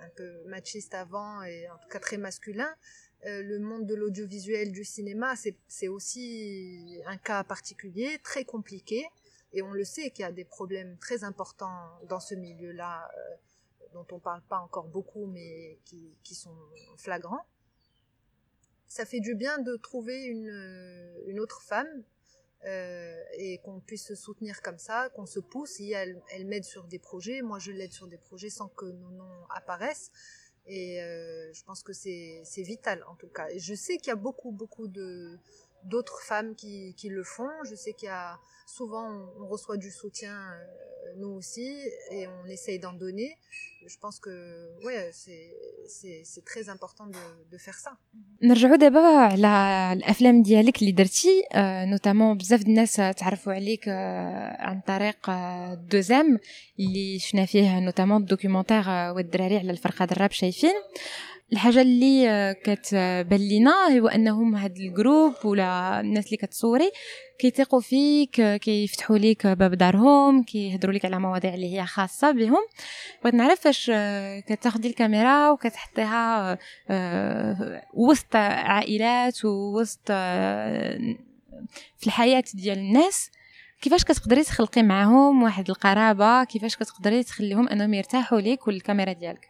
un 0.00 0.08
peu 0.16 0.42
machiste 0.46 0.94
avant 0.94 1.42
et 1.42 1.68
en 1.68 1.78
tout 1.78 1.88
cas 1.88 2.00
très 2.00 2.16
masculin. 2.16 2.74
Euh, 3.26 3.42
le 3.42 3.58
monde 3.58 3.86
de 3.86 3.94
l'audiovisuel, 3.94 4.72
du 4.72 4.84
cinéma, 4.84 5.34
c'est 5.68 5.88
aussi 5.88 7.00
un 7.06 7.18
cas 7.18 7.44
particulier, 7.44 8.18
très 8.22 8.44
compliqué. 8.44 9.06
Et 9.52 9.62
on 9.62 9.72
le 9.72 9.84
sait 9.84 10.10
qu'il 10.10 10.22
y 10.22 10.28
a 10.28 10.32
des 10.32 10.44
problèmes 10.44 10.96
très 10.98 11.24
importants 11.24 11.98
dans 12.08 12.20
ce 12.20 12.34
milieu-là, 12.34 13.10
dont 13.92 14.06
on 14.12 14.20
parle 14.20 14.42
pas 14.42 14.60
encore 14.60 14.86
beaucoup, 14.86 15.26
mais 15.26 15.78
qui, 15.84 16.34
sont 16.34 16.56
flagrants 16.96 17.44
ça 18.86 19.06
fait 19.06 19.20
du 19.20 19.36
bien 19.36 19.58
de 19.58 19.76
trouver 19.76 20.24
une, 20.24 21.14
une 21.26 21.38
autre 21.38 21.62
femme 21.62 22.02
euh, 22.66 23.22
et 23.38 23.58
qu'on 23.58 23.80
puisse 23.80 24.06
se 24.06 24.14
soutenir 24.14 24.60
comme 24.60 24.78
ça, 24.78 25.08
qu'on 25.14 25.24
se 25.24 25.40
pousse. 25.40 25.80
Elle 25.80 26.20
m'aide 26.44 26.64
sur 26.64 26.84
des 26.84 26.98
projets, 26.98 27.40
moi 27.40 27.58
je 27.58 27.72
l'aide 27.72 27.92
sur 27.92 28.06
des 28.06 28.18
projets 28.18 28.50
sans 28.50 28.68
que 28.68 28.84
nos 28.84 29.10
noms 29.10 29.46
apparaissent. 29.48 30.10
Et 30.70 31.02
euh, 31.02 31.52
je 31.52 31.64
pense 31.64 31.82
que 31.82 31.92
c'est 31.92 32.62
vital 32.62 33.04
en 33.08 33.16
tout 33.16 33.26
cas. 33.26 33.48
Je 33.56 33.74
sais 33.74 33.96
qu'il 33.96 34.08
y 34.08 34.12
a 34.12 34.16
beaucoup, 34.16 34.52
beaucoup 34.52 34.86
de 34.86 35.36
d'autres 35.91 36.21
femmes 36.21 36.55
qui, 36.55 36.93
qui 36.99 37.09
le 37.09 37.23
font. 37.23 37.51
Je 37.69 37.75
sais 37.75 37.93
qu'il 37.93 38.07
y 38.07 38.11
a 38.11 38.39
souvent 38.65 39.07
on, 39.41 39.47
reçoit 39.47 39.77
du 39.77 39.91
soutien 39.91 40.35
euh, 40.35 41.19
nous 41.21 41.33
aussi 41.39 41.69
et 42.11 42.27
on 42.27 42.45
essaye 42.49 42.79
d'en 42.79 42.93
donner. 42.93 43.37
Je 43.93 43.97
pense 44.03 44.17
que 44.19 44.35
ouais 44.85 45.01
c'est 45.21 45.45
c'est 45.95 46.19
c'est 46.31 46.45
très 46.51 46.65
important 46.75 47.05
de 47.15 47.23
de 47.51 47.57
faire 47.57 47.77
ça. 47.85 47.91
نرجعوا 48.41 48.75
دابا 48.75 48.99
على 48.99 49.93
الافلام 49.93 50.41
ديالك 50.43 50.81
اللي 50.81 50.91
درتي 50.91 51.43
نوتامون 51.91 52.37
بزاف 52.37 52.61
الناس 52.61 52.95
تعرفوا 52.95 53.53
عليك 53.53 53.89
عن 54.59 54.81
طريق 54.87 55.29
دوزام 55.73 56.39
اللي 56.79 57.19
شفنا 57.19 57.45
فيه 57.45 57.79
نوتامون 57.79 58.21
الدوكيومونتير 58.21 58.89
والدراري 58.89 59.57
على 59.57 59.71
الفرقه 59.71 60.07
الراب 60.11 60.31
شايفين 60.31 60.73
الحاجة 61.52 61.80
اللي 61.80 62.54
كتبان 62.64 63.40
لينا 63.40 63.98
هو 63.98 64.08
أنهم 64.08 64.54
هاد 64.54 64.76
الجروب 64.76 65.34
ولا 65.44 66.00
الناس 66.00 66.26
اللي 66.26 66.36
كتصوري 66.36 66.90
كيثيقوا 67.38 67.80
فيك 67.80 68.56
كيفتحوا 68.56 69.18
ليك 69.18 69.46
باب 69.46 69.74
دارهم 69.74 70.42
كيهضروا 70.42 70.94
لك 70.94 71.04
على 71.04 71.18
مواضيع 71.18 71.54
اللي 71.54 71.78
هي 71.78 71.86
خاصة 71.86 72.30
بهم. 72.30 72.66
بغيت 73.22 73.34
نعرف 73.34 73.60
فاش 73.60 73.90
كتاخدي 74.46 74.88
الكاميرا 74.88 75.50
وكتحطيها 75.50 76.58
وسط 77.94 78.36
عائلات 78.36 79.44
ووسط 79.44 80.06
في 81.96 82.06
الحياة 82.06 82.44
ديال 82.54 82.78
الناس. 82.78 83.30
كيفاش 83.82 84.04
كتقدري 84.04 84.44
تخلقي 84.44 84.82
معاهم 84.82 85.42
واحد 85.42 85.70
القرابة؟ 85.70 86.44
كيفاش 86.44 86.76
كتقدري 86.76 87.22
تخليهم 87.22 87.68
أنهم 87.68 87.94
يرتاحوا 87.94 88.40
ليك 88.40 88.66
والكاميرا 88.66 89.12
ديالك؟ 89.12 89.48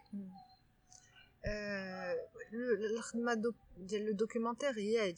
Le, 2.73 4.13
documentaire 4.15 4.75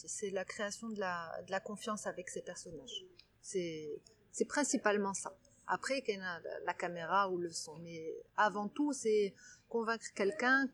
c'est 0.07 0.31
la 0.31 0.45
création 0.45 0.89
de 0.89 1.01
la, 1.01 1.61
confiance 1.65 2.07
avec 2.07 2.29
ces 2.29 2.43
personnages. 2.43 3.05
C'est 3.41 4.01
principalement 4.49 5.15
ça. 5.15 5.37
Après, 5.67 6.03
qu'il 6.03 6.17
y 6.17 6.21
a 6.21 6.41
la 6.67 6.75
caméra 6.75 7.31
ou 7.31 7.39
le 7.39 7.51
son. 7.51 7.79
Mais 7.79 8.15
avant 8.37 8.69
tout, 8.69 8.93
c'est 8.93 9.35
convaincre 9.69 10.07
quelqu'un 10.15 10.69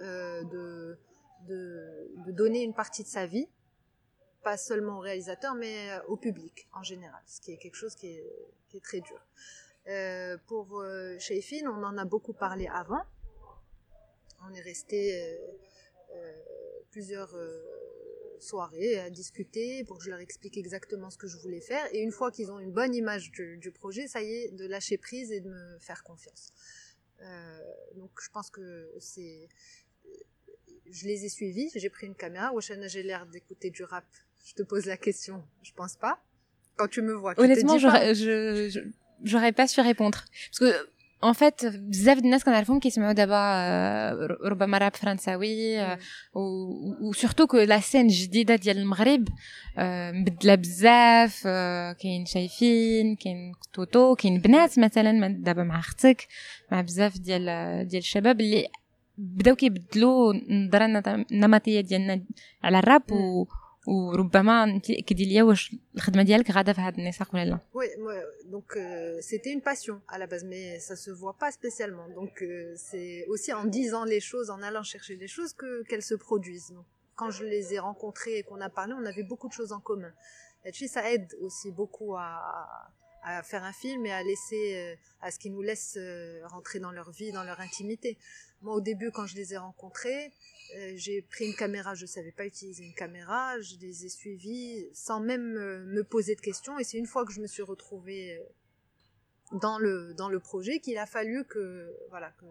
euh, 0.00 0.42
de, 0.44 0.98
donner 2.32 2.62
une 2.62 2.74
partie 2.74 3.02
de 3.02 3.08
sa 3.08 3.26
vie, 3.26 3.48
pas 4.42 4.56
seulement 4.56 4.98
au 4.98 5.00
réalisateur, 5.00 5.54
mais 5.54 5.90
euh, 5.90 6.02
au 6.08 6.16
public 6.16 6.68
en 6.72 6.82
général, 6.82 7.20
ce 7.26 7.40
qui 7.40 7.52
est 7.52 7.56
quelque 7.56 7.76
chose 7.76 7.94
qui 7.94 8.08
est, 8.08 8.80
très 8.82 9.00
dur. 9.00 9.20
Euh, 9.88 10.38
pour 10.46 10.80
euh, 10.80 11.18
on 11.64 11.82
en 11.84 11.98
a 11.98 12.04
beaucoup 12.04 12.32
parlé 12.32 12.66
avant. 12.68 13.02
On 14.48 14.54
est 14.54 14.62
resté 14.62 15.38
plusieurs 16.92 17.34
euh, 17.34 17.60
soirées 18.38 18.98
à 19.00 19.10
discuter 19.10 19.82
pour 19.84 19.98
que 19.98 20.04
je 20.04 20.10
leur 20.10 20.20
explique 20.20 20.56
exactement 20.56 21.10
ce 21.10 21.18
que 21.18 21.26
je 21.26 21.36
voulais 21.38 21.60
faire. 21.60 21.84
Et 21.92 22.00
une 22.00 22.12
fois 22.12 22.30
qu'ils 22.30 22.52
ont 22.52 22.60
une 22.60 22.70
bonne 22.70 22.94
image 22.94 23.32
du, 23.32 23.72
projet, 23.72 24.06
ça 24.06 24.22
y 24.22 24.30
est, 24.32 24.48
de 24.52 24.66
lâcher 24.66 24.98
prise 24.98 25.32
et 25.32 25.40
de 25.40 25.48
me 25.48 25.78
faire 25.80 26.04
confiance. 26.04 26.52
Euh, 27.20 27.58
donc 27.96 28.10
je 28.22 28.30
pense 28.30 28.50
que 28.50 28.92
c'est... 29.00 29.48
Je 30.90 31.06
les 31.06 31.24
ai 31.24 31.28
suivis, 31.30 31.70
j'ai 31.74 31.88
pris 31.88 32.06
une 32.06 32.14
caméra. 32.14 32.52
Oshana, 32.52 32.86
j'ai 32.86 33.02
l'air 33.02 33.24
d'écouter 33.26 33.70
du 33.70 33.82
rap. 33.82 34.04
Je 34.44 34.52
te 34.52 34.62
pose 34.62 34.84
la 34.84 34.98
question, 34.98 35.42
je 35.62 35.72
pense 35.72 35.96
pas. 35.96 36.22
Quand 36.76 36.88
tu 36.88 37.00
me 37.00 37.14
vois, 37.14 37.34
honnêtement, 37.38 37.78
j'aurais 37.78 39.52
pas 39.52 39.66
su 39.66 39.80
répondre 39.80 40.18
parce 40.50 40.58
que 40.58 40.88
en 41.22 41.34
fait 41.34 41.66
بزاف 41.66 42.18
الناس 42.18 42.44
كنعرفهم 42.44 42.80
كيسمعوا 42.80 43.12
دابا 43.12 43.38
ربما 44.44 44.78
راب 44.78 44.96
فرنساوي 44.96 45.82
و 47.02 47.12
سورتو 47.12 47.46
كو 47.46 47.56
لا 47.56 47.80
سين 47.80 48.06
جديده 48.06 48.56
ديال 48.56 48.78
المغرب 48.78 49.28
مبدله 50.12 50.54
بزاف 50.54 51.42
كاين 52.02 52.26
شايفين 52.26 53.16
كاين 53.16 53.52
توتو 53.72 54.14
كاين 54.14 54.40
بنات 54.40 54.78
مثلا 54.78 55.28
دابا 55.28 55.62
مع 55.62 55.78
أختك 55.78 56.26
مع 56.72 56.80
بزاف 56.80 57.18
ديال 57.18 57.44
ديال 57.88 58.02
الشباب 58.02 58.40
اللي 58.40 58.66
بداو 59.18 59.54
كيبدلوا 59.54 60.32
النظره 60.34 61.24
النمطيه 61.32 61.80
ديالنا 61.80 62.22
على 62.64 62.78
الراب 62.78 63.12
و 63.12 63.46
وربما 63.87 64.63
انت 64.63 64.91
كدي 64.91 65.25
ليا 65.25 65.43
واش 65.43 65.75
الخدمه 65.95 66.23
ديالك 66.23 66.51
غاده 66.51 66.73
في 66.73 66.81
هذا 66.81 66.97
النساق 66.97 67.29
ولا 67.33 67.45
لا 67.45 67.59
وي 67.73 67.87
دونك 68.45 68.73
سيتي 69.19 69.53
اون 69.53 69.59
باسيون 69.59 70.01
à 70.11 70.17
la 70.17 70.27
base 70.27 70.43
mais 70.43 70.79
ça 70.79 70.95
se 70.95 71.11
voit 71.11 71.37
pas 71.43 71.51
spécialement 71.51 72.07
donc 72.19 72.33
euh, 72.41 72.73
c'est 72.75 73.25
aussi 73.27 73.53
en 73.53 73.65
disant 73.65 74.03
les 74.03 74.19
choses 74.19 74.49
en 74.49 74.61
allant 74.61 74.83
chercher 74.83 75.15
les 75.15 75.31
choses 75.35 75.53
que 75.53 75.83
qu'elles 75.87 76.07
se 76.13 76.17
produisent 76.27 76.71
donc, 76.77 76.85
quand 77.19 77.31
je 77.37 77.43
les 77.53 77.65
ai 77.75 77.79
rencontrées 77.79 78.37
et 78.39 78.43
qu'on 78.47 78.61
a 78.69 78.69
parlé 78.79 78.93
on 79.01 79.05
avait 79.13 79.27
beaucoup 79.31 79.49
de 79.51 79.55
choses 79.59 79.71
en 79.79 79.81
commun 79.89 80.13
et 80.65 80.71
ça 80.95 81.01
aide 81.13 81.29
aussi 81.45 81.69
beaucoup 81.79 82.11
à, 82.15 82.27
à 83.22 83.42
faire 83.42 83.64
un 83.64 83.72
film 83.72 84.04
et 84.06 84.12
à 84.12 84.22
laisser 84.22 84.76
euh, 84.76 84.96
à 85.20 85.30
ce 85.30 85.38
qu'ils 85.38 85.52
nous 85.52 85.62
laissent 85.62 85.96
euh, 85.96 86.40
rentrer 86.46 86.80
dans 86.80 86.90
leur 86.90 87.10
vie 87.10 87.32
dans 87.32 87.44
leur 87.44 87.60
intimité 87.60 88.18
moi 88.60 88.74
au 88.74 88.80
début 88.80 89.10
quand 89.10 89.26
je 89.26 89.36
les 89.36 89.54
ai 89.54 89.56
rencontrés 89.56 90.32
euh, 90.76 90.92
j'ai 90.96 91.20
pris 91.20 91.44
une 91.44 91.54
caméra, 91.54 91.94
je 91.94 92.06
savais 92.06 92.32
pas 92.32 92.46
utiliser 92.46 92.82
une 92.82 92.94
caméra, 92.94 93.60
je 93.60 93.76
les 93.76 94.06
ai 94.06 94.08
suivis 94.08 94.88
sans 94.94 95.20
même 95.20 95.52
me 95.52 96.02
poser 96.02 96.34
de 96.34 96.40
questions 96.40 96.78
et 96.78 96.84
c'est 96.84 96.96
une 96.96 97.06
fois 97.06 97.26
que 97.26 97.32
je 97.32 97.42
me 97.42 97.46
suis 97.46 97.62
retrouvée 97.62 98.40
dans 99.52 99.78
le 99.78 100.14
dans 100.14 100.30
le 100.30 100.40
projet 100.40 100.78
qu'il 100.78 100.96
a 100.96 101.04
fallu 101.04 101.44
que 101.44 101.94
voilà 102.08 102.30
que 102.40 102.46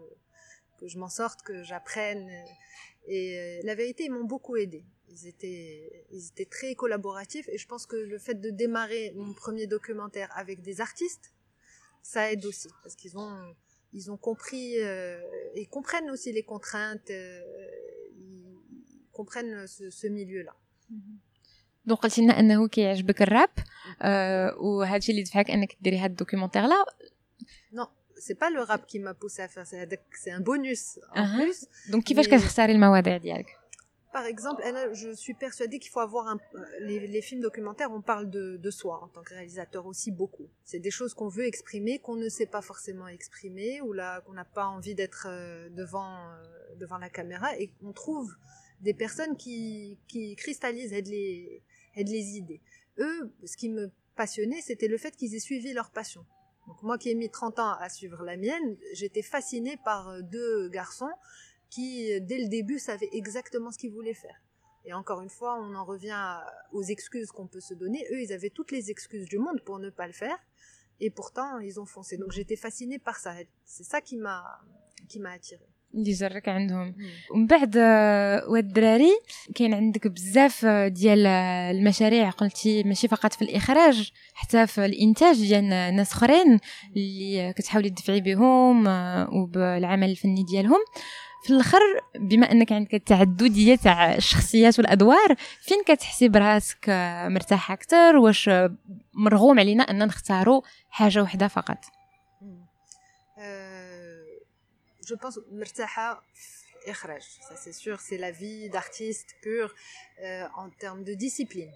que 0.78 0.86
je 0.86 0.98
m'en 0.98 1.08
sorte, 1.08 1.42
que 1.42 1.64
j'apprenne 1.64 2.30
et 3.08 3.60
la 3.64 3.74
vérité 3.74 4.04
ils 4.04 4.12
m'ont 4.12 4.24
beaucoup 4.24 4.56
aidé 4.56 4.84
Ils 5.13 5.23
étaient 5.33 5.69
ils 6.17 6.25
étaient 6.31 6.49
très 6.57 6.71
collaboratifs 6.81 7.47
et 7.53 7.57
je 7.63 7.67
pense 7.71 7.85
que 7.91 7.97
le 8.13 8.17
fait 8.25 8.37
de 8.45 8.49
démarrer 8.63 9.03
mon 9.21 9.33
premier 9.43 9.65
documentaire 9.75 10.29
avec 10.41 10.57
des 10.69 10.77
artistes 10.87 11.27
ça 12.11 12.19
aide 12.31 12.43
aussi 12.51 12.69
parce 12.83 12.95
qu'ils 12.99 13.15
ont 13.23 13.35
ils 13.99 14.05
ont 14.13 14.19
compris 14.29 14.67
euh, 14.79 15.59
et 15.59 15.65
comprennent 15.77 16.09
aussi 16.15 16.29
les 16.37 16.45
contraintes 16.53 17.11
comprennent 19.17 19.67
ce, 19.67 19.89
ce 19.89 20.07
milieu-là. 20.07 20.53
دونك 21.85 21.99
قلتي 21.99 22.21
لنا 22.21 22.39
انه 22.39 22.67
كيعجبك 22.67 23.21
الراب 23.21 23.49
آه 24.01 24.55
وهذا 24.59 24.97
الشيء 24.97 25.15
اللي 25.15 25.23
دفعك 25.23 25.51
انك 25.51 25.77
ديري 25.81 25.97
هذا 25.97 26.05
الدوكيومونتير 26.05 26.61
لا 26.67 26.85
Non, 27.73 27.87
c'est 28.25 28.37
pas 28.43 28.49
le 28.49 28.61
rap 28.61 28.85
qui 28.87 28.99
m'a 28.99 29.13
poussé 29.13 29.41
à 29.41 29.47
faire 29.47 29.65
ça, 29.71 29.77
c'est 30.23 30.31
un 30.31 30.41
bonus 30.41 30.99
en 31.15 31.23
Uh-huh. 31.23 31.41
plus. 31.43 31.65
دونك 31.91 32.03
كيفاش 32.03 32.25
Mais- 32.25 32.29
كتختاري 32.31 32.71
المواضيع 32.71 33.17
ديالك 33.17 33.45
par 34.12 34.26
exemple, 34.26 34.62
je 34.92 35.10
suis 35.14 35.32
persuadée 35.32 35.78
qu'il 35.78 35.90
faut 35.90 36.00
avoir 36.00 36.28
un. 36.28 36.38
Les, 36.80 37.06
les 37.06 37.22
films 37.22 37.40
documentaires, 37.40 37.90
on 37.90 38.02
parle 38.02 38.28
de, 38.28 38.70
soi 38.70 39.02
en 39.02 39.08
tant 39.08 39.22
que 39.22 39.32
réalisateur 39.34 39.86
aussi 39.86 40.10
beaucoup. 40.10 40.48
C'est 40.64 40.80
des 40.80 40.90
choses 40.90 41.14
qu'on 41.14 41.28
veut 41.28 41.46
exprimer, 41.46 41.98
qu'on 41.98 42.16
ne 42.16 42.28
sait 42.28 42.46
pas 42.46 42.60
forcément 42.60 43.08
exprimer, 43.08 43.80
ou 43.80 43.94
là 43.94 44.20
qu'on 44.20 44.34
n'a 44.34 44.44
pas 44.44 44.66
envie 44.66 44.94
d'être 44.94 45.26
euh, 45.30 45.70
devant 45.70 46.28
euh, 46.28 46.74
devant 46.76 46.98
la 46.98 47.08
caméra, 47.08 47.56
et 47.58 47.72
on 47.82 47.92
trouve 47.92 48.34
des 48.80 48.92
personnes 48.92 49.36
qui 49.36 49.98
qui 50.08 50.36
cristallisent 50.36 50.92
aident 50.92 51.08
les 51.08 51.62
les 51.96 52.36
idées. 52.36 52.60
Eux, 52.98 53.32
ce 53.44 53.56
qui 53.56 53.70
me 53.70 53.90
passionnait, 54.14 54.60
c'était 54.60 54.88
le 54.88 54.98
fait 54.98 55.16
qu'ils 55.16 55.34
aient 55.34 55.40
suivi 55.40 55.72
leur 55.72 55.90
passion. 55.90 56.26
Donc 56.66 56.82
moi 56.82 56.98
qui 56.98 57.10
ai 57.10 57.14
mis 57.14 57.30
30 57.30 57.58
ans 57.58 57.72
à 57.78 57.88
suivre 57.88 58.22
la 58.22 58.36
mienne, 58.36 58.76
j'étais 58.92 59.22
fascinée 59.22 59.78
par 59.84 60.10
euh, 60.10 60.20
deux 60.20 60.68
garçons 60.68 61.10
qui, 61.73 61.89
euh, 62.11 62.19
dès 62.29 62.39
le 62.43 62.47
début, 62.57 62.79
savaient 62.79 63.09
exactement 63.21 63.71
ce 63.73 63.77
qu'ils 63.81 63.91
voulaient 63.99 64.19
faire. 64.25 64.39
Et 64.85 64.93
encore 65.01 65.21
une 65.25 65.33
fois, 65.37 65.51
on 65.65 65.71
en 65.81 65.85
revient 65.93 66.17
à- 66.29 66.45
aux 66.77 66.85
excuses 66.95 67.29
qu'on 67.35 67.47
peut 67.53 67.59
se 67.69 67.73
donner. 67.83 68.01
Eux, 68.11 68.19
ils 68.25 68.31
avaient 68.37 68.53
toutes 68.57 68.71
les 68.77 68.85
excuses 68.95 69.27
du 69.33 69.37
monde 69.45 69.59
pour 69.67 69.77
ne 69.85 69.89
pas 69.99 70.07
le 70.11 70.13
faire. 70.23 70.39
Et 71.05 71.09
pourtant, 71.19 71.49
ils 71.67 71.75
ont 71.81 71.89
foncé. 71.95 72.13
Donc 72.21 72.31
j'étais 72.37 72.59
fascinée 72.65 72.99
par 73.09 73.17
ça. 73.23 73.31
C'est 73.75 73.87
ça 73.93 73.99
qui 74.07 74.15
m'a 74.25 74.39
qui 75.09 75.19
m'a 75.19 75.31
attirée. 75.39 75.69
اللي 75.95 76.11
جرك 76.11 76.49
عندهم 76.49 76.95
ومن 77.31 77.47
بعد 77.47 77.77
آه، 77.77 78.49
واد 78.49 78.65
الدراري 78.65 79.11
كاين 79.55 79.73
عندك 79.73 80.07
بزاف 80.07 80.65
آه، 80.65 80.87
ديال 80.87 81.25
آه، 81.25 81.71
المشاريع 81.71 82.29
قلتي 82.29 82.83
ماشي 82.83 83.07
فقط 83.07 83.33
في 83.33 83.41
الاخراج 83.41 84.11
حتى 84.33 84.67
في 84.67 84.85
الانتاج 84.85 85.35
ديال 85.39 85.69
ناس 85.95 86.11
اخرين 86.11 86.59
اللي 86.95 87.41
آه، 87.49 87.51
كتحاولي 87.51 87.89
تدفعي 87.89 88.21
بهم 88.21 88.87
آه، 88.87 89.29
وبالعمل 89.33 90.09
الفني 90.09 90.43
ديالهم 90.43 90.79
في 91.43 91.53
الاخر 91.53 91.79
بما 92.15 92.51
انك 92.51 92.71
عندك 92.71 92.93
التعدديه 92.93 93.75
تاع 93.75 94.15
الشخصيات 94.15 94.79
والادوار 94.79 95.35
فين 95.61 95.83
كتحسي 95.85 96.27
براسك 96.29 96.89
آه، 96.89 97.27
مرتاحه 97.27 97.73
اكثر 97.73 98.17
واش 98.17 98.49
آه، 98.49 98.75
مرغوم 99.13 99.59
علينا 99.59 99.83
ان 99.83 100.07
نختاروا 100.07 100.61
حاجه 100.89 101.21
واحده 101.21 101.47
فقط 101.47 101.77
Euh, 103.37 104.25
je 105.09 105.15
pense 105.15 105.39
مرتاحة 105.51 106.23
في 106.83 106.91
إخراج. 106.91 107.21
Ça 107.21 107.55
c'est 107.55 107.73
sûr, 107.73 107.99
c'est 107.99 108.17
la 108.17 108.31
vie 108.31 108.69
d'artiste 108.69 109.29
pure 109.41 109.71
euh, 109.73 110.47
en 110.55 110.69
termes 110.69 111.03
de 111.03 111.13
discipline. 111.13 111.73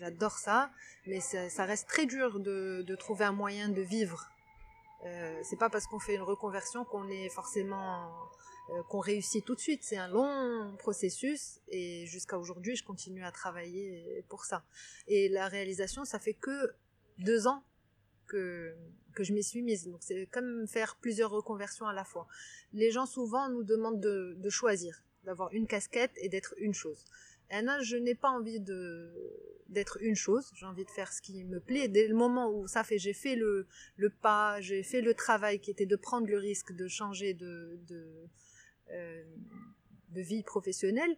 J'adore 0.00 0.36
ça, 0.46 0.70
mais 1.08 1.20
ça, 1.20 1.50
ça 1.56 1.64
reste 1.64 1.86
très 1.88 2.06
dur 2.06 2.28
de, 2.40 2.58
de 2.90 2.94
trouver 2.94 3.24
un 3.24 3.32
moyen 3.32 3.68
de 3.68 3.82
vivre. 3.82 4.20
Euh, 5.04 5.40
c'est 5.48 5.60
pas 5.64 5.70
parce 5.74 5.86
qu'on 5.88 5.98
fait 6.06 6.14
une 6.14 6.26
reconversion 6.32 6.84
qu'on 6.90 7.08
est 7.08 7.28
forcément 7.40 7.88
euh, 8.06 8.08
qu'on 8.89 8.99
réussit 8.99 9.43
tout 9.45 9.55
de 9.55 9.59
suite. 9.59 9.83
C'est 9.83 9.97
un 9.97 10.07
long 10.07 10.75
processus 10.77 11.59
et 11.67 12.05
jusqu'à 12.05 12.37
aujourd'hui, 12.37 12.75
je 12.75 12.83
continue 12.83 13.23
à 13.23 13.31
travailler 13.31 14.23
pour 14.29 14.45
ça. 14.45 14.63
Et 15.07 15.29
la 15.29 15.47
réalisation, 15.47 16.05
ça 16.05 16.19
fait 16.19 16.33
que 16.33 16.73
deux 17.19 17.47
ans 17.47 17.63
que 18.27 18.75
que 19.13 19.23
je 19.23 19.33
m'y 19.33 19.43
suis 19.43 19.61
mise. 19.61 19.87
Donc 19.87 20.01
c'est 20.01 20.27
comme 20.27 20.67
faire 20.67 20.95
plusieurs 20.95 21.31
reconversions 21.31 21.85
à 21.85 21.93
la 21.93 22.03
fois. 22.03 22.27
Les 22.73 22.91
gens 22.91 23.05
souvent 23.05 23.49
nous 23.49 23.63
demandent 23.63 24.01
de, 24.01 24.35
de 24.37 24.49
choisir, 24.49 25.03
d'avoir 25.23 25.53
une 25.53 25.67
casquette 25.67 26.11
et 26.17 26.29
d'être 26.29 26.53
une 26.57 26.73
chose. 26.73 27.05
Et 27.51 27.61
là, 27.61 27.79
je 27.81 27.95
n'ai 27.95 28.15
pas 28.15 28.29
envie 28.29 28.59
de 28.59 29.13
d'être 29.69 29.97
une 30.01 30.15
chose. 30.15 30.51
J'ai 30.55 30.65
envie 30.65 30.85
de 30.85 30.89
faire 30.89 31.11
ce 31.11 31.21
qui 31.21 31.43
me 31.45 31.59
plaît. 31.59 31.87
Dès 31.87 32.07
le 32.07 32.15
moment 32.15 32.51
où 32.51 32.67
ça 32.67 32.83
fait, 32.83 32.99
j'ai 32.99 33.13
fait 33.13 33.35
le 33.35 33.67
le 33.97 34.09
pas, 34.09 34.59
j'ai 34.61 34.83
fait 34.83 35.01
le 35.01 35.13
travail 35.13 35.59
qui 35.59 35.71
était 35.71 35.85
de 35.85 35.95
prendre 35.95 36.27
le 36.27 36.37
risque 36.37 36.73
de 36.73 36.87
changer 36.87 37.33
de 37.33 37.79
de 37.87 37.95
euh, 37.95 38.25
de 38.89 40.21
vie 40.21 40.43
professionnelle. 40.43 41.15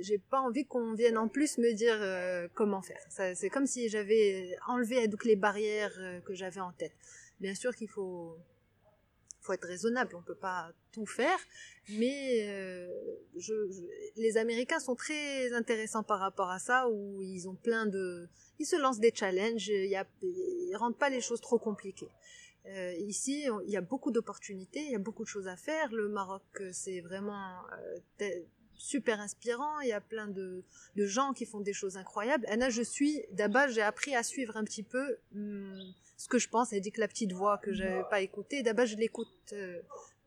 J'ai 0.00 0.18
pas 0.18 0.40
envie 0.40 0.66
qu'on 0.66 0.94
vienne 0.94 1.16
en 1.16 1.28
plus 1.28 1.58
me 1.58 1.72
dire 1.72 1.96
euh, 2.00 2.48
comment 2.54 2.82
faire. 2.82 3.00
C'est 3.34 3.48
comme 3.48 3.66
si 3.66 3.88
j'avais 3.88 4.56
enlevé 4.66 5.08
toutes 5.08 5.24
les 5.24 5.36
barrières 5.36 5.94
euh, 5.98 6.20
que 6.20 6.34
j'avais 6.34 6.60
en 6.60 6.72
tête. 6.72 6.92
Bien 7.40 7.54
sûr 7.54 7.74
qu'il 7.74 7.88
faut 7.88 8.36
faut 9.40 9.52
être 9.52 9.68
raisonnable, 9.68 10.16
on 10.16 10.22
peut 10.22 10.34
pas 10.34 10.72
tout 10.90 11.06
faire, 11.06 11.38
mais 11.90 12.48
euh, 12.48 12.88
les 14.16 14.38
Américains 14.38 14.80
sont 14.80 14.96
très 14.96 15.52
intéressants 15.52 16.02
par 16.02 16.18
rapport 16.18 16.50
à 16.50 16.58
ça, 16.58 16.88
où 16.88 17.22
ils 17.22 17.48
ont 17.48 17.54
plein 17.54 17.86
de, 17.86 18.28
ils 18.58 18.66
se 18.66 18.74
lancent 18.74 18.98
des 18.98 19.12
challenges, 19.14 19.68
ils 19.68 20.76
rendent 20.76 20.98
pas 20.98 21.10
les 21.10 21.20
choses 21.20 21.40
trop 21.40 21.60
compliquées. 21.60 22.10
Euh, 22.68 22.92
ici, 22.94 23.46
on- 23.50 23.60
il 23.60 23.70
y 23.70 23.76
a 23.76 23.80
beaucoup 23.80 24.10
d'opportunités, 24.10 24.80
il 24.84 24.90
y 24.90 24.94
a 24.96 24.98
beaucoup 24.98 25.22
de 25.24 25.28
choses 25.28 25.46
à 25.48 25.56
faire. 25.56 25.92
Le 25.92 26.08
Maroc, 26.08 26.42
euh, 26.60 26.70
c'est 26.72 27.00
vraiment 27.00 27.52
euh, 28.20 28.26
super 28.74 29.20
inspirant. 29.20 29.80
Il 29.80 29.88
y 29.88 29.92
a 29.92 30.00
plein 30.00 30.26
de, 30.26 30.64
de 30.96 31.06
gens 31.06 31.32
qui 31.32 31.46
font 31.46 31.60
des 31.60 31.72
choses 31.72 31.96
incroyables. 31.96 32.44
Anna, 32.48 32.68
je 32.70 32.82
suis, 32.82 33.22
d'abord, 33.32 33.68
j'ai 33.68 33.82
appris 33.82 34.14
à 34.14 34.22
suivre 34.22 34.56
un 34.56 34.64
petit 34.64 34.82
peu 34.82 35.16
hum, 35.34 35.80
ce 36.16 36.28
que 36.28 36.38
je 36.38 36.48
pense. 36.48 36.72
Elle 36.72 36.80
dit 36.80 36.92
que 36.92 37.00
la 37.00 37.08
petite 37.08 37.32
voix 37.32 37.58
que 37.58 37.72
j'avais 37.72 38.02
pas 38.10 38.20
écoutée, 38.20 38.62
d'abord, 38.62 38.86
je 38.86 38.96
l'écoute 38.96 39.28
euh, 39.52 39.80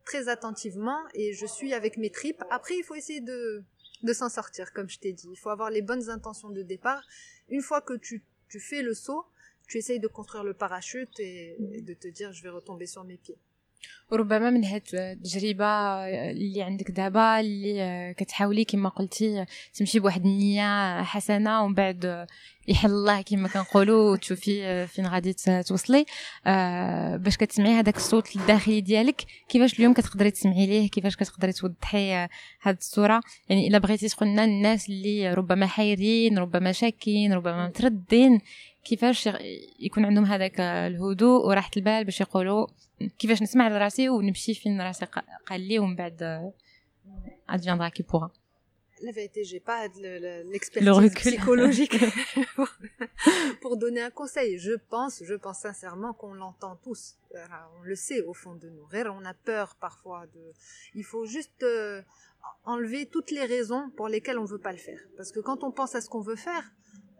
très 0.04 0.28
attentivement 0.28 1.00
et 1.14 1.32
je 1.34 1.46
suis 1.46 1.74
avec 1.74 1.96
mes 1.98 2.10
tripes. 2.10 2.42
Après, 2.50 2.74
il 2.76 2.82
faut 2.82 2.94
essayer 2.94 3.20
de, 3.20 3.62
de 4.02 4.12
s'en 4.14 4.30
sortir, 4.30 4.72
comme 4.72 4.88
je 4.88 4.98
t'ai 4.98 5.12
dit. 5.12 5.28
Il 5.30 5.36
faut 5.38 5.50
avoir 5.50 5.70
les 5.70 5.82
bonnes 5.82 6.08
intentions 6.08 6.48
de 6.50 6.62
départ. 6.62 7.04
Une 7.50 7.60
fois 7.60 7.82
que 7.82 7.92
tu, 7.94 8.24
tu 8.48 8.58
fais 8.60 8.82
le 8.82 8.94
saut, 8.94 9.26
tu 9.70 9.78
essayes 9.78 10.00
de 10.00 10.08
construire 10.08 10.44
le 10.50 10.54
parachute 10.64 11.16
et, 11.20 11.56
et 11.76 11.82
de 11.90 11.94
te 11.94 12.08
dire, 12.08 12.32
je 12.32 12.42
vais 12.42 12.54
retomber 12.58 12.86
sur 12.86 13.04
mes 13.04 13.18
pieds. 13.24 13.38
وربما 14.10 14.50
من 14.50 14.64
هاد 14.64 14.82
التجربة 14.94 15.66
اللي 16.30 16.62
عندك 16.62 16.90
دابا 16.90 17.40
اللي 17.40 18.14
كتحاولي 18.18 18.64
كما 18.64 18.88
قلتي 18.88 19.44
تمشي 19.74 20.00
بواحد 20.00 20.24
النية 20.24 21.02
حسنة 21.02 21.64
ومن 21.64 21.74
بعد 21.74 22.26
يحل 22.68 22.90
الله 22.90 23.22
كما 23.22 23.48
كنقولوا 23.48 24.12
وتشوفي 24.12 24.86
فين 24.86 25.06
غادي 25.06 25.32
توصلي. 25.68 26.04
آه، 26.46 27.16
باش 27.16 27.36
كتسمعي 27.36 27.72
هذاك 27.72 27.96
الصوت 27.96 28.36
الداخلي 28.36 28.80
ديالك 28.80 29.24
كيفاش 29.48 29.78
اليوم 29.78 29.94
كتقدري 29.94 30.30
تسمعي 30.30 30.66
ليه 30.66 30.88
كيفاش 30.88 31.16
كتقدري 31.16 31.52
توضحي 31.52 32.14
آه، 32.14 32.28
هاد 32.62 32.76
الصورة. 32.76 33.20
يعني 33.48 33.68
إلا 33.68 33.78
بغيتي 33.78 34.08
تقول 34.08 34.28
لنا 34.28 34.44
الناس 34.44 34.88
اللي 34.88 35.34
ربما 35.34 35.66
حايرين 35.66 36.38
ربما 36.38 36.72
شاكين 36.72 37.32
ربما 37.32 37.68
متردين 37.68 38.40
كيفاش 38.85 39.29
يكون 39.79 40.05
عندهم 40.05 40.25
هذاك 40.25 40.59
الهدوء 40.59 41.45
وراحه 41.47 41.71
البال 41.77 42.03
باش 42.05 42.21
يقولوا 42.21 42.67
كيفاش 43.19 43.41
نسمع 43.41 43.67
لراسي 43.67 44.09
ونمشي 44.09 44.53
فين 44.53 44.81
راسي 44.81 45.05
قا- 45.05 45.23
قال 45.47 45.61
لي 45.61 45.79
ومن 45.79 45.95
بعد 45.95 46.51
ادفيندرا 47.49 47.89
كي 47.89 48.03
بوغا 48.03 48.31
La 49.07 49.11
vérité, 49.11 49.41
j'ai 49.51 49.59
pas 49.71 49.81
de- 49.89 49.99
le- 50.05 50.19
le- 50.25 50.43
Le 50.43 50.51
l'expertise 50.53 50.89
recul. 51.05 51.31
psychologique 51.31 51.95
pour, 52.55 52.69
pour 53.61 53.73
donner 53.83 54.01
un 54.09 54.13
conseil. 54.21 54.51
Je 54.67 54.75
pense, 54.93 55.15
je 55.31 55.35
pense 55.45 55.59
sincèrement 55.67 56.13
qu'on 56.19 56.33
l'entend 56.41 56.73
tous. 56.85 57.01
Voilà, 57.35 57.59
On 57.77 57.81
le 57.91 57.95
sait 58.07 58.21
au 58.31 58.33
fond 58.41 58.55
de 58.63 58.67
nous. 58.75 58.85
Rire, 58.93 59.07
On 59.19 59.25
a 59.33 59.35
peur 59.49 59.67
parfois 59.87 60.21
de. 60.35 60.43
Il 60.99 61.05
faut 61.11 61.25
juste 61.37 61.61
euh, 61.63 62.01
enlever 62.73 63.01
toutes 63.13 63.31
les 63.37 63.45
raisons 63.55 63.83
pour 63.97 64.07
lesquelles 64.13 64.39
on 64.43 64.47
veut 64.53 64.63
pas 64.67 64.73
le 64.79 64.83
faire. 64.87 65.01
Parce 65.17 65.31
que 65.33 65.41
quand 65.47 65.59
on 65.67 65.71
pense 65.79 65.91
à 65.97 65.99
ce 66.03 66.07
qu'on 66.11 66.25
veut 66.31 66.41
faire, 66.49 66.65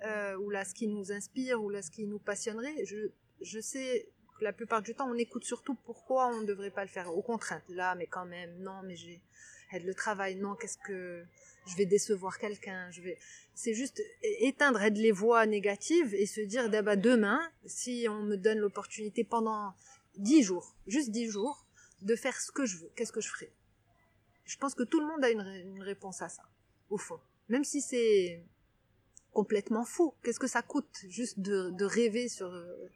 euh, 0.04 0.36
ou 0.36 0.50
là 0.50 0.64
ce 0.64 0.74
qui 0.74 0.88
nous 0.88 1.12
inspire, 1.12 1.62
ou 1.62 1.70
là 1.70 1.82
ce 1.82 1.90
qui 1.90 2.06
nous 2.06 2.18
passionnerait, 2.18 2.84
je, 2.84 3.10
je 3.40 3.60
sais 3.60 4.08
que 4.38 4.44
la 4.44 4.52
plupart 4.52 4.82
du 4.82 4.94
temps 4.94 5.10
on 5.10 5.14
écoute 5.14 5.44
surtout 5.44 5.74
pourquoi 5.74 6.28
on 6.28 6.40
ne 6.40 6.46
devrait 6.46 6.70
pas 6.70 6.82
le 6.82 6.90
faire. 6.90 7.14
Aux 7.14 7.22
contraintes. 7.22 7.68
Là, 7.68 7.94
mais 7.94 8.06
quand 8.06 8.26
même, 8.26 8.56
non, 8.58 8.82
mais 8.84 8.96
j'ai 8.96 9.20
le 9.78 9.94
travail, 9.94 10.34
non, 10.36 10.54
qu'est-ce 10.56 10.78
que 10.78 11.24
je 11.68 11.76
vais 11.76 11.86
décevoir 11.86 12.38
quelqu'un, 12.38 12.90
je 12.90 13.02
vais 13.02 13.18
c'est 13.54 13.74
juste 13.74 14.02
éteindre 14.22 14.80
les 14.90 15.12
voix 15.12 15.44
négatives 15.46 16.14
et 16.14 16.26
se 16.26 16.40
dire 16.40 16.70
bah, 16.82 16.96
demain 16.96 17.40
si 17.66 18.06
on 18.08 18.22
me 18.22 18.36
donne 18.36 18.58
l'opportunité 18.58 19.22
pendant 19.22 19.74
dix 20.16 20.42
jours, 20.42 20.74
juste 20.86 21.10
dix 21.10 21.28
jours 21.28 21.66
de 22.02 22.16
faire 22.16 22.40
ce 22.40 22.50
que 22.50 22.64
je 22.64 22.78
veux, 22.78 22.90
qu'est-ce 22.96 23.12
que 23.12 23.20
je 23.20 23.28
ferai? 23.28 23.52
Je 24.44 24.56
pense 24.56 24.74
que 24.74 24.82
tout 24.82 24.98
le 24.98 25.06
monde 25.06 25.22
a 25.22 25.30
une 25.30 25.82
réponse 25.82 26.22
à 26.22 26.28
ça 26.28 26.42
au 26.88 26.96
fond, 26.96 27.20
même 27.48 27.64
si 27.64 27.80
c'est 27.80 28.42
complètement 29.39 29.85
fou. 29.93 30.07
Qu'est-ce 30.21 30.39
que 30.45 30.51
ça 30.57 30.61
coûte 30.73 30.95
juste 31.19 31.37
de, 31.49 31.57
de 31.79 31.85
rêver 31.99 32.27
sur 32.37 32.51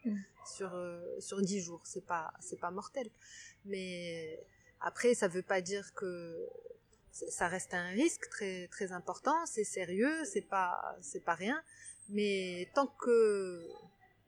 Mm. 0.05 0.15
sur 0.55 0.69
euh, 0.73 1.19
sur 1.27 1.37
dix 1.49 1.61
jours, 1.67 1.81
c'est 1.91 2.05
pas 2.13 2.25
c'est 2.47 2.59
pas 2.65 2.71
mortel. 2.79 3.07
Mais 3.71 3.89
après, 4.89 5.11
ça 5.21 5.27
veut 5.35 5.47
pas 5.53 5.61
dire 5.71 5.85
que 5.99 6.09
c- 7.17 7.29
ça 7.37 7.45
reste 7.55 7.73
un 7.83 7.89
risque 8.01 8.25
très 8.35 8.55
très 8.75 8.89
important. 8.99 9.37
C'est 9.53 9.67
sérieux, 9.77 10.15
c'est 10.31 10.47
pas 10.55 10.71
c'est 11.09 11.23
pas 11.29 11.35
rien. 11.43 11.57
Mais 12.15 12.35
tant 12.77 12.89
que 13.03 13.17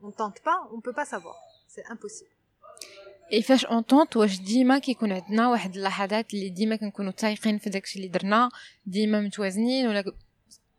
on 0.07 0.11
tente 0.21 0.39
pas, 0.49 0.57
on 0.75 0.79
peut 0.85 0.95
pas 1.01 1.07
savoir. 1.15 1.37
C'est 1.73 1.85
impossible. 1.95 2.29
اي 3.33 3.41
فاش 3.43 3.65
اونطونت 3.65 4.15
واش 4.17 4.39
ديما 4.41 4.79
كيكون 4.79 5.11
عندنا 5.11 5.49
واحد 5.49 5.75
اللحظات 5.75 6.33
اللي 6.33 6.49
ديما 6.49 6.75
كنكونوا 6.75 7.11
تايقين 7.11 7.57
في 7.57 7.69
داكشي 7.69 7.99
اللي 7.99 8.07
درنا 8.07 8.49
ديما 8.85 9.21
متوازنين 9.21 9.87
ولا 9.87 10.03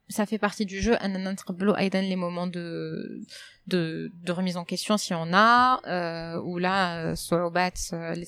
ça 0.10 0.26
fait 0.26 0.38
partie 0.38 0.66
du 0.66 0.82
jeu. 0.82 0.97
Les 1.01 2.16
moments 2.16 2.47
de, 2.47 3.22
de 3.68 4.32
remise 4.32 4.58
en 4.58 4.66
question 4.66 4.97
si 4.97 5.14
on 5.14 5.34
a 5.34 5.82
euh, 5.86 6.41
ou 6.41 6.58
là 6.58 7.12
euh, 7.12 7.16
euh 7.32 8.14
les 8.14 8.26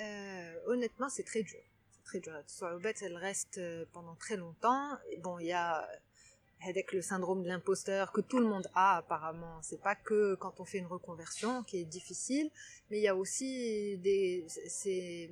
euh, 0.00 0.54
honnêtement 0.66 1.08
c'est 1.08 1.24
très 1.24 1.42
dur. 1.42 1.60
C'est 1.90 2.04
très 2.04 2.20
dur. 2.20 2.32
Elle 3.02 3.16
reste 3.16 3.58
euh, 3.58 3.84
pendant 3.92 4.14
très 4.14 4.36
longtemps. 4.36 4.96
Bon 5.22 5.38
il 5.38 5.46
y 5.46 5.52
a 5.52 5.86
avec 6.68 6.92
le 6.92 7.00
syndrome 7.00 7.42
de 7.42 7.48
l'imposteur 7.48 8.12
que 8.12 8.20
tout 8.20 8.38
le 8.38 8.46
monde 8.46 8.68
a 8.74 8.98
apparemment. 8.98 9.60
C'est 9.62 9.80
pas 9.80 9.94
que 9.94 10.34
quand 10.36 10.60
on 10.60 10.64
fait 10.64 10.78
une 10.78 10.86
reconversion 10.86 11.62
qui 11.64 11.78
est 11.78 11.84
difficile 11.84 12.50
mais 12.90 12.98
il 12.98 13.02
y 13.02 13.08
a 13.08 13.16
aussi 13.16 13.98
des 13.98 14.46
c'est 14.68 15.30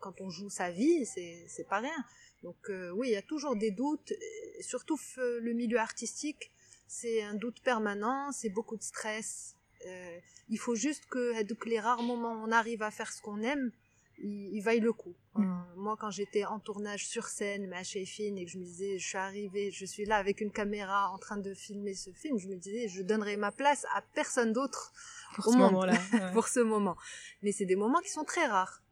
quand 0.00 0.20
on 0.20 0.30
joue 0.30 0.48
sa 0.48 0.70
vie 0.70 1.04
c'est 1.04 1.44
c'est 1.48 1.68
pas 1.68 1.80
rien. 1.80 2.04
Donc 2.42 2.70
euh, 2.70 2.90
oui, 2.90 3.08
il 3.08 3.12
y 3.12 3.16
a 3.16 3.22
toujours 3.22 3.56
des 3.56 3.70
doutes, 3.70 4.12
surtout 4.60 4.98
le 5.16 5.52
milieu 5.52 5.78
artistique, 5.78 6.52
c'est 6.86 7.22
un 7.22 7.34
doute 7.34 7.60
permanent, 7.62 8.30
c'est 8.32 8.50
beaucoup 8.50 8.76
de 8.76 8.82
stress. 8.82 9.56
Euh, 9.86 10.18
il 10.48 10.58
faut 10.58 10.74
juste 10.74 11.06
que 11.06 11.34
les 11.66 11.80
rares 11.80 12.02
moments 12.02 12.32
où 12.34 12.46
on 12.46 12.52
arrive 12.52 12.82
à 12.82 12.90
faire 12.90 13.12
ce 13.12 13.20
qu'on 13.20 13.42
aime, 13.42 13.72
il, 14.18 14.60
vaille 14.62 14.80
le 14.80 14.92
coup. 14.92 15.14
Mm. 15.34 15.44
Euh, 15.44 15.76
moi, 15.76 15.96
quand 15.98 16.10
j'étais 16.10 16.44
en 16.44 16.58
tournage 16.58 17.06
sur 17.06 17.26
scène, 17.26 17.68
ma 17.68 17.84
fine, 17.84 18.38
et 18.38 18.46
que 18.46 18.50
je 18.50 18.58
me 18.58 18.64
disais, 18.64 18.98
je 18.98 19.06
suis 19.06 19.18
arrivée, 19.18 19.70
je 19.70 19.84
suis 19.84 20.04
là 20.04 20.16
avec 20.16 20.40
une 20.40 20.50
caméra 20.50 21.10
en 21.10 21.18
train 21.18 21.36
de 21.36 21.52
filmer 21.54 21.94
ce 21.94 22.10
film, 22.10 22.38
je 22.38 22.48
me 22.48 22.56
disais, 22.56 22.88
je 22.88 23.02
donnerai 23.02 23.36
ma 23.36 23.52
place 23.52 23.84
à 23.94 24.02
personne 24.14 24.52
d'autre 24.52 24.92
pour 25.34 25.44
ce 25.44 25.58
moment-là. 25.58 25.98
pour 26.32 26.48
ce 26.48 26.60
moment. 26.60 26.96
Mais 27.42 27.52
c'est 27.52 27.66
des 27.66 27.76
moments 27.76 28.00
qui 28.00 28.10
sont 28.10 28.24
très 28.24 28.46
rares. 28.46 28.82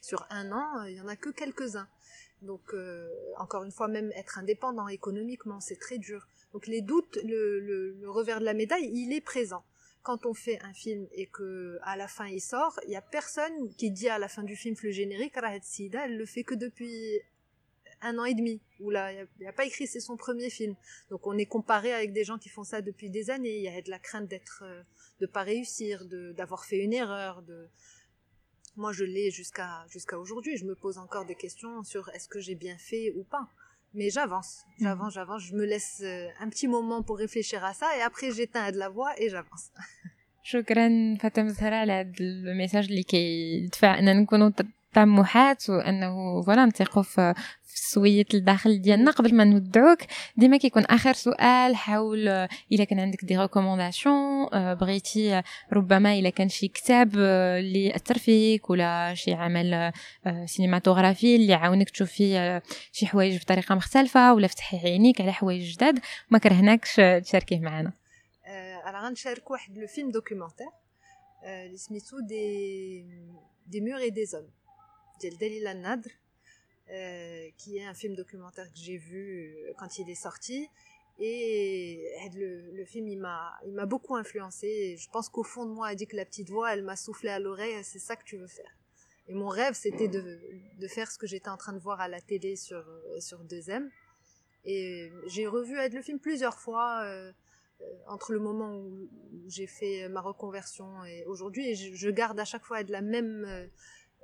Sur 0.00 0.26
un 0.30 0.50
an, 0.52 0.84
il 0.84 0.96
y 0.96 1.00
en 1.00 1.08
a 1.08 1.16
que 1.16 1.28
quelques-uns. 1.28 1.88
Donc, 2.42 2.72
euh, 2.72 3.08
encore 3.38 3.64
une 3.64 3.72
fois, 3.72 3.88
même 3.88 4.10
être 4.16 4.38
indépendant 4.38 4.88
économiquement, 4.88 5.60
c'est 5.60 5.78
très 5.78 5.98
dur. 5.98 6.26
Donc, 6.52 6.66
les 6.66 6.80
doutes, 6.80 7.18
le, 7.24 7.60
le 7.60 8.10
revers 8.10 8.40
de 8.40 8.44
la 8.44 8.54
médaille, 8.54 8.90
il 8.92 9.12
est 9.12 9.20
présent 9.20 9.64
quand 10.02 10.26
on 10.26 10.34
fait 10.34 10.58
un 10.62 10.72
film 10.72 11.06
et 11.12 11.26
que 11.26 11.78
à 11.82 11.96
la 11.96 12.08
fin 12.08 12.26
il 12.26 12.40
sort, 12.40 12.78
il 12.86 12.90
y 12.90 12.96
a 12.96 13.02
personne 13.02 13.74
qui 13.76 13.90
dit 13.90 14.08
à 14.08 14.18
la 14.18 14.28
fin 14.28 14.42
du 14.42 14.56
film 14.56 14.74
le 14.82 14.90
générique, 14.90 15.36
Rahed 15.36 15.62
Sida, 15.62 16.06
elle 16.06 16.16
le 16.16 16.26
fait 16.26 16.42
que 16.42 16.54
depuis 16.54 17.20
un 18.02 18.18
an 18.18 18.24
et 18.24 18.34
demi, 18.34 18.62
ou 18.80 18.90
là, 18.90 19.12
il 19.12 19.28
n'y 19.40 19.46
a, 19.46 19.52
pas 19.52 19.66
écrit 19.66 19.86
c'est 19.86 20.00
son 20.00 20.16
premier 20.16 20.48
film. 20.48 20.74
Donc 21.10 21.26
on 21.26 21.36
est 21.36 21.46
comparé 21.46 21.92
avec 21.92 22.12
des 22.12 22.24
gens 22.24 22.38
qui 22.38 22.48
font 22.48 22.64
ça 22.64 22.80
depuis 22.80 23.10
des 23.10 23.30
années. 23.30 23.58
Il 23.58 23.62
y 23.62 23.68
a 23.68 23.82
de 23.82 23.90
la 23.90 23.98
crainte 23.98 24.26
d'être, 24.26 24.62
euh, 24.64 24.82
de 25.20 25.26
pas 25.26 25.42
réussir, 25.42 26.06
d'avoir 26.06 26.64
fait 26.64 26.78
une 26.78 26.94
erreur. 26.94 27.42
De 27.42 27.68
moi 28.75 28.91
je 28.91 29.03
l'ai 29.03 29.31
jusqu'à 29.31 29.85
jusqu'à 29.89 30.17
aujourd'hui. 30.19 30.57
Je 30.57 30.65
me 30.65 30.75
pose 30.75 30.97
encore 30.97 31.25
des 31.25 31.35
questions 31.35 31.83
sur 31.83 32.09
est-ce 32.09 32.27
que 32.27 32.39
j'ai 32.39 32.55
bien 32.55 32.77
fait 32.77 33.11
ou 33.15 33.23
pas 33.23 33.47
mais 33.97 34.09
j'avance, 34.09 34.65
mhm. 34.65 34.83
j'avance, 34.85 35.13
j'avance. 35.13 35.41
Je 35.49 35.53
me 35.55 35.65
laisse 35.65 36.01
euh, 36.03 36.27
un 36.43 36.49
petit 36.49 36.67
moment 36.67 37.01
pour 37.01 37.17
réfléchir 37.17 37.63
à 37.63 37.73
ça 37.73 37.87
et 37.97 38.01
après 38.01 38.29
j'éteins 38.31 38.69
de 38.73 38.77
la 38.77 38.89
voix 38.89 39.11
et 39.21 39.29
j'avance. 39.29 39.71
شكرا 40.43 41.17
فاطمه 41.19 41.47
زهراء 41.47 41.79
على 41.79 41.91
هذا 41.93 42.11
الميساج 42.19 42.85
اللي 42.85 43.03
كيدفع 43.03 43.99
اننا 43.99 44.13
نكونوا 44.13 44.49
طموحات 44.94 45.70
وأنه 45.70 46.42
فوالا 46.42 46.64
نثقوا 46.66 47.02
في 47.02 47.34
السويت 47.74 48.34
الداخل 48.34 48.82
ديالنا 48.82 49.10
قبل 49.10 49.34
ما 49.34 49.44
نودعوك. 49.44 49.98
ديما 50.36 50.56
كيكون 50.56 50.84
آخر 50.84 51.12
سؤال 51.12 51.76
حول 51.76 52.28
إلا 52.72 52.84
كان 52.84 53.00
عندك 53.00 53.24
دي 53.24 53.36
ريكومونداسيون 53.36 54.46
بغيتي 54.74 55.42
ربما 55.72 56.14
إلا 56.14 56.30
كان 56.30 56.48
شي 56.48 56.68
كتاب 56.68 57.14
اللي 57.16 57.96
اثر 57.96 58.18
فيك 58.18 58.70
ولا 58.70 59.14
شي 59.14 59.34
عمل 59.34 59.92
سينماتوغرافي 60.44 61.36
اللي 61.36 61.54
عاونك 61.54 61.90
تشوفي 61.90 62.60
شي 62.92 63.06
حوايج 63.06 63.42
بطريقة 63.42 63.74
مختلفة 63.74 64.34
ولا 64.34 64.46
فتحي 64.46 64.78
عينيك 64.78 65.20
على 65.20 65.32
حوايج 65.32 65.74
جداد. 65.74 65.98
ما 66.30 66.38
كرهناكش 66.38 66.96
تشاركيه 66.96 67.60
معنا. 67.60 67.92
أنا 68.86 69.08
غنشارك 69.08 69.50
واحد 69.50 69.78
لو 69.78 69.86
فيلم 69.86 70.10
دوكيومونتير 70.10 70.66
اللي 71.66 71.76
سميتو 71.76 72.20
دي 72.28 73.04
دي 73.66 73.80
مور 73.80 73.98
اي 73.98 74.10
دي 74.10 74.24
زوم 74.24 74.50
ديال 75.21 75.37
دليل 75.37 75.67
النادر 75.67 76.11
Euh, 76.91 77.49
qui 77.57 77.79
est 77.79 77.85
un 77.85 77.95
film 77.95 78.13
documentaire 78.13 78.71
que 78.71 78.77
j'ai 78.77 78.97
vu 78.97 79.55
euh, 79.57 79.73
quand 79.79 79.97
il 79.97 80.07
est 80.07 80.13
sorti. 80.13 80.69
Et 81.17 82.05
le, 82.35 82.69
le 82.73 82.85
film, 82.85 83.07
il 83.07 83.17
m'a, 83.17 83.53
il 83.65 83.73
m'a 83.73 83.87
beaucoup 83.87 84.15
influencé. 84.15 84.95
je 84.95 85.09
pense 85.09 85.29
qu'au 85.29 85.41
fond 85.43 85.65
de 85.65 85.71
moi, 85.71 85.89
elle 85.89 85.97
dit 85.97 86.05
que 86.05 86.15
la 86.15 86.25
petite 86.25 86.49
voix, 86.49 86.73
elle 86.73 86.83
m'a 86.83 86.95
soufflé 86.95 87.29
à 87.29 87.39
l'oreille, 87.39 87.83
c'est 87.83 87.97
ça 87.97 88.15
que 88.15 88.23
tu 88.23 88.37
veux 88.37 88.47
faire. 88.47 88.69
Et 89.27 89.33
mon 89.33 89.47
rêve, 89.47 89.73
c'était 89.73 90.07
de, 90.07 90.39
de 90.77 90.87
faire 90.87 91.09
ce 91.11 91.17
que 91.17 91.25
j'étais 91.25 91.49
en 91.49 91.57
train 91.57 91.73
de 91.73 91.79
voir 91.79 92.01
à 92.01 92.07
la 92.07 92.21
télé 92.21 92.55
sur, 92.55 92.77
euh, 92.77 93.19
sur 93.19 93.43
2M. 93.43 93.89
Et 94.65 95.11
j'ai 95.25 95.47
revu 95.47 95.75
le 95.89 96.01
film 96.03 96.19
plusieurs 96.19 96.59
fois, 96.59 97.01
euh, 97.03 97.31
entre 98.07 98.31
le 98.31 98.39
moment 98.39 98.77
où 98.77 99.09
j'ai 99.47 99.67
fait 99.67 100.07
ma 100.09 100.21
reconversion 100.21 101.03
et 101.05 101.25
aujourd'hui. 101.25 101.69
Et 101.69 101.75
je, 101.75 101.95
je, 101.95 102.09
garde 102.09 102.39
à 102.39 102.45
chaque 102.45 102.63
fois 102.63 102.83
de 102.83 102.91
la 102.91 103.01
même, 103.01 103.45
euh, 103.45 103.65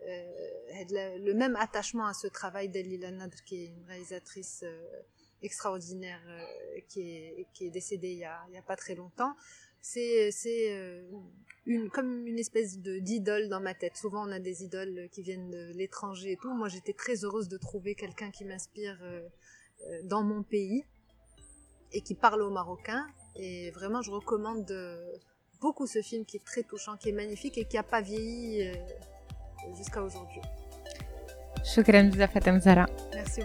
le 0.04 1.32
même 1.32 1.56
attachement 1.56 2.06
à 2.06 2.14
ce 2.14 2.26
travail 2.26 2.68
d'Elila 2.68 3.10
Nadr, 3.10 3.42
qui 3.44 3.64
est 3.64 3.66
une 3.66 3.84
réalisatrice 3.84 4.62
euh, 4.64 5.02
extraordinaire, 5.42 6.20
euh, 6.28 6.80
qui, 6.88 7.00
est, 7.60 7.70
décédée 7.70 8.10
il 8.10 8.18
y 8.18 8.24
a, 8.24 8.62
pas 8.66 8.76
très 8.76 8.94
longtemps. 8.94 9.34
C'est, 9.80 10.30
une, 11.66 11.90
comme 11.90 12.26
une 12.26 12.38
espèce 12.38 12.78
d'idole 12.78 13.48
dans 13.48 13.60
ma 13.60 13.74
tête. 13.74 13.96
Souvent, 13.96 14.26
on 14.26 14.32
a 14.32 14.40
des 14.40 14.64
idoles 14.64 15.08
qui 15.12 15.22
viennent 15.22 15.50
de 15.50 15.72
l'étranger 15.74 16.32
et 16.32 16.36
tout. 16.36 16.52
Moi, 16.52 16.68
j'étais 16.68 16.92
très 16.92 17.24
heureuse 17.24 17.48
de 17.48 17.56
trouver 17.56 17.94
quelqu'un 17.94 18.32
qui 18.32 18.44
m'inspire 18.44 18.98
dans 20.04 20.24
mon 20.24 20.42
pays 20.42 20.84
et 21.92 22.00
qui 22.00 22.16
parle 22.16 22.42
au 22.42 22.50
marocain. 22.50 23.06
Et 23.36 23.70
vraiment, 23.70 24.02
je 24.02 24.10
recommande 24.10 24.72
beaucoup 25.60 25.86
ce 25.86 26.02
film 26.02 26.24
qui 26.24 26.38
est 26.38 26.44
très 26.44 26.64
touchant, 26.64 26.96
qui 26.96 27.10
est 27.10 27.12
magnifique 27.12 27.56
et 27.56 27.64
qui 27.64 27.76
n'a 27.76 27.84
pas 27.84 28.00
vieilli 28.00 28.68
jusqu'à 29.74 30.00
aujourd'hui. 30.02 30.42
شكرا 31.74 32.02
بزاف 32.02 32.34
فاطمة 32.34 32.58
زهراء 32.58 32.90
ميرسي 33.14 33.42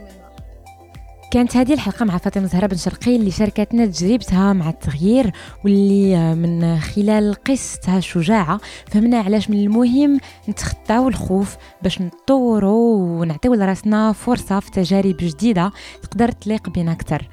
كانت 1.31 1.57
هذه 1.57 1.73
الحلقة 1.73 2.05
مع 2.05 2.17
فاطمة 2.17 2.45
زهرة 2.45 2.67
بن 2.67 2.77
شرقي 2.77 3.15
اللي 3.15 3.31
شاركتنا 3.31 3.85
تجربتها 3.85 4.53
مع 4.53 4.69
التغيير 4.69 5.31
واللي 5.65 6.35
من 6.35 6.79
خلال 6.79 7.35
قصتها 7.43 7.97
الشجاعة 7.97 8.59
فهمنا 8.87 9.17
علاش 9.17 9.49
من 9.49 9.59
المهم 9.59 10.19
نتخطاو 10.49 11.07
الخوف 11.07 11.57
باش 11.81 12.01
نطوروا 12.01 13.19
ونعطيو 13.19 13.53
لراسنا 13.53 14.13
فرصة 14.13 14.59
في 14.59 14.71
تجارب 14.71 15.17
جديدة. 15.19 15.71
تقدر 16.03 16.31
تليق 16.31 16.69
بنا 16.69 16.91
أكثر. 16.91 17.27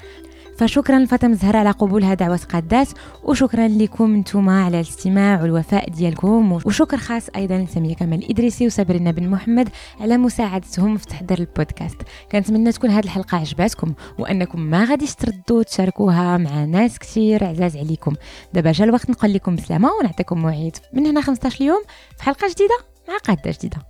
فشكرا 0.58 0.98
لفاطمه 0.98 1.30
الزهراء 1.32 1.56
على 1.56 1.70
قبولها 1.70 2.14
دعوه 2.14 2.40
قادات 2.52 2.88
وشكرا 3.24 3.68
لكم 3.68 4.16
نتوما 4.16 4.64
على 4.64 4.80
الاستماع 4.80 5.42
والوفاء 5.42 5.90
ديالكم. 5.90 6.52
وشكر 6.52 6.96
خاص 6.96 7.28
أيضا 7.36 7.58
لسمية 7.58 7.94
كمال 7.94 8.18
الادريسي 8.18 8.66
وسابرنا 8.66 9.10
بن 9.10 9.28
محمد 9.28 9.68
على 10.00 10.16
مساعدتهم 10.16 10.96
في 10.96 11.06
تحضير 11.06 11.38
البودكاست. 11.38 11.96
كنتمنى 12.32 12.72
تكون 12.72 12.90
هذه 12.90 13.04
الحلقة 13.04 13.38
عجباتكم 13.38 13.94
وأنكم 14.18 14.60
ما 14.60 14.84
غاديش 14.84 15.14
تردوا 15.14 15.62
تشاركوها 15.62 16.36
مع 16.36 16.64
ناس 16.64 16.98
كثير 16.98 17.44
عزاز 17.44 17.76
عليكم. 17.76 18.14
دابا 18.52 18.72
جا 18.72 18.84
الوقت 18.84 19.10
نقول 19.10 19.32
لكم 19.32 19.56
بسلامة 19.56 19.88
ونعطيكم 20.00 20.38
موعد. 20.38 20.76
من 20.92 21.06
هنا 21.06 21.20
15 21.20 21.64
يوم 21.64 21.82
في 22.16 22.22
حلقة 22.22 22.48
جديدة 22.48 22.74
مع 23.08 23.16
قادة 23.16 23.50
جديدة. 23.50 23.87